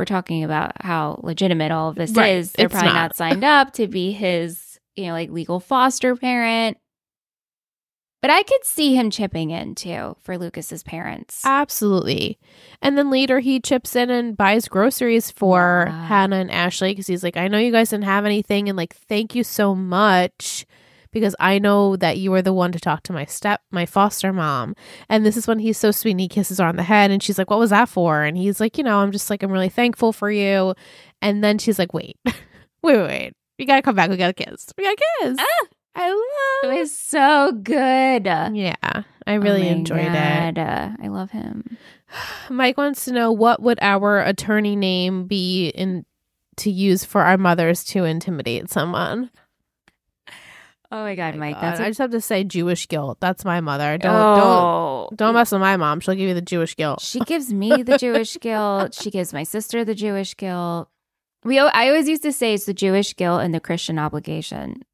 we're 0.00 0.04
talking 0.06 0.42
about 0.42 0.72
how 0.82 1.20
legitimate 1.22 1.70
all 1.70 1.90
of 1.90 1.94
this 1.94 2.12
Right, 2.12 2.36
is. 2.36 2.52
They're 2.52 2.66
it's 2.66 2.72
probably 2.72 2.88
not. 2.88 2.94
not 2.94 3.16
signed 3.22 3.44
up 3.44 3.72
to 3.74 3.86
be 3.86 4.12
his, 4.12 4.80
you 4.96 5.06
know, 5.06 5.12
like 5.12 5.30
legal 5.30 5.60
foster 5.60 6.16
parent. 6.16 6.78
But 8.22 8.30
I 8.30 8.42
could 8.42 8.64
see 8.64 8.94
him 8.94 9.10
chipping 9.10 9.50
in 9.50 9.74
too 9.74 10.14
for 10.20 10.36
Lucas's 10.36 10.82
parents. 10.82 11.42
Absolutely. 11.46 12.38
And 12.82 12.98
then 12.98 13.10
later 13.10 13.40
he 13.40 13.60
chips 13.60 13.96
in 13.96 14.10
and 14.10 14.36
buys 14.36 14.68
groceries 14.68 15.30
for 15.30 15.84
Yeah. 15.86 16.06
Hanna 16.06 16.36
and 16.36 16.50
Ashley 16.50 16.92
because 16.92 17.06
he's 17.06 17.22
like, 17.22 17.38
I 17.38 17.48
know 17.48 17.56
you 17.58 17.72
guys 17.72 17.90
didn't 17.90 18.04
have 18.04 18.26
anything. 18.26 18.68
And 18.68 18.76
like, 18.76 18.94
thank 18.94 19.34
you 19.34 19.42
so 19.44 19.74
much 19.74 20.66
because 21.12 21.34
I 21.40 21.58
know 21.58 21.96
that 21.96 22.18
you 22.18 22.30
were 22.30 22.42
the 22.42 22.52
one 22.52 22.72
to 22.72 22.80
talk 22.80 23.02
to 23.04 23.12
my 23.12 23.24
step, 23.24 23.60
my 23.70 23.86
foster 23.86 24.32
mom. 24.32 24.74
And 25.08 25.24
this 25.24 25.36
is 25.36 25.46
when 25.46 25.58
he's 25.58 25.78
so 25.78 25.90
sweet 25.90 26.12
and 26.12 26.20
he 26.20 26.28
kisses 26.28 26.58
her 26.58 26.64
on 26.64 26.76
the 26.76 26.82
head. 26.82 27.10
And 27.10 27.22
she's 27.22 27.38
like, 27.38 27.50
What 27.50 27.58
was 27.58 27.70
that 27.70 27.88
for? 27.88 28.22
And 28.22 28.36
he's 28.36 28.60
like, 28.60 28.78
You 28.78 28.84
know, 28.84 28.98
I'm 28.98 29.12
just 29.12 29.30
like, 29.30 29.42
I'm 29.42 29.52
really 29.52 29.68
thankful 29.68 30.12
for 30.12 30.30
you. 30.30 30.74
And 31.22 31.42
then 31.42 31.58
she's 31.58 31.78
like, 31.78 31.92
Wait, 31.92 32.16
wait, 32.24 32.34
wait, 32.82 33.06
wait. 33.06 33.32
We 33.58 33.66
gotta 33.66 33.82
come 33.82 33.94
back. 33.94 34.10
We 34.10 34.16
gotta 34.16 34.32
kiss. 34.32 34.72
We 34.78 34.84
gotta 34.84 35.02
kiss. 35.20 35.36
Ah, 35.38 35.66
I 35.96 36.10
love 36.10 36.74
it 36.74 36.78
was 36.80 36.96
so 36.96 37.52
good. 37.52 38.24
Yeah, 38.24 39.02
I 39.26 39.34
really 39.34 39.68
Oh 39.68 39.72
enjoyed 39.72 40.12
it. 40.14 40.58
Uh, 40.58 40.90
I 41.02 41.08
love 41.08 41.30
him. 41.30 41.76
Mike 42.50 42.78
wants 42.78 43.04
to 43.04 43.12
know 43.12 43.32
what 43.32 43.60
would 43.60 43.78
our 43.82 44.20
attorney 44.20 44.76
name 44.76 45.26
be 45.26 45.68
in 45.68 46.06
to 46.56 46.70
use 46.70 47.04
for 47.04 47.22
our 47.22 47.38
mothers 47.38 47.84
to 47.84 48.04
intimidate 48.04 48.70
someone. 48.70 49.30
Oh 50.92 51.02
my 51.02 51.14
God, 51.14 51.36
Mike. 51.36 51.54
God, 51.54 51.62
That's 51.62 51.80
I 51.80 51.84
a- 51.84 51.88
just 51.90 51.98
have 52.00 52.10
to 52.10 52.20
say 52.20 52.42
Jewish 52.42 52.88
guilt. 52.88 53.18
That's 53.20 53.44
my 53.44 53.60
mother. 53.60 53.96
Don't 53.96 54.12
oh. 54.14 55.06
don't 55.10 55.16
don't 55.16 55.34
mess 55.34 55.52
with 55.52 55.60
my 55.60 55.76
mom. 55.76 56.00
She'll 56.00 56.14
give 56.16 56.28
you 56.28 56.34
the 56.34 56.40
Jewish 56.42 56.74
guilt. 56.74 57.00
She 57.00 57.20
gives 57.20 57.52
me 57.52 57.82
the 57.84 57.96
Jewish 57.96 58.36
guilt. 58.40 58.94
She 58.94 59.10
gives 59.10 59.32
my 59.32 59.44
sister 59.44 59.84
the 59.84 59.94
Jewish 59.94 60.36
guilt. 60.36 60.88
We, 61.44 61.58
I 61.58 61.88
always 61.88 62.08
used 62.08 62.22
to 62.24 62.32
say 62.32 62.54
it's 62.54 62.66
the 62.66 62.74
Jewish 62.74 63.14
guilt 63.16 63.40
and 63.42 63.54
the 63.54 63.60
Christian 63.60 63.98
obligation. 63.98 64.82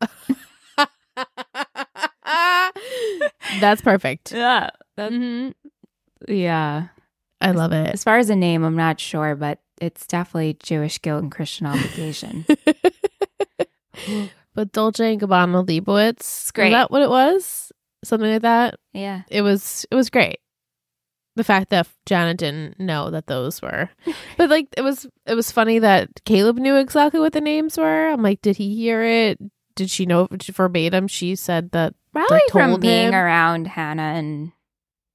That's 3.61 3.81
perfect. 3.81 4.33
Yeah, 4.33 4.71
Mhm. 4.99 5.55
yeah. 6.29 6.89
I 7.41 7.51
love 7.53 7.73
it. 7.73 7.93
As 7.93 8.05
far 8.05 8.19
as 8.19 8.31
a 8.31 8.37
name, 8.37 8.65
I'm 8.65 8.77
not 8.77 9.01
sure, 9.01 9.35
but 9.35 9.61
it's 9.81 10.07
definitely 10.07 10.57
Jewish 10.63 11.01
guilt 11.01 11.23
and 11.23 11.33
Christian 11.33 11.67
obligation. 11.67 12.47
but 14.57 14.73
Dolce 14.73 15.13
and 15.13 15.21
Gabbana 15.21 15.65
Leibowitz, 15.65 16.19
It's 16.19 16.51
great. 16.51 16.69
Is 16.69 16.73
that 16.73 16.91
what 16.91 17.03
it 17.03 17.11
was? 17.11 17.71
Something 18.05 18.33
like 18.33 18.43
that. 18.43 18.75
yeah. 18.93 19.23
It 19.29 19.43
was. 19.43 19.87
It 19.91 19.95
was 19.95 20.11
great. 20.11 20.41
The 21.37 21.45
fact 21.45 21.69
that 21.71 21.87
Janet 22.07 22.39
didn't 22.39 22.81
know 22.81 23.11
that 23.11 23.27
those 23.27 23.61
were, 23.63 23.91
but 24.39 24.49
like 24.51 24.69
it 24.77 24.83
was. 24.83 25.07
It 25.27 25.35
was 25.35 25.53
funny 25.53 25.79
that 25.79 26.09
Caleb 26.25 26.57
knew 26.57 26.77
exactly 26.77 27.21
what 27.21 27.33
the 27.35 27.41
names 27.41 27.77
were. 27.79 28.09
I'm 28.09 28.23
like, 28.23 28.41
did 28.43 28.57
he 28.57 28.75
hear 28.75 29.03
it? 29.03 29.39
Did 29.77 29.91
she 29.91 30.07
know 30.07 30.27
verbatim? 30.31 31.07
She 31.09 31.37
said 31.37 31.71
that. 31.73 31.95
Probably 32.13 32.41
from 32.51 32.81
being 32.81 33.09
him. 33.09 33.15
around 33.15 33.67
Hanna 33.67 34.03
and 34.17 34.53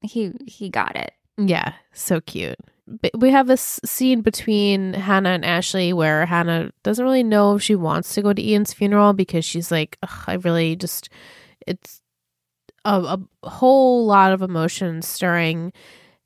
he 0.01 0.31
he 0.45 0.69
got 0.69 0.95
it. 0.95 1.11
Yeah, 1.37 1.73
so 1.93 2.21
cute. 2.21 2.59
We 3.17 3.29
have 3.29 3.47
this 3.47 3.79
scene 3.85 4.21
between 4.21 4.93
Hanna 4.93 5.29
and 5.29 5.45
Ashley 5.45 5.93
where 5.93 6.25
Hanna 6.25 6.71
doesn't 6.83 7.03
really 7.03 7.23
know 7.23 7.55
if 7.55 7.63
she 7.63 7.75
wants 7.75 8.13
to 8.13 8.21
go 8.21 8.33
to 8.33 8.41
Ian's 8.41 8.73
funeral 8.73 9.13
because 9.13 9.45
she's 9.45 9.71
like, 9.71 9.97
I 10.27 10.35
really 10.35 10.75
just, 10.75 11.09
it's 11.65 12.01
a, 12.85 13.17
a 13.43 13.47
whole 13.47 14.05
lot 14.05 14.33
of 14.33 14.41
emotion 14.41 15.01
stirring. 15.01 15.71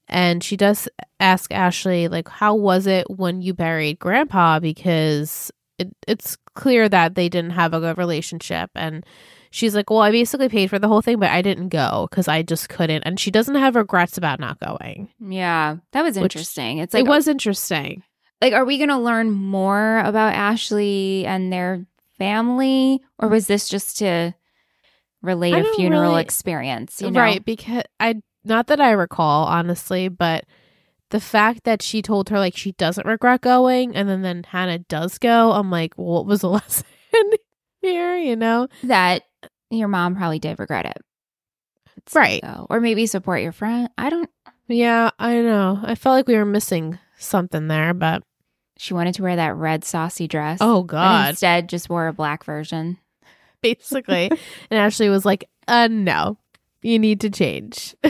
And 0.08 0.44
she 0.44 0.56
does 0.56 0.88
ask 1.20 1.52
Ashley, 1.54 2.08
like, 2.08 2.28
how 2.30 2.56
was 2.56 2.88
it 2.88 3.10
when 3.10 3.42
you 3.42 3.54
buried 3.54 4.00
grandpa? 4.00 4.60
Because 4.60 5.52
it, 5.78 5.96
it's 6.08 6.38
clear 6.54 6.88
that 6.90 7.16
they 7.16 7.30
didn't 7.30 7.52
have 7.52 7.74
a 7.74 7.80
good 7.80 7.98
relationship. 7.98 8.70
And 8.76 9.06
she's 9.52 9.76
like, 9.76 9.90
well, 9.90 10.00
I 10.00 10.12
basically 10.12 10.50
paid 10.50 10.70
for 10.70 10.80
the 10.80 10.88
whole 10.88 11.02
thing, 11.02 11.20
but 11.20 11.30
I 11.30 11.42
didn't 11.42 11.70
go 11.70 12.08
because 12.10 12.28
I 12.28 12.42
just 12.42 12.70
couldn't. 12.70 13.04
And 13.04 13.20
she 13.20 13.32
doesn't 13.32 13.56
have 13.56 13.76
regrets 13.76 14.18
about 14.18 14.40
not 14.40 14.60
going. 14.60 15.10
Yeah, 15.20 15.78
that 15.92 16.04
was 16.04 16.18
interesting. 16.18 16.80
It's 16.80 16.94
like 16.94 17.06
it 17.06 17.10
was 17.10 17.28
interesting. 17.28 18.04
like 18.42 18.54
are 18.54 18.66
we 18.66 18.78
going 18.78 18.90
to 18.90 18.98
learn 18.98 19.32
more 19.32 20.00
about 20.00 20.34
Ashley 20.34 21.26
and 21.26 21.52
their 21.52 21.86
family 22.18 23.02
or 23.20 23.28
was 23.28 23.48
this 23.48 23.68
just 23.68 23.98
to 23.98 24.34
relate 25.22 25.54
a 25.54 25.74
funeral 25.76 26.12
really- 26.12 26.22
experience, 26.22 27.02
you 27.02 27.12
know? 27.12 27.20
Right, 27.20 27.44
because 27.44 27.84
I 28.00 28.22
not 28.44 28.68
that 28.68 28.80
I 28.80 28.92
recall 28.92 29.46
honestly, 29.46 30.08
but 30.08 30.46
the 31.10 31.20
fact 31.20 31.64
that 31.64 31.82
she 31.82 32.02
told 32.02 32.30
her 32.30 32.40
like 32.40 32.56
she 32.56 32.74
doesn't 32.74 33.08
regret 33.08 33.42
going 33.42 33.96
and 33.96 34.08
then 34.08 34.22
then 34.22 34.44
Hanna 34.44 34.80
does 34.80 35.18
go, 35.18 35.52
I'm 35.52 35.72
like, 35.72 35.94
well, 35.98 36.08
what 36.08 36.26
was 36.26 36.42
the 36.42 36.50
lesson 36.52 36.86
here, 37.82 38.18
you 38.18 38.36
know? 38.36 38.68
That 38.84 39.24
your 39.78 39.88
mom 39.88 40.16
probably 40.16 40.40
did 40.40 40.60
regret 40.60 40.86
it. 40.86 40.98
It's 41.98 42.14
Right. 42.16 42.42
So, 42.44 42.68
or 42.70 42.80
maybe 42.80 43.06
support 43.06 43.42
your 43.42 43.52
friend. 43.52 43.90
I 43.98 44.10
don't 44.10 44.30
Yeah, 44.68 45.12
I 45.20 45.36
know. 45.42 45.80
I 45.84 45.96
felt 45.96 46.14
like 46.16 46.28
we 46.28 46.36
were 46.36 46.46
missing 46.46 47.00
something 47.18 47.68
there, 47.68 47.94
but 47.94 48.24
she 48.78 48.94
wanted 48.94 49.16
to 49.16 49.24
wear 49.24 49.36
that 49.38 49.56
red 49.56 49.84
saucy 49.86 50.28
dress. 50.28 50.58
oh 50.62 50.84
god, 50.84 51.30
instead 51.30 51.70
just 51.70 51.90
wore 51.90 52.08
a 52.08 52.14
black 52.14 52.44
version. 52.44 52.98
basically. 53.62 54.30
and 54.70 54.80
Ashley 54.80 55.10
was 55.10 55.26
like, 55.26 55.50
"Uh 55.68 55.88
no. 55.90 56.38
You 56.82 57.00
need 57.00 57.22
to 57.22 57.30
change." 57.30 57.96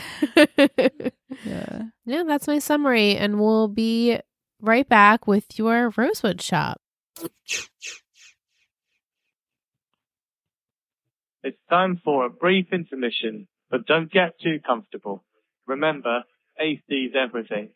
Yeah. 1.43 1.81
yeah, 2.05 2.23
that's 2.25 2.47
my 2.47 2.59
summary 2.59 3.17
and 3.17 3.39
we'll 3.39 3.67
be 3.67 4.17
right 4.61 4.87
back 4.87 5.27
with 5.27 5.59
your 5.59 5.91
Rosewood 5.97 6.41
shop. 6.41 6.79
It's 11.45 11.61
time 11.69 12.01
for 12.03 12.25
a 12.25 12.29
brief 12.31 12.73
intermission, 12.73 13.47
but 13.69 13.85
don't 13.85 14.11
get 14.11 14.31
too 14.41 14.57
comfortable. 14.65 15.23
Remember, 15.67 16.23
AC's 16.59 17.13
everything. 17.15 17.69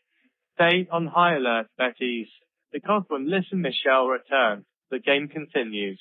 Stay 0.56 0.88
on 0.90 1.06
high 1.06 1.36
alert, 1.36 1.68
Betties, 1.80 2.26
because 2.72 3.04
when 3.06 3.30
Liz 3.30 3.44
and 3.52 3.62
Michelle 3.62 4.08
return, 4.08 4.64
the 4.90 4.98
game 4.98 5.28
continues. 5.28 6.00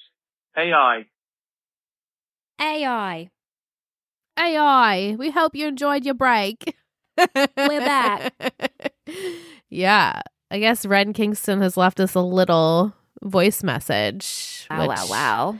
AI. 0.57 1.05
AI. 2.59 3.29
AI, 4.39 5.15
we 5.19 5.29
hope 5.29 5.55
you 5.55 5.67
enjoyed 5.67 6.05
your 6.05 6.15
break. 6.15 6.75
We're 7.35 7.81
back. 7.81 8.33
yeah. 9.69 10.23
I 10.49 10.57
guess 10.57 10.87
Ren 10.87 11.13
Kingston 11.13 11.61
has 11.61 11.77
left 11.77 11.99
us 11.99 12.15
a 12.15 12.21
little 12.21 12.95
voice 13.21 13.61
message. 13.61 14.65
Wow, 14.71 14.87
wow, 14.87 15.05
wow. 15.07 15.59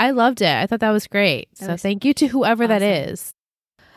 I 0.00 0.10
loved 0.12 0.40
it. 0.40 0.48
I 0.56 0.66
thought 0.66 0.80
that 0.80 0.90
was 0.90 1.06
great. 1.06 1.48
That 1.58 1.66
so 1.66 1.72
was 1.72 1.82
thank 1.82 2.04
you 2.04 2.14
to 2.14 2.28
whoever 2.28 2.66
that 2.66 2.82
awesome. 2.82 3.12
is. 3.14 3.34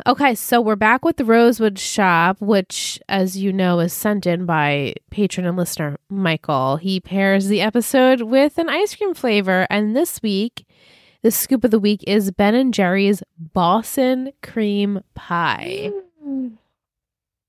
Okay, 0.06 0.36
so 0.36 0.60
we're 0.60 0.76
back 0.76 1.06
with 1.06 1.18
the 1.18 1.24
Rosewood 1.24 1.80
Shop, 1.80 2.38
which, 2.42 3.00
as 3.08 3.38
you 3.38 3.54
know, 3.54 3.80
is 3.80 3.94
sent 3.94 4.26
in 4.26 4.46
by 4.46 4.96
patron 5.12 5.46
and 5.46 5.56
listener 5.56 5.98
Michael. 6.10 6.78
He 6.78 7.00
pairs 7.00 7.48
the 7.48 7.62
episode 7.62 8.22
with 8.24 8.58
an 8.58 8.70
ice 8.70 8.96
cream 8.96 9.14
flavor, 9.14 9.66
and 9.70 9.96
this 9.96 10.22
week, 10.22 10.66
the 11.22 11.32
scoop 11.32 11.64
of 11.64 11.72
the 11.72 11.80
week 11.80 12.04
is 12.06 12.32
Ben 12.32 12.54
and 12.56 12.74
Jerry's 12.74 13.24
Boston 13.38 14.34
cream 14.42 15.02
pie. 15.16 15.92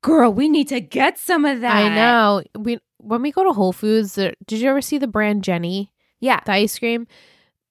Girl, 0.02 0.32
we 0.32 0.48
need 0.48 0.68
to 0.68 0.80
get 0.80 1.18
some 1.18 1.44
of 1.44 1.60
that. 1.62 1.74
I 1.74 1.88
know. 1.94 2.42
We 2.56 2.78
when 2.98 3.22
we 3.22 3.32
go 3.32 3.42
to 3.42 3.52
Whole 3.52 3.72
Foods, 3.72 4.16
uh, 4.18 4.32
did 4.46 4.60
you 4.60 4.68
ever 4.70 4.80
see 4.80 4.98
the 4.98 5.06
brand 5.08 5.42
Jeni, 5.42 5.88
Yeah. 6.20 6.40
the 6.44 6.52
ice 6.52 6.78
cream? 6.78 7.06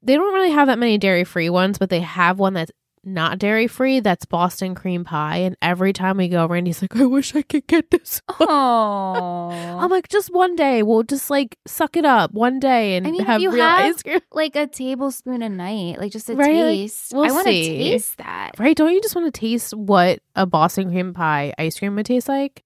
They 0.03 0.15
don't 0.15 0.33
really 0.33 0.51
have 0.51 0.67
that 0.67 0.79
many 0.79 0.97
dairy 0.97 1.23
free 1.23 1.49
ones, 1.49 1.77
but 1.77 1.89
they 1.89 2.01
have 2.01 2.37
one 2.39 2.53
that's 2.53 2.71
not 3.05 3.37
dairy 3.37 3.67
free. 3.67 3.99
That's 3.99 4.23
Boston 4.25 4.75
cream 4.75 5.03
pie, 5.03 5.37
and 5.39 5.57
every 5.61 5.91
time 5.91 6.17
we 6.17 6.29
go, 6.29 6.45
Randy's 6.45 6.81
like, 6.81 6.95
"I 6.95 7.05
wish 7.05 7.35
I 7.35 7.41
could 7.41 7.67
get 7.67 7.91
this." 7.91 8.21
Oh. 8.39 9.49
I'm 9.79 9.89
like, 9.89 10.07
just 10.07 10.33
one 10.33 10.55
day, 10.55 10.83
we'll 10.83 11.03
just 11.03 11.29
like 11.29 11.57
suck 11.67 11.97
it 11.97 12.05
up 12.05 12.31
one 12.31 12.59
day 12.59 12.95
and 12.95 13.05
I 13.07 13.11
mean, 13.11 13.21
if 13.21 13.27
have 13.27 13.41
you 13.41 13.51
real 13.51 13.63
have- 13.65 13.95
ice 13.95 14.03
cream, 14.03 14.19
like 14.31 14.55
a 14.55 14.67
tablespoon 14.67 15.41
a 15.41 15.49
night, 15.49 15.99
like 15.99 16.11
just 16.11 16.29
a 16.29 16.35
Right, 16.35 16.55
like, 16.55 16.63
taste. 16.77 17.11
we'll 17.13 17.25
I 17.25 17.31
want 17.31 17.47
to 17.47 17.51
taste 17.53 18.17
that. 18.19 18.51
right? 18.59 18.75
Don't 18.75 18.93
you 18.93 19.01
just 19.01 19.15
want 19.15 19.33
to 19.33 19.37
taste 19.39 19.73
what 19.73 20.19
a 20.35 20.45
Boston 20.45 20.89
cream 20.91 21.13
pie 21.13 21.53
ice 21.57 21.79
cream 21.79 21.95
would 21.95 22.05
taste 22.05 22.27
like? 22.29 22.63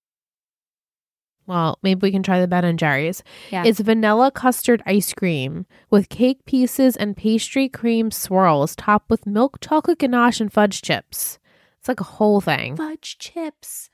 Well, 1.47 1.79
maybe 1.81 1.99
we 2.01 2.11
can 2.11 2.23
try 2.23 2.39
the 2.41 2.47
Ben 2.47 2.65
and 2.65 2.77
Jerry's. 2.77 3.23
Yeah. 3.51 3.63
It's 3.65 3.79
vanilla 3.79 4.31
custard 4.31 4.83
ice 4.85 5.13
cream 5.13 5.65
with 5.89 6.09
cake 6.09 6.45
pieces 6.45 6.97
and 6.97 7.15
pastry 7.15 7.69
cream 7.69 8.11
swirls 8.11 8.75
topped 8.75 9.09
with 9.09 9.25
milk 9.25 9.59
chocolate 9.61 9.99
ganache 9.99 10.41
and 10.41 10.51
fudge 10.51 10.81
chips. 10.81 11.39
It's 11.79 11.87
like 11.87 12.01
a 12.01 12.03
whole 12.03 12.41
thing. 12.41 12.75
Fudge 12.75 13.17
chips. 13.17 13.89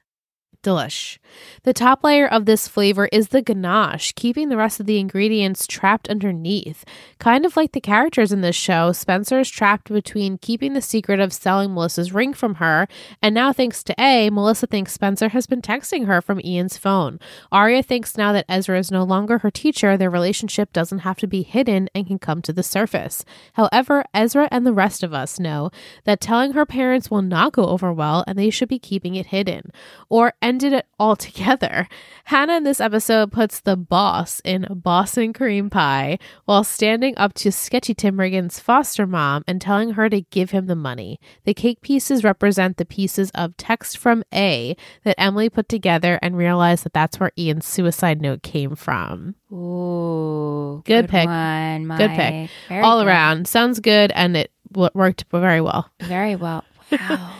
Delish. 0.64 1.18
The 1.64 1.74
top 1.74 2.04
layer 2.04 2.28
of 2.28 2.46
this 2.46 2.68
flavor 2.68 3.10
is 3.12 3.30
the 3.30 3.42
ganache, 3.42 4.14
keeping 4.14 4.50
the 4.50 4.58
rest 4.58 4.80
of 4.80 4.86
the 4.86 5.00
ingredients 5.00 5.68
trapped 5.68 6.08
underneath. 6.10 6.86
Kind 7.20 7.46
of 7.46 7.58
like 7.58 7.72
the 7.72 7.82
characters 7.82 8.32
in 8.32 8.42
this 8.42 8.56
show, 8.56 8.92
Spencer 8.92 9.40
is 9.40 9.50
trapped 9.50 9.92
between 9.92 10.38
keeping 10.38 10.74
the 10.74 10.82
secret 10.82 11.20
of 11.20 11.34
selling 11.34 11.74
Melissa's 11.74 12.14
ring 12.14 12.34
from 12.34 12.56
her, 12.56 12.88
and 13.22 13.34
now, 13.34 13.52
thanks 13.52 13.84
to 13.84 13.96
A, 14.00 14.30
Melissa 14.30 14.68
thinks 14.68 14.94
Spencer 14.94 15.30
has 15.30 15.48
been 15.48 15.62
texting 15.62 16.06
her 16.06 16.22
from 16.22 16.42
Ian's 16.44 16.78
phone. 16.78 17.20
Aria 17.52 17.84
thinks 17.84 18.18
now 18.18 18.32
that 18.34 18.46
Ezra 18.48 18.80
is 18.80 18.92
no 18.92 19.04
longer 19.04 19.40
her 19.40 19.52
teacher, 19.52 19.98
their 19.98 20.10
relationship 20.10 20.72
doesn't 20.74 21.00
have 21.00 21.18
to 21.18 21.28
be 21.28 21.44
hidden 21.44 21.90
and 21.94 22.08
can 22.08 22.20
come 22.20 22.42
to 22.42 22.54
the 22.54 22.64
surface. 22.64 23.26
However, 23.54 24.04
Ezra 24.14 24.48
and 24.52 24.66
the 24.66 24.74
rest 24.74 25.04
of 25.04 25.14
us 25.14 25.40
know 25.40 25.72
that 26.06 26.22
telling 26.22 26.54
her 26.54 26.66
parents 26.66 27.12
will 27.12 27.22
not 27.22 27.54
go 27.54 27.66
over 27.66 27.92
well 27.92 28.24
and 28.28 28.38
they 28.38 28.50
should 28.50 28.70
be 28.70 28.80
keeping 28.80 29.16
it 29.16 29.28
hidden 29.28 29.72
or 30.10 30.34
ended 30.54 30.74
it 30.74 30.86
all 31.00 31.16
together. 31.28 31.88
Hanna 32.26 32.58
in 32.58 32.64
this 32.64 32.80
episode 32.80 33.32
puts 33.32 33.60
the 33.60 33.76
boss 33.76 34.40
in 34.46 34.68
Boston 34.70 35.34
cream 35.34 35.70
pie 35.70 36.20
while 36.46 36.64
standing 36.64 37.18
up 37.18 37.34
to 37.34 37.52
Sketchy 37.52 37.94
Tim 37.96 38.18
Riggins' 38.18 38.62
foster 38.62 39.08
mom 39.08 39.44
and 39.48 39.60
telling 39.60 39.92
her 39.94 40.10
to 40.10 40.22
give 40.22 40.52
him 40.52 40.68
the 40.68 40.76
money. 40.76 41.20
The 41.44 41.54
cake 41.56 41.82
pieces 41.82 42.24
represent 42.24 42.78
the 42.78 42.86
pieces 42.86 43.32
of 43.34 43.58
text 43.58 43.98
from 43.98 44.24
A 44.34 44.78
that 45.04 45.20
Emily 45.20 45.50
put 45.50 45.68
together 45.68 46.20
and 46.22 46.38
realized 46.38 46.86
that 46.86 46.94
that's 46.94 47.20
where 47.20 47.32
Ian's 47.38 47.66
suicide 47.66 48.22
note 48.22 48.44
came 48.44 48.76
from. 48.76 49.36
Ooh, 49.52 50.82
Good 50.86 51.10
pick. 51.10 51.26
One, 51.26 51.88
Good 51.98 52.12
pick. 52.12 52.50
Very 52.70 52.82
All 52.84 53.00
good. 53.00 53.08
around. 53.08 53.48
Sounds 53.48 53.80
good 53.80 54.12
and 54.14 54.38
it 54.38 54.52
worked 54.74 55.26
very 55.32 55.62
well. 55.62 55.90
Very 56.02 56.36
well. 56.36 56.64
Wow. 56.92 57.34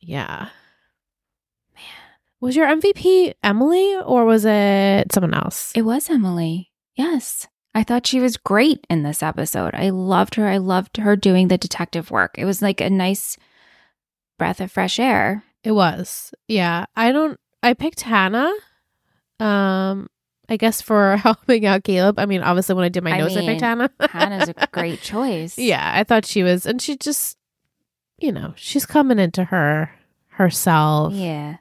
Yeah. 0.00 0.48
Was 2.40 2.56
your 2.56 2.66
MVP 2.66 3.34
Emily 3.42 3.96
or 4.04 4.24
was 4.24 4.44
it 4.44 5.12
someone 5.12 5.34
else? 5.34 5.72
it 5.74 5.82
was 5.82 6.08
Emily. 6.10 6.70
Yes. 6.94 7.46
I 7.74 7.84
thought 7.84 8.06
she 8.06 8.18
was 8.18 8.36
great 8.36 8.84
in 8.90 9.02
this 9.04 9.22
episode. 9.22 9.74
I 9.74 9.90
loved 9.90 10.34
her. 10.34 10.48
I 10.48 10.56
loved 10.58 10.96
her 10.96 11.14
doing 11.16 11.48
the 11.48 11.58
detective 11.58 12.10
work. 12.10 12.34
It 12.36 12.44
was 12.44 12.60
like 12.62 12.80
a 12.80 12.90
nice 12.90 13.36
breath 14.38 14.60
of 14.60 14.72
fresh 14.72 14.98
air. 14.98 15.44
It 15.62 15.72
was. 15.72 16.32
Yeah. 16.48 16.86
I 16.96 17.12
don't 17.12 17.38
I 17.62 17.74
picked 17.74 18.00
Hanna. 18.00 18.52
Um 19.38 20.08
I 20.48 20.56
guess 20.56 20.80
for 20.82 21.16
helping 21.22 21.64
out 21.66 21.84
Caleb. 21.84 22.18
I 22.18 22.26
mean, 22.26 22.42
obviously 22.42 22.74
when 22.74 22.84
I 22.84 22.88
did 22.88 23.04
my 23.04 23.12
I 23.12 23.18
notes 23.18 23.36
I 23.36 23.46
picked 23.46 23.60
Hanna. 23.60 23.90
Hanna's 24.10 24.48
a 24.48 24.66
great 24.72 25.00
choice. 25.00 25.56
yeah, 25.58 25.92
I 25.94 26.04
thought 26.04 26.24
she 26.26 26.42
was 26.42 26.66
and 26.66 26.80
she 26.82 26.96
just 26.96 27.36
you 28.18 28.32
know, 28.32 28.52
she's 28.56 28.84
coming 28.84 29.18
into 29.18 29.44
her 29.44 29.92
herself. 30.28 31.12
Yeah. 31.14 31.56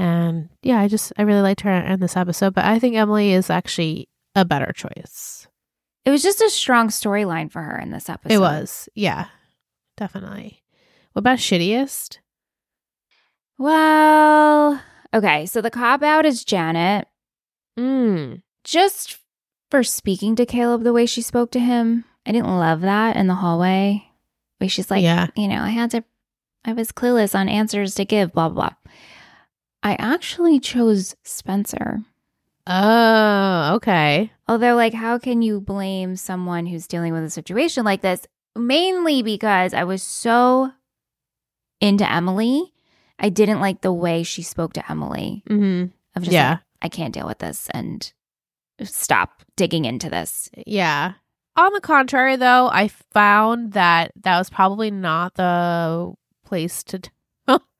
And 0.00 0.48
yeah, 0.62 0.78
I 0.80 0.88
just 0.88 1.12
I 1.18 1.22
really 1.22 1.42
liked 1.42 1.60
her 1.62 1.70
in 1.72 2.00
this 2.00 2.16
episode, 2.16 2.54
but 2.54 2.64
I 2.64 2.78
think 2.78 2.96
Emily 2.96 3.32
is 3.32 3.50
actually 3.50 4.08
a 4.34 4.44
better 4.44 4.72
choice. 4.72 5.46
It 6.04 6.10
was 6.10 6.22
just 6.22 6.40
a 6.40 6.48
strong 6.50 6.88
storyline 6.88 7.50
for 7.52 7.60
her 7.62 7.78
in 7.78 7.90
this 7.90 8.08
episode. 8.08 8.34
It 8.34 8.38
was. 8.40 8.88
Yeah. 8.94 9.26
Definitely. 9.96 10.62
What 11.12 11.20
about 11.20 11.38
shittiest? 11.38 12.18
Well, 13.58 14.80
okay. 15.12 15.46
So 15.46 15.60
the 15.60 15.70
cop 15.70 16.02
out 16.02 16.24
is 16.24 16.44
Janet. 16.44 17.06
Mm. 17.78 18.42
Just 18.64 19.18
for 19.70 19.82
speaking 19.82 20.34
to 20.36 20.46
Caleb 20.46 20.82
the 20.82 20.92
way 20.92 21.06
she 21.06 21.22
spoke 21.22 21.50
to 21.52 21.60
him. 21.60 22.04
I 22.26 22.32
didn't 22.32 22.48
love 22.48 22.80
that 22.82 23.16
in 23.16 23.26
the 23.26 23.34
hallway. 23.34 24.06
Where 24.58 24.68
she's 24.70 24.90
like, 24.90 25.02
Yeah. 25.02 25.28
you 25.36 25.48
know, 25.48 25.60
I 25.62 25.70
had 25.70 25.90
to, 25.92 26.04
I 26.64 26.72
was 26.72 26.92
clueless 26.92 27.38
on 27.38 27.48
answers 27.48 27.94
to 27.96 28.04
give, 28.04 28.32
blah, 28.32 28.48
blah, 28.48 28.70
blah. 28.70 28.92
I 29.82 29.94
actually 29.98 30.60
chose 30.60 31.14
Spencer. 31.24 32.00
Oh, 32.66 33.72
okay. 33.76 34.30
Although, 34.46 34.74
like, 34.76 34.94
how 34.94 35.18
can 35.18 35.42
you 35.42 35.60
blame 35.60 36.16
someone 36.16 36.66
who's 36.66 36.86
dealing 36.86 37.12
with 37.12 37.24
a 37.24 37.30
situation 37.30 37.84
like 37.84 38.02
this? 38.02 38.26
Mainly 38.56 39.22
because 39.22 39.72
I 39.74 39.84
was 39.84 40.02
so 40.02 40.70
into 41.80 42.10
Emily. 42.10 42.72
I 43.18 43.28
didn't 43.28 43.60
like 43.60 43.80
the 43.80 43.92
way 43.92 44.22
she 44.22 44.42
spoke 44.42 44.72
to 44.74 44.90
Emily. 44.90 45.42
hmm 45.48 45.84
Of 46.14 46.22
just 46.24 46.32
Yeah. 46.32 46.50
like, 46.50 46.60
I 46.82 46.88
can't 46.88 47.14
deal 47.14 47.26
with 47.26 47.38
this 47.38 47.68
and 47.72 48.12
stop 48.82 49.42
digging 49.56 49.84
into 49.84 50.08
this. 50.10 50.50
Yeah. 50.66 51.12
On 51.56 51.72
the 51.72 51.80
contrary, 51.80 52.36
though, 52.36 52.68
I 52.68 52.88
found 52.88 53.72
that 53.72 54.12
that 54.22 54.38
was 54.38 54.50
probably 54.50 54.90
not 54.90 55.34
the 55.34 56.12
place 56.44 56.82
to. 56.84 57.00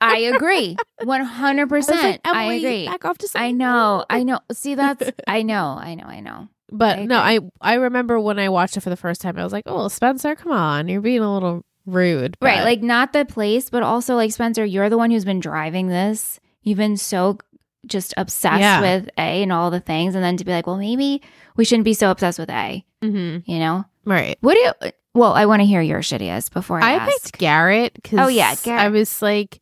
I 0.01 0.19
agree. 0.19 0.77
100%. 1.03 1.91
I, 1.93 2.01
like, 2.03 2.21
I 2.25 2.53
agree. 2.55 2.87
Back 2.87 3.05
off 3.05 3.19
to 3.19 3.29
I 3.35 3.51
know. 3.53 4.05
I 4.11 4.23
know. 4.23 4.41
See, 4.53 4.75
that's, 4.75 5.11
I 5.27 5.43
know. 5.43 5.77
I 5.81 5.95
know. 5.95 6.05
I 6.05 6.21
know. 6.21 6.49
But 6.73 7.01
I 7.01 7.05
no, 7.07 7.19
I. 7.19 7.41
I 7.61 7.75
remember 7.75 8.21
when 8.21 8.39
I 8.39 8.49
watched 8.49 8.77
it 8.77 8.81
for 8.81 8.91
the 8.91 8.97
first 8.97 9.21
time, 9.21 9.37
I 9.37 9.43
was 9.43 9.53
like, 9.53 9.65
"Oh, 9.67 9.89
Spencer, 9.89 10.37
come 10.37 10.53
on, 10.53 10.87
you're 10.87 11.01
being 11.01 11.19
a 11.21 11.35
little 11.35 11.65
rude." 11.85 12.37
Right. 12.41 12.63
Like, 12.63 12.81
not 12.81 13.13
the 13.13 13.25
place, 13.25 13.71
but 13.71 13.83
also, 13.83 14.15
like, 14.15 14.31
Spencer, 14.31 14.65
you're 14.65 14.89
the 14.89 14.97
one 14.97 15.11
who's 15.11 15.25
been 15.25 15.41
driving 15.41 15.89
this. 15.89 16.39
You've 16.63 16.79
been 16.79 16.97
so 16.97 17.39
just 17.87 18.15
obsessed 18.17 18.61
Yeah. 18.61 18.81
with 18.83 19.09
A 19.19 19.43
and 19.43 19.53
all 19.53 19.73
the 19.73 19.81
things. 19.81 20.15
And 20.15 20.23
then 20.23 20.37
to 20.37 20.45
be 20.45 20.53
like, 20.53 20.69
well, 20.69 20.77
maybe 20.77 21.23
we 21.57 21.65
shouldn't 21.65 21.87
be 21.87 21.95
so 21.95 22.11
obsessed 22.13 22.39
with 22.39 22.51
A, 22.51 22.85
Mhm. 23.03 23.43
you 23.47 23.59
know? 23.59 23.85
right. 24.05 24.39
What 24.41 24.55
do 24.55 24.61
you, 24.61 24.93
well, 25.15 25.33
I 25.33 25.47
want 25.47 25.61
to 25.61 25.67
hear 25.67 25.81
your 25.81 26.01
shittiest 26.01 26.53
before 26.53 26.83
I, 26.83 26.91
I 26.91 26.95
ask. 26.95 27.25
picked 27.25 27.39
Garrett 27.39 27.95
because 27.95 28.19
Oh, 28.21 28.29
yeah, 28.29 28.55
Garrett. 28.57 28.83
I 28.83 28.89
was 28.89 29.23
like, 29.23 29.61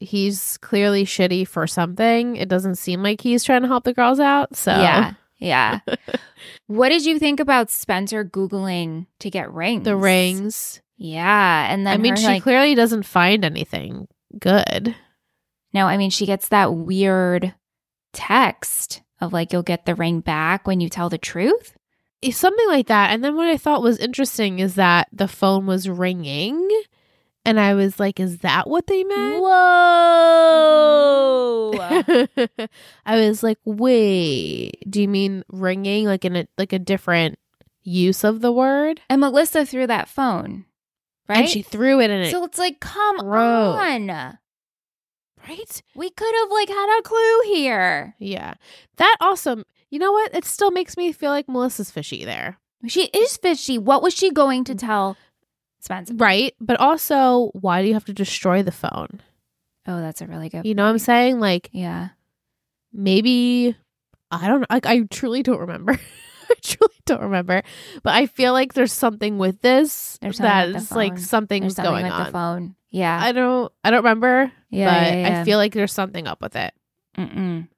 he's 0.00 0.58
clearly 0.58 1.04
shitty 1.04 1.48
for 1.48 1.66
something. 1.66 2.36
It 2.36 2.48
doesn't 2.48 2.76
seem 2.76 3.02
like 3.02 3.20
he's 3.20 3.44
trying 3.44 3.62
to 3.62 3.68
help 3.68 3.84
the 3.84 3.94
girls 3.94 4.20
out. 4.20 4.54
So 4.56 4.72
Yeah. 4.72 5.14
Yeah. 5.38 5.80
what 6.66 6.88
did 6.88 7.04
you 7.04 7.18
think 7.18 7.40
about 7.40 7.70
Spencer 7.70 8.24
Googling 8.24 9.06
to 9.20 9.28
get 9.30 9.52
rings? 9.52 9.84
the 9.84 9.96
rings. 9.96 10.80
Yeah. 10.96 11.70
And 11.70 11.86
then 11.86 11.94
I 11.94 11.96
mean, 11.98 12.12
her, 12.12 12.16
she 12.16 12.26
like, 12.26 12.42
clearly 12.42 12.74
doesn't 12.74 13.02
find 13.04 13.44
anything 13.44 14.08
good. 14.38 14.94
no, 15.74 15.86
I 15.86 15.96
mean, 15.98 16.10
she 16.10 16.24
gets 16.26 16.48
that 16.48 16.74
weird 16.74 17.54
text 18.12 19.02
of 19.20 19.32
like, 19.32 19.52
you'll 19.52 19.62
get 19.62 19.84
the 19.84 19.94
ring 19.94 20.20
back 20.20 20.66
when 20.66 20.80
you 20.80 20.88
tell 20.88 21.08
the 21.10 21.18
truth. 21.18 21.76
Something 22.30 22.66
like 22.68 22.86
that. 22.88 23.10
And 23.12 23.22
then 23.22 23.36
what 23.36 23.46
I 23.48 23.56
thought 23.56 23.82
was 23.82 23.98
interesting 23.98 24.58
is 24.58 24.74
that 24.76 25.08
the 25.12 25.28
phone 25.28 25.66
was 25.66 25.88
ringing. 25.88 26.68
And 27.44 27.60
I 27.60 27.74
was 27.74 28.00
like, 28.00 28.18
is 28.18 28.38
that 28.38 28.68
what 28.68 28.86
they 28.88 29.04
meant? 29.04 29.40
Whoa. 29.40 31.72
I 33.06 33.16
was 33.20 33.42
like, 33.42 33.58
wait, 33.64 34.78
do 34.88 35.00
you 35.02 35.08
mean 35.08 35.44
ringing 35.50 36.06
like 36.06 36.24
in 36.24 36.36
a 36.36 36.46
like 36.58 36.72
a 36.72 36.78
different 36.78 37.38
use 37.82 38.24
of 38.24 38.40
the 38.40 38.52
word? 38.52 39.00
and 39.08 39.20
Melissa 39.20 39.64
threw 39.64 39.86
that 39.86 40.08
phone, 40.08 40.64
right? 41.28 41.38
And 41.40 41.48
she 41.48 41.62
threw 41.62 42.00
it 42.00 42.10
in 42.10 42.22
it. 42.22 42.30
so 42.32 42.44
it's 42.44 42.58
like, 42.58 42.80
come 42.80 43.18
Gross. 43.18 43.78
on. 43.78 44.08
right? 45.46 45.82
We 45.94 46.10
could 46.10 46.34
have 46.34 46.50
like 46.50 46.68
had 46.68 46.98
a 46.98 47.02
clue 47.02 47.40
here. 47.44 48.16
Yeah. 48.18 48.54
That 48.96 49.16
also, 49.20 49.62
you 49.96 50.00
know 50.00 50.12
what? 50.12 50.34
It 50.34 50.44
still 50.44 50.70
makes 50.70 50.98
me 50.98 51.10
feel 51.10 51.30
like 51.30 51.48
Melissa's 51.48 51.90
fishy 51.90 52.26
there. 52.26 52.58
She 52.86 53.04
is 53.06 53.38
fishy. 53.38 53.78
What 53.78 54.02
was 54.02 54.12
she 54.12 54.30
going 54.30 54.62
to 54.64 54.74
mm. 54.74 54.78
tell 54.78 55.16
Spencer? 55.80 56.12
Right? 56.14 56.52
But 56.60 56.78
also, 56.78 57.48
why 57.54 57.80
do 57.80 57.88
you 57.88 57.94
have 57.94 58.04
to 58.04 58.12
destroy 58.12 58.62
the 58.62 58.72
phone? 58.72 59.22
Oh, 59.86 59.98
that's 59.98 60.20
a 60.20 60.26
really 60.26 60.50
good. 60.50 60.66
You 60.66 60.74
know 60.74 60.84
what 60.84 60.90
I'm 60.90 60.98
saying? 60.98 61.40
Like 61.40 61.70
Yeah. 61.72 62.10
maybe 62.92 63.74
I 64.30 64.48
don't. 64.48 64.68
Like 64.68 64.84
I 64.84 65.00
truly 65.10 65.42
don't 65.42 65.60
remember. 65.60 65.92
I 66.50 66.54
truly 66.60 66.94
don't 67.06 67.22
remember. 67.22 67.62
But 68.02 68.12
I 68.12 68.26
feel 68.26 68.52
like 68.52 68.74
there's 68.74 68.92
something 68.92 69.38
with 69.38 69.62
this 69.62 70.18
There's 70.20 70.36
something 70.36 70.72
that 70.72 70.74
with 70.74 70.92
like 70.92 71.16
something's 71.16 71.74
There's 71.74 71.76
something 71.76 71.90
going 71.90 72.04
with 72.04 72.12
on. 72.12 72.24
the 72.26 72.32
phone. 72.32 72.76
Yeah. 72.90 73.18
I 73.18 73.32
don't 73.32 73.72
I 73.82 73.90
don't 73.90 74.04
remember, 74.04 74.52
yeah. 74.68 74.92
but 74.92 75.06
yeah, 75.14 75.28
yeah. 75.28 75.40
I 75.40 75.44
feel 75.44 75.56
like 75.56 75.72
there's 75.72 75.94
something 75.94 76.26
up 76.26 76.42
with 76.42 76.54
it. 76.54 76.74
Mm-mm. 77.16 77.68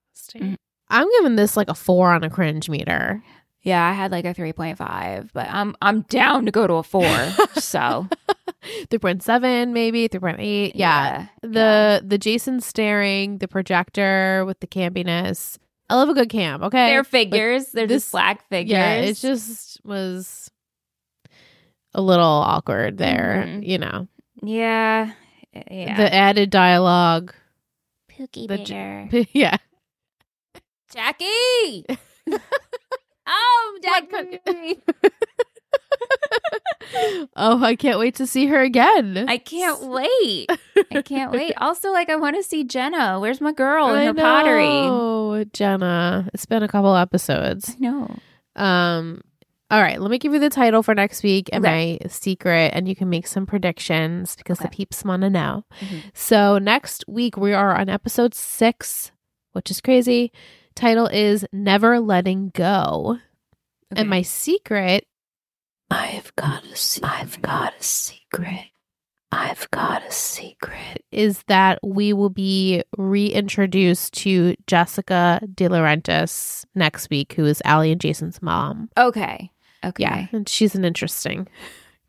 I'm 0.91 1.07
giving 1.18 1.36
this 1.36 1.57
like 1.57 1.68
a 1.68 1.74
4 1.74 2.12
on 2.12 2.24
a 2.24 2.30
cringe 2.30 2.68
meter. 2.68 3.22
Yeah, 3.62 3.84
I 3.86 3.93
had 3.93 4.12
like 4.12 4.24
a 4.24 4.32
3.5, 4.34 5.30
but 5.34 5.49
I'm 5.51 5.74
I'm 5.82 6.03
down 6.03 6.47
to 6.47 6.51
go 6.53 6.66
to 6.66 6.74
a 6.74 6.82
4. 6.82 7.03
so, 7.57 8.09
3.7 8.89 9.72
maybe, 9.72 10.09
3.8. 10.09 10.72
Yeah. 10.74 11.26
The 11.43 12.03
the 12.07 12.18
Jason 12.18 12.61
staring, 12.61 13.39
the 13.39 13.49
projector 13.49 14.45
with 14.47 14.61
the 14.61 14.66
campiness. 14.66 15.59
I 15.91 15.95
love 15.97 16.09
a 16.11 16.14
good 16.14 16.28
camp, 16.28 16.62
okay? 16.64 16.89
They're 16.89 17.05
figures. 17.05 17.66
They're 17.72 17.86
this- 17.86 18.03
just 18.05 18.12
black 18.12 18.49
figures. 18.49 18.72
Yeah, 18.72 18.95
it 18.97 19.14
just 19.16 19.80
was 19.84 20.51
a 21.95 22.03
little 22.03 22.24
awkward 22.24 22.99
there, 22.99 23.45
Mhm. 23.47 23.66
you 23.66 23.78
know. 23.78 24.07
Yeah. 24.43 25.12
Yeah. 25.70 25.97
The 25.97 26.14
added 26.14 26.51
dialogue. 26.51 27.34
Pookie 28.12 28.47
the 28.49 28.59
j- 28.59 29.09
Bear. 29.11 29.24
yeah. 29.32 29.57
Jackie. 30.93 31.84
oh, 33.26 33.78
Jackie. 33.82 34.82
oh, 37.36 37.62
I 37.62 37.76
can't 37.76 37.99
wait 37.99 38.14
to 38.16 38.26
see 38.26 38.47
her 38.47 38.61
again. 38.61 39.26
I 39.28 39.39
can't 39.39 39.82
wait. 39.84 40.47
I 40.93 41.03
can't 41.03 41.32
wait. 41.32 41.53
Also, 41.59 41.91
like, 41.93 42.09
I 42.09 42.16
want 42.16 42.36
to 42.36 42.43
see 42.43 42.64
Jenna. 42.64 43.18
Where's 43.20 43.41
my 43.41 43.53
girl 43.53 43.89
in 43.91 43.97
I 43.99 44.05
her 44.07 44.14
pottery? 44.14 44.66
Oh, 44.66 45.45
Jenna. 45.53 46.28
It's 46.32 46.47
been 46.47 46.62
a 46.62 46.68
couple 46.68 46.95
episodes. 46.97 47.70
I 47.70 47.74
know. 47.80 48.16
Um 48.57 49.20
all 49.70 49.82
right, 49.82 50.01
let 50.01 50.11
me 50.11 50.16
give 50.18 50.32
you 50.32 50.39
the 50.39 50.49
title 50.49 50.82
for 50.82 50.95
next 50.95 51.22
week 51.22 51.51
and 51.53 51.62
Okay. 51.62 51.99
my 52.01 52.09
secret, 52.09 52.72
and 52.74 52.89
you 52.89 52.97
can 52.97 53.11
make 53.11 53.26
some 53.26 53.45
predictions 53.45 54.34
because 54.34 54.59
the 54.61 54.68
peeps 54.68 55.05
want 55.05 55.20
to 55.24 55.28
know. 55.28 55.64
Mhm. 55.82 56.05
So, 56.14 56.57
next 56.57 57.05
week 57.07 57.36
we 57.36 57.53
are 57.53 57.76
on 57.78 57.91
episode 57.91 58.32
six, 58.34 59.12
which 59.53 59.70
is 59.70 59.82
crazy. 59.82 60.32
Title 60.79 61.07
is 61.09 61.45
Never 61.53 61.99
Letting 61.99 62.51
Go. 62.55 63.18
Okay. 63.93 64.01
And 64.01 64.09
my 64.09 64.22
secret 64.22 65.05
I've 65.91 66.35
got 66.37 66.64
a 66.64 66.76
se- 66.76 67.01
I've 67.03 67.41
got 67.43 67.74
a 67.79 67.83
secret. 67.83 68.66
I've 69.33 69.68
got 69.70 70.07
a 70.07 70.12
secret. 70.12 71.05
is 71.11 71.43
that 71.49 71.79
we 71.83 72.12
will 72.12 72.31
be 72.31 72.83
reintroduced 72.97 74.12
to 74.14 74.55
Jessica 74.66 75.41
DiLaurentis 75.55 76.64
next 76.74 77.11
week, 77.11 77.33
who 77.35 77.45
is 77.45 77.61
Ali 77.64 77.91
and 77.93 78.01
Jason's 78.01 78.41
mom. 78.41 78.89
Okay. 78.97 79.51
Okay. 79.85 80.03
Yeah, 80.03 80.26
and 80.33 80.49
she's 80.49 80.74
an 80.74 80.85
interesting 80.85 81.49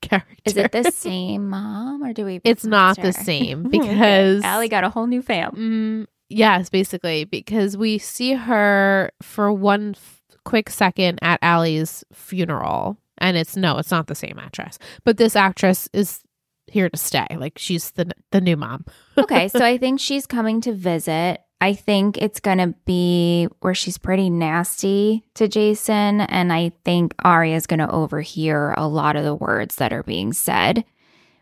character. 0.01 0.33
Is 0.45 0.57
it 0.57 0.71
the 0.71 0.91
same 0.91 1.49
mom 1.49 2.03
or 2.03 2.13
do 2.13 2.25
we? 2.25 2.41
It's 2.43 2.65
not 2.65 2.95
the 2.95 3.01
her? 3.03 3.11
same 3.11 3.65
Okay. 3.67 3.79
because 3.79 4.43
Ali 4.43 4.69
got 4.69 4.83
a 4.83 4.89
whole 4.89 5.07
new 5.07 5.21
fam. 5.21 5.51
Mm, 5.51 6.07
yes, 6.29 6.69
basically, 6.69 7.25
because 7.25 7.75
we 7.75 7.97
see 7.97 8.33
her 8.33 9.11
for 9.21 9.51
one 9.51 9.95
f- 9.95 10.21
quick 10.45 10.69
second 10.69 11.19
at 11.21 11.39
Ali's 11.43 12.03
funeral, 12.13 12.97
and 13.17 13.37
it's 13.37 13.55
no, 13.55 13.77
it's 13.77 13.91
not 13.91 14.07
the 14.07 14.15
same 14.15 14.39
actress, 14.39 14.79
but 15.03 15.17
this 15.17 15.35
actress 15.35 15.89
is 15.93 16.21
here 16.67 16.89
to 16.89 16.97
stay. 16.97 17.27
Like 17.37 17.57
she's 17.57 17.91
the 17.91 18.11
the 18.31 18.41
new 18.41 18.57
mom. 18.57 18.85
okay, 19.17 19.47
so 19.47 19.63
I 19.65 19.77
think 19.77 19.99
she's 19.99 20.25
coming 20.25 20.61
to 20.61 20.73
visit. 20.73 21.41
I 21.61 21.73
think 21.73 22.17
it's 22.17 22.39
going 22.39 22.59
to 22.59 22.73
be 22.85 23.47
where 23.59 23.73
she's 23.73 23.97
pretty 23.97 24.29
nasty 24.29 25.25
to 25.33 25.47
Jason. 25.47 26.21
And 26.21 26.53
I 26.53 26.71
think 26.85 27.13
Aria's 27.25 27.67
going 27.67 27.81
to 27.81 27.91
overhear 27.91 28.73
a 28.77 28.87
lot 28.87 29.17
of 29.17 29.25
the 29.25 29.35
words 29.35 29.75
that 29.75 29.91
are 29.91 30.03
being 30.03 30.31
said, 30.31 30.85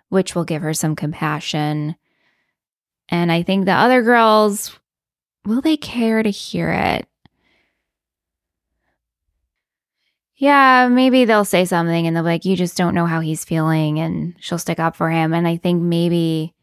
which 0.09 0.33
will 0.33 0.43
give 0.43 0.63
her 0.63 0.73
some 0.73 0.95
compassion. 0.95 1.95
And 3.10 3.32
I 3.32 3.43
think 3.43 3.66
the 3.66 3.72
other 3.74 4.01
girls, 4.01 4.78
will 5.45 5.62
they 5.62 5.78
care 5.78 6.22
to 6.24 6.30
hear 6.30 6.72
it? 6.72 7.08
Yeah, 10.36 10.88
maybe 10.89 11.26
they'll 11.26 11.45
say 11.45 11.66
something 11.66 12.05
and 12.05 12.16
they'll 12.16 12.24
be 12.24 12.30
like, 12.30 12.45
You 12.45 12.55
just 12.55 12.78
don't 12.78 12.93
know 12.93 13.05
how 13.08 13.22
he's 13.22 13.43
feeling. 13.43 13.99
And 13.99 14.36
she'll 14.39 14.60
stick 14.60 14.80
up 14.80 14.95
for 14.95 15.10
him. 15.10 15.34
And 15.34 15.47
I 15.47 15.58
think 15.58 15.82
maybe 15.82 16.53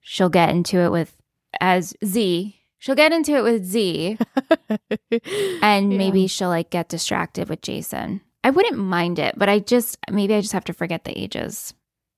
she'll 0.00 0.28
get 0.28 0.50
into 0.50 0.78
it 0.80 0.90
with, 0.90 1.16
as 1.60 1.94
Z, 2.04 2.58
She'll 2.78 2.96
get 2.96 3.12
into 3.12 3.36
it 3.36 3.44
with 3.44 3.64
Z 3.64 4.18
and 5.62 5.92
Yeah. 5.92 5.98
maybe 5.98 6.26
she'll 6.26 6.48
like 6.48 6.68
get 6.70 6.88
distracted 6.88 7.48
with 7.48 7.62
Jason. 7.62 8.22
I 8.42 8.50
wouldn't 8.50 8.76
mind 8.76 9.20
it, 9.20 9.38
but 9.38 9.48
I 9.48 9.60
just 9.60 9.98
maybe 10.10 10.34
I 10.34 10.40
just 10.40 10.52
have 10.52 10.64
to 10.64 10.72
forget 10.72 11.04
the 11.04 11.16
ages. 11.16 11.74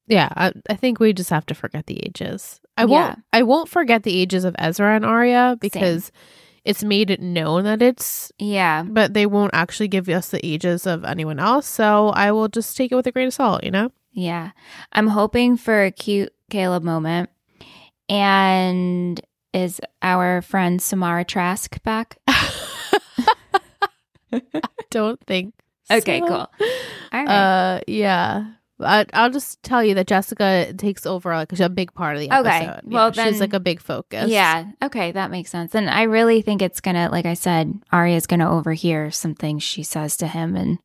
Yeah, 0.07 0.29
I, 0.37 0.53
I 0.69 0.75
think 0.75 1.01
we 1.01 1.13
just 1.13 1.31
have 1.31 1.47
to 1.47 1.55
forget 1.55 1.87
the 1.87 2.05
ages. 2.05 2.61
I 2.77 2.85
won't. 2.85 3.21
I 3.33 3.43
won't 3.43 3.69
forget 3.69 4.03
the 4.03 4.21
ages 4.21 4.45
of 4.45 4.55
Ezra 4.59 4.97
and 4.97 5.05
Aria 5.05 5.57
because 5.61 6.13
it's 6.65 6.85
made 6.85 7.11
it 7.11 7.21
known 7.21 7.65
that 7.65 7.83
it's. 7.83 8.33
Yeah. 8.39 8.83
But 8.83 9.15
they 9.15 9.27
won't 9.27 9.55
actually 9.55 9.89
give 9.89 10.09
us 10.09 10.31
the 10.31 10.45
ages 10.45 10.87
of 10.87 11.05
anyone 11.05 11.39
else, 11.39 11.67
so 11.67 12.09
I 12.09 12.33
will 12.33 12.49
just 12.49 12.77
take 12.77 12.93
it 12.93 12.97
with 12.97 13.07
a 13.07 13.13
grain 13.13 13.29
of 13.29 13.35
salt. 13.35 13.65
You 13.65 13.71
know. 13.71 13.93
Yeah. 14.13 14.51
I'm 14.93 15.09
hoping 15.09 15.57
for 15.57 15.85
a 15.85 15.91
cute 15.91 16.33
Caleb 16.51 16.83
moment. 16.83 17.31
And 18.09 19.21
is 19.53 19.81
our 20.03 20.43
friend 20.43 20.81
Samara 20.81 21.25
Trask 21.25 21.83
back? 21.83 22.19
I 22.29 22.51
Don't 24.91 25.21
think. 25.27 25.55
Okay, 25.91 26.21
so. 26.21 26.27
cool. 26.27 26.51
All 27.13 27.13
right. 27.13 27.29
Uh, 27.29 27.81
yeah. 27.87 28.47
I, 28.81 29.07
I'll 29.13 29.31
just 29.31 29.63
tell 29.63 29.85
you 29.85 29.95
that 29.95 30.07
Jessica 30.09 30.73
takes 30.77 31.07
over 31.07 31.33
like 31.35 31.53
a 31.59 31.69
big 31.69 31.95
part 31.95 32.17
of 32.17 32.21
the 32.21 32.37
Okay, 32.41 32.67
episode. 32.67 32.81
well, 32.93 33.13
yeah, 33.15 33.29
she's 33.31 33.41
like 33.41 33.53
a 33.53 33.61
big 33.61 33.81
focus. 33.81 34.29
yeah. 34.31 34.73
Okay. 34.83 35.13
That 35.13 35.31
makes 35.31 35.51
sense. 35.51 35.75
And 35.75 35.89
I 35.89 36.03
really 36.03 36.43
think 36.43 36.61
it's 36.61 36.81
going 36.81 36.97
to, 36.97 37.09
like 37.09 37.25
I 37.27 37.35
said, 37.35 37.73
Aria's 37.93 38.27
going 38.27 38.41
to 38.41 38.49
overhear 38.49 39.11
something 39.13 39.59
she 39.61 39.83
says 39.85 40.17
to 40.19 40.27
him 40.27 40.57
and 40.57 40.79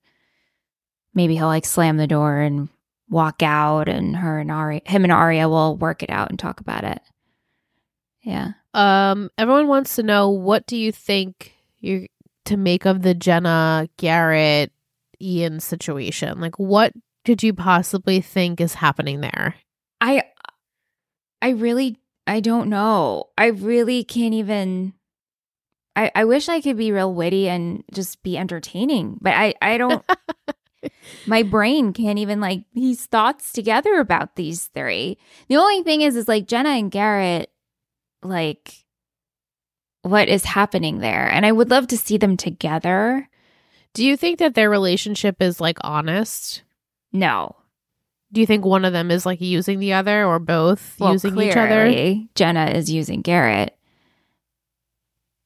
maybe 1.16 1.36
he'll 1.36 1.48
like 1.48 1.66
slam 1.66 1.98
the 1.98 2.06
door 2.08 2.38
and 2.40 2.70
walk 3.10 3.42
out 3.42 3.90
and 3.90 4.16
her 4.18 4.38
and 4.38 4.52
Aria, 4.52 4.82
him 4.86 5.04
and 5.04 5.12
Aria 5.12 5.50
will 5.50 5.76
work 5.76 6.04
it 6.04 6.12
out 6.12 6.30
and 6.30 6.38
talk 6.38 6.60
about 6.60 6.84
it. 6.84 7.02
Yeah. 8.22 8.52
Um, 8.76 9.32
everyone 9.36 9.68
wants 9.68 9.96
to 9.96 10.04
know 10.04 10.30
what 10.30 10.68
do 10.68 10.78
you 10.78 10.92
think 10.92 11.56
you're 11.80 12.06
to 12.46 12.56
make 12.56 12.86
of 12.86 13.02
the 13.02 13.16
Jenna 13.16 13.90
Garrett 13.98 14.72
Ian 15.20 15.60
situation? 15.60 16.40
Like, 16.40 16.60
what 16.60 16.94
could 17.30 17.44
you 17.44 17.54
possibly 17.54 18.22
think 18.22 18.60
is 18.60 18.74
happening 18.74 19.22
there? 19.22 19.54
I 20.02 20.24
I 21.44 21.50
really 21.50 22.00
I 22.26 22.40
don't 22.40 22.72
know. 22.72 23.26
I 23.38 23.50
really 23.50 24.04
can't 24.04 24.34
even 24.34 24.94
I 25.96 26.10
I 26.16 26.26
wish 26.26 26.50
I 26.50 26.60
could 26.60 26.76
be 26.76 26.92
real 26.92 27.14
witty 27.14 27.48
and 27.48 27.84
just 27.94 28.24
be 28.24 28.36
entertaining, 28.36 29.20
but 29.22 29.34
I 29.36 29.54
I 29.62 29.78
don't 29.78 30.04
my 31.28 31.44
brain 31.44 31.94
can't 31.94 32.18
even 32.18 32.42
like 32.42 32.64
these 32.74 33.06
thoughts 33.06 33.54
together 33.54 34.00
about 34.00 34.36
these 34.36 34.66
three. 34.66 35.20
The 35.50 35.58
only 35.58 35.84
thing 35.84 36.02
is 36.02 36.16
is 36.16 36.28
like 36.28 36.48
Jenna 36.48 36.70
and 36.70 36.90
Garrett 36.90 37.52
like 38.24 38.74
what 40.02 40.30
is 40.30 40.46
happening 40.46 40.98
there? 40.98 41.30
And 41.30 41.46
I 41.46 41.52
would 41.52 41.70
love 41.70 41.86
to 41.90 41.98
see 41.98 42.18
them 42.18 42.38
together. 42.38 43.30
Do 43.94 44.04
you 44.04 44.18
think 44.18 44.40
that 44.40 44.56
their 44.56 44.72
relationship 44.72 45.44
is 45.44 45.62
like 45.62 45.78
honest? 45.82 46.64
No. 47.12 47.56
Do 48.32 48.42
you 48.42 48.46
think 48.48 48.64
one 48.64 48.86
of 48.86 48.94
them 48.94 49.10
is 49.10 49.26
like 49.26 49.42
using 49.42 49.80
the 49.80 49.94
other 49.94 50.24
or 50.26 50.38
both 50.40 50.96
Well, 51.00 51.14
using 51.14 51.32
each 51.42 51.56
other? 51.58 51.68
clearly, 51.90 52.30
Jenna 52.36 52.68
is 52.68 52.92
using 52.92 53.22
Garrett. 53.22 53.76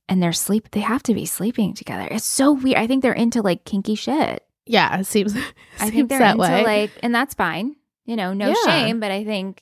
And 0.09 0.21
they're 0.21 0.33
sleep 0.33 0.71
they 0.71 0.81
have 0.81 1.01
to 1.03 1.13
be 1.13 1.25
sleeping 1.25 1.73
together. 1.73 2.07
It's 2.11 2.25
so 2.25 2.51
weird. 2.51 2.77
I 2.77 2.87
think 2.87 3.01
they're 3.01 3.13
into 3.13 3.41
like 3.41 3.63
kinky 3.63 3.95
shit. 3.95 4.43
Yeah, 4.65 4.99
it 4.99 5.05
seems, 5.05 5.33
I 5.79 5.89
think 5.89 6.09
they're 6.09 6.19
that 6.19 6.31
into 6.31 6.41
way. 6.41 6.63
like 6.63 6.91
and 7.01 7.15
that's 7.15 7.33
fine. 7.33 7.75
You 8.05 8.17
know, 8.17 8.33
no 8.33 8.49
Yeah. 8.49 8.55
shame, 8.65 8.99
but 8.99 9.11
I 9.11 9.23
think 9.23 9.61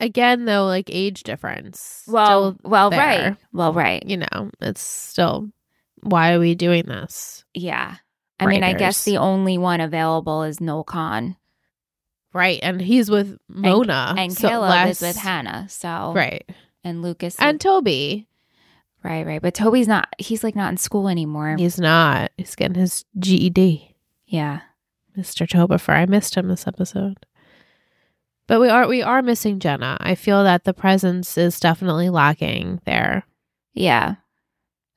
Again, 0.00 0.44
though, 0.44 0.64
like 0.66 0.88
age 0.92 1.24
difference. 1.24 2.04
well 2.06 2.56
well 2.62 2.88
there. 2.90 3.00
right. 3.00 3.36
Well 3.52 3.72
right. 3.72 4.00
you 4.06 4.16
know, 4.18 4.50
it's 4.60 4.80
still 4.80 5.50
why 6.02 6.34
are 6.34 6.38
we 6.38 6.54
doing 6.54 6.84
this? 6.86 7.44
Yeah. 7.52 7.96
I 8.40 8.46
mean, 8.46 8.62
I 8.62 8.72
guess 8.72 9.04
the 9.04 9.18
only 9.18 9.58
one 9.58 9.80
available 9.80 10.42
is 10.42 10.58
Kahn. 10.86 11.36
Right, 12.34 12.60
and 12.62 12.80
he's 12.80 13.10
with 13.10 13.38
Mona 13.48 14.14
and 14.16 14.32
so 14.32 14.48
Caleb 14.48 14.70
less- 14.70 15.02
is 15.02 15.08
with 15.08 15.16
Hanna. 15.16 15.66
So 15.68 16.12
Right, 16.14 16.48
and 16.84 17.02
Lucas 17.02 17.36
and 17.38 17.60
Toby. 17.60 18.28
right, 19.02 19.26
right. 19.26 19.42
But 19.42 19.54
Toby's 19.54 19.88
not 19.88 20.08
he's 20.18 20.44
like 20.44 20.54
not 20.54 20.70
in 20.70 20.76
school 20.76 21.08
anymore. 21.08 21.56
He's 21.58 21.80
not. 21.80 22.30
He's 22.36 22.54
getting 22.54 22.80
his 22.80 23.04
GED. 23.18 23.94
yeah. 24.26 24.60
Mr. 25.16 25.48
Tobifer. 25.48 25.94
I 25.94 26.06
missed 26.06 26.36
him 26.36 26.46
this 26.46 26.68
episode. 26.68 27.26
But 28.46 28.60
we 28.60 28.68
are 28.68 28.86
we 28.86 29.02
are 29.02 29.20
missing 29.20 29.58
Jenna. 29.58 29.96
I 30.00 30.14
feel 30.14 30.44
that 30.44 30.62
the 30.62 30.72
presence 30.72 31.36
is 31.36 31.58
definitely 31.58 32.08
lacking 32.08 32.80
there. 32.84 33.24
Yeah. 33.74 34.16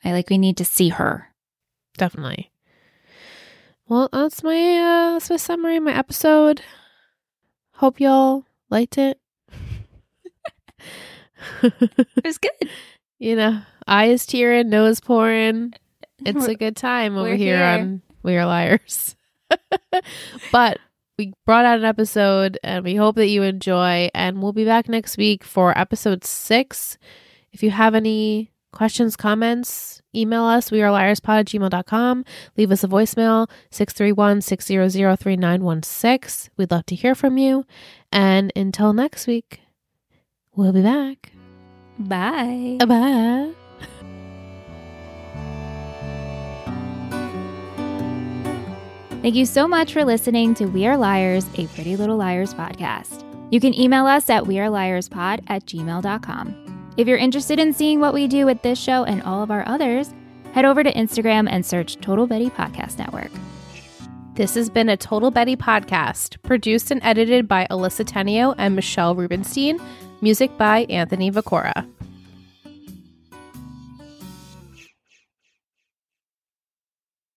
I 0.03 0.11
like 0.11 0.29
we 0.29 0.37
need 0.37 0.57
to 0.57 0.65
see 0.65 0.89
her. 0.89 1.27
Definitely. 1.97 2.50
Well, 3.91 4.07
that's 4.09 4.41
my 4.41 4.53
uh 4.53 5.11
that's 5.11 5.29
my 5.29 5.35
summary, 5.35 5.77
my 5.81 5.93
episode. 5.93 6.61
Hope 7.73 7.99
y'all 7.99 8.45
liked 8.69 8.97
it. 8.97 9.19
It 11.61 12.23
was 12.23 12.37
good. 12.37 12.69
you 13.19 13.35
know, 13.35 13.63
eyes 13.85 14.25
tearing, 14.25 14.69
nose 14.69 15.01
pouring. 15.01 15.73
It's 16.25 16.45
a 16.45 16.55
good 16.55 16.77
time 16.77 17.17
over 17.17 17.35
here, 17.35 17.57
here. 17.57 17.65
on 17.65 18.01
We 18.23 18.37
Are 18.37 18.45
Liars. 18.45 19.17
but 20.53 20.79
we 21.17 21.33
brought 21.45 21.65
out 21.65 21.79
an 21.79 21.83
episode 21.83 22.57
and 22.63 22.85
we 22.85 22.95
hope 22.95 23.17
that 23.17 23.27
you 23.27 23.43
enjoy. 23.43 24.09
And 24.13 24.41
we'll 24.41 24.53
be 24.53 24.63
back 24.63 24.87
next 24.87 25.17
week 25.17 25.43
for 25.43 25.77
episode 25.77 26.23
six. 26.23 26.97
If 27.51 27.61
you 27.61 27.71
have 27.71 27.93
any 27.93 28.50
questions, 28.71 29.15
comments, 29.15 30.01
email 30.15 30.43
us. 30.43 30.71
We 30.71 30.81
are 30.81 30.89
liarspod 30.89 31.39
at 31.39 31.45
gmail.com. 31.47 32.25
Leave 32.57 32.71
us 32.71 32.83
a 32.83 32.87
voicemail 32.87 33.49
631 33.69 34.41
600 34.41 35.17
3916. 35.17 36.51
We'd 36.57 36.71
love 36.71 36.85
to 36.87 36.95
hear 36.95 37.15
from 37.15 37.37
you. 37.37 37.65
And 38.11 38.51
until 38.55 38.93
next 38.93 39.27
week, 39.27 39.61
we'll 40.55 40.73
be 40.73 40.81
back. 40.81 41.31
Bye. 41.99 42.77
Bye. 42.85 43.51
Thank 49.21 49.35
you 49.35 49.45
so 49.45 49.67
much 49.67 49.93
for 49.93 50.03
listening 50.03 50.55
to 50.55 50.65
We 50.65 50.87
Are 50.87 50.97
Liars, 50.97 51.45
a 51.55 51.67
Pretty 51.67 51.95
Little 51.95 52.17
Liars 52.17 52.55
podcast. 52.55 53.23
You 53.51 53.59
can 53.59 53.77
email 53.79 54.07
us 54.07 54.31
at 54.31 54.45
weareliarspod 54.45 55.43
at 55.47 55.65
gmail.com. 55.65 56.60
If 56.97 57.07
you're 57.07 57.17
interested 57.17 57.57
in 57.57 57.73
seeing 57.73 58.01
what 58.01 58.13
we 58.13 58.27
do 58.27 58.45
with 58.45 58.61
this 58.63 58.77
show 58.77 59.05
and 59.05 59.23
all 59.23 59.41
of 59.41 59.49
our 59.49 59.65
others, 59.65 60.13
head 60.51 60.65
over 60.65 60.83
to 60.83 60.93
Instagram 60.93 61.47
and 61.49 61.65
search 61.65 61.95
Total 62.01 62.27
Betty 62.27 62.49
Podcast 62.49 62.99
Network. 62.99 63.31
This 64.35 64.55
has 64.55 64.69
been 64.69 64.89
a 64.89 64.97
Total 64.97 65.31
Betty 65.31 65.55
podcast, 65.55 66.41
produced 66.43 66.91
and 66.91 67.01
edited 67.03 67.47
by 67.47 67.65
Alyssa 67.69 68.05
Tenio 68.05 68.55
and 68.57 68.75
Michelle 68.75 69.15
Rubenstein, 69.15 69.79
music 70.21 70.57
by 70.57 70.79
Anthony 70.89 71.31
Viccora. 71.31 71.87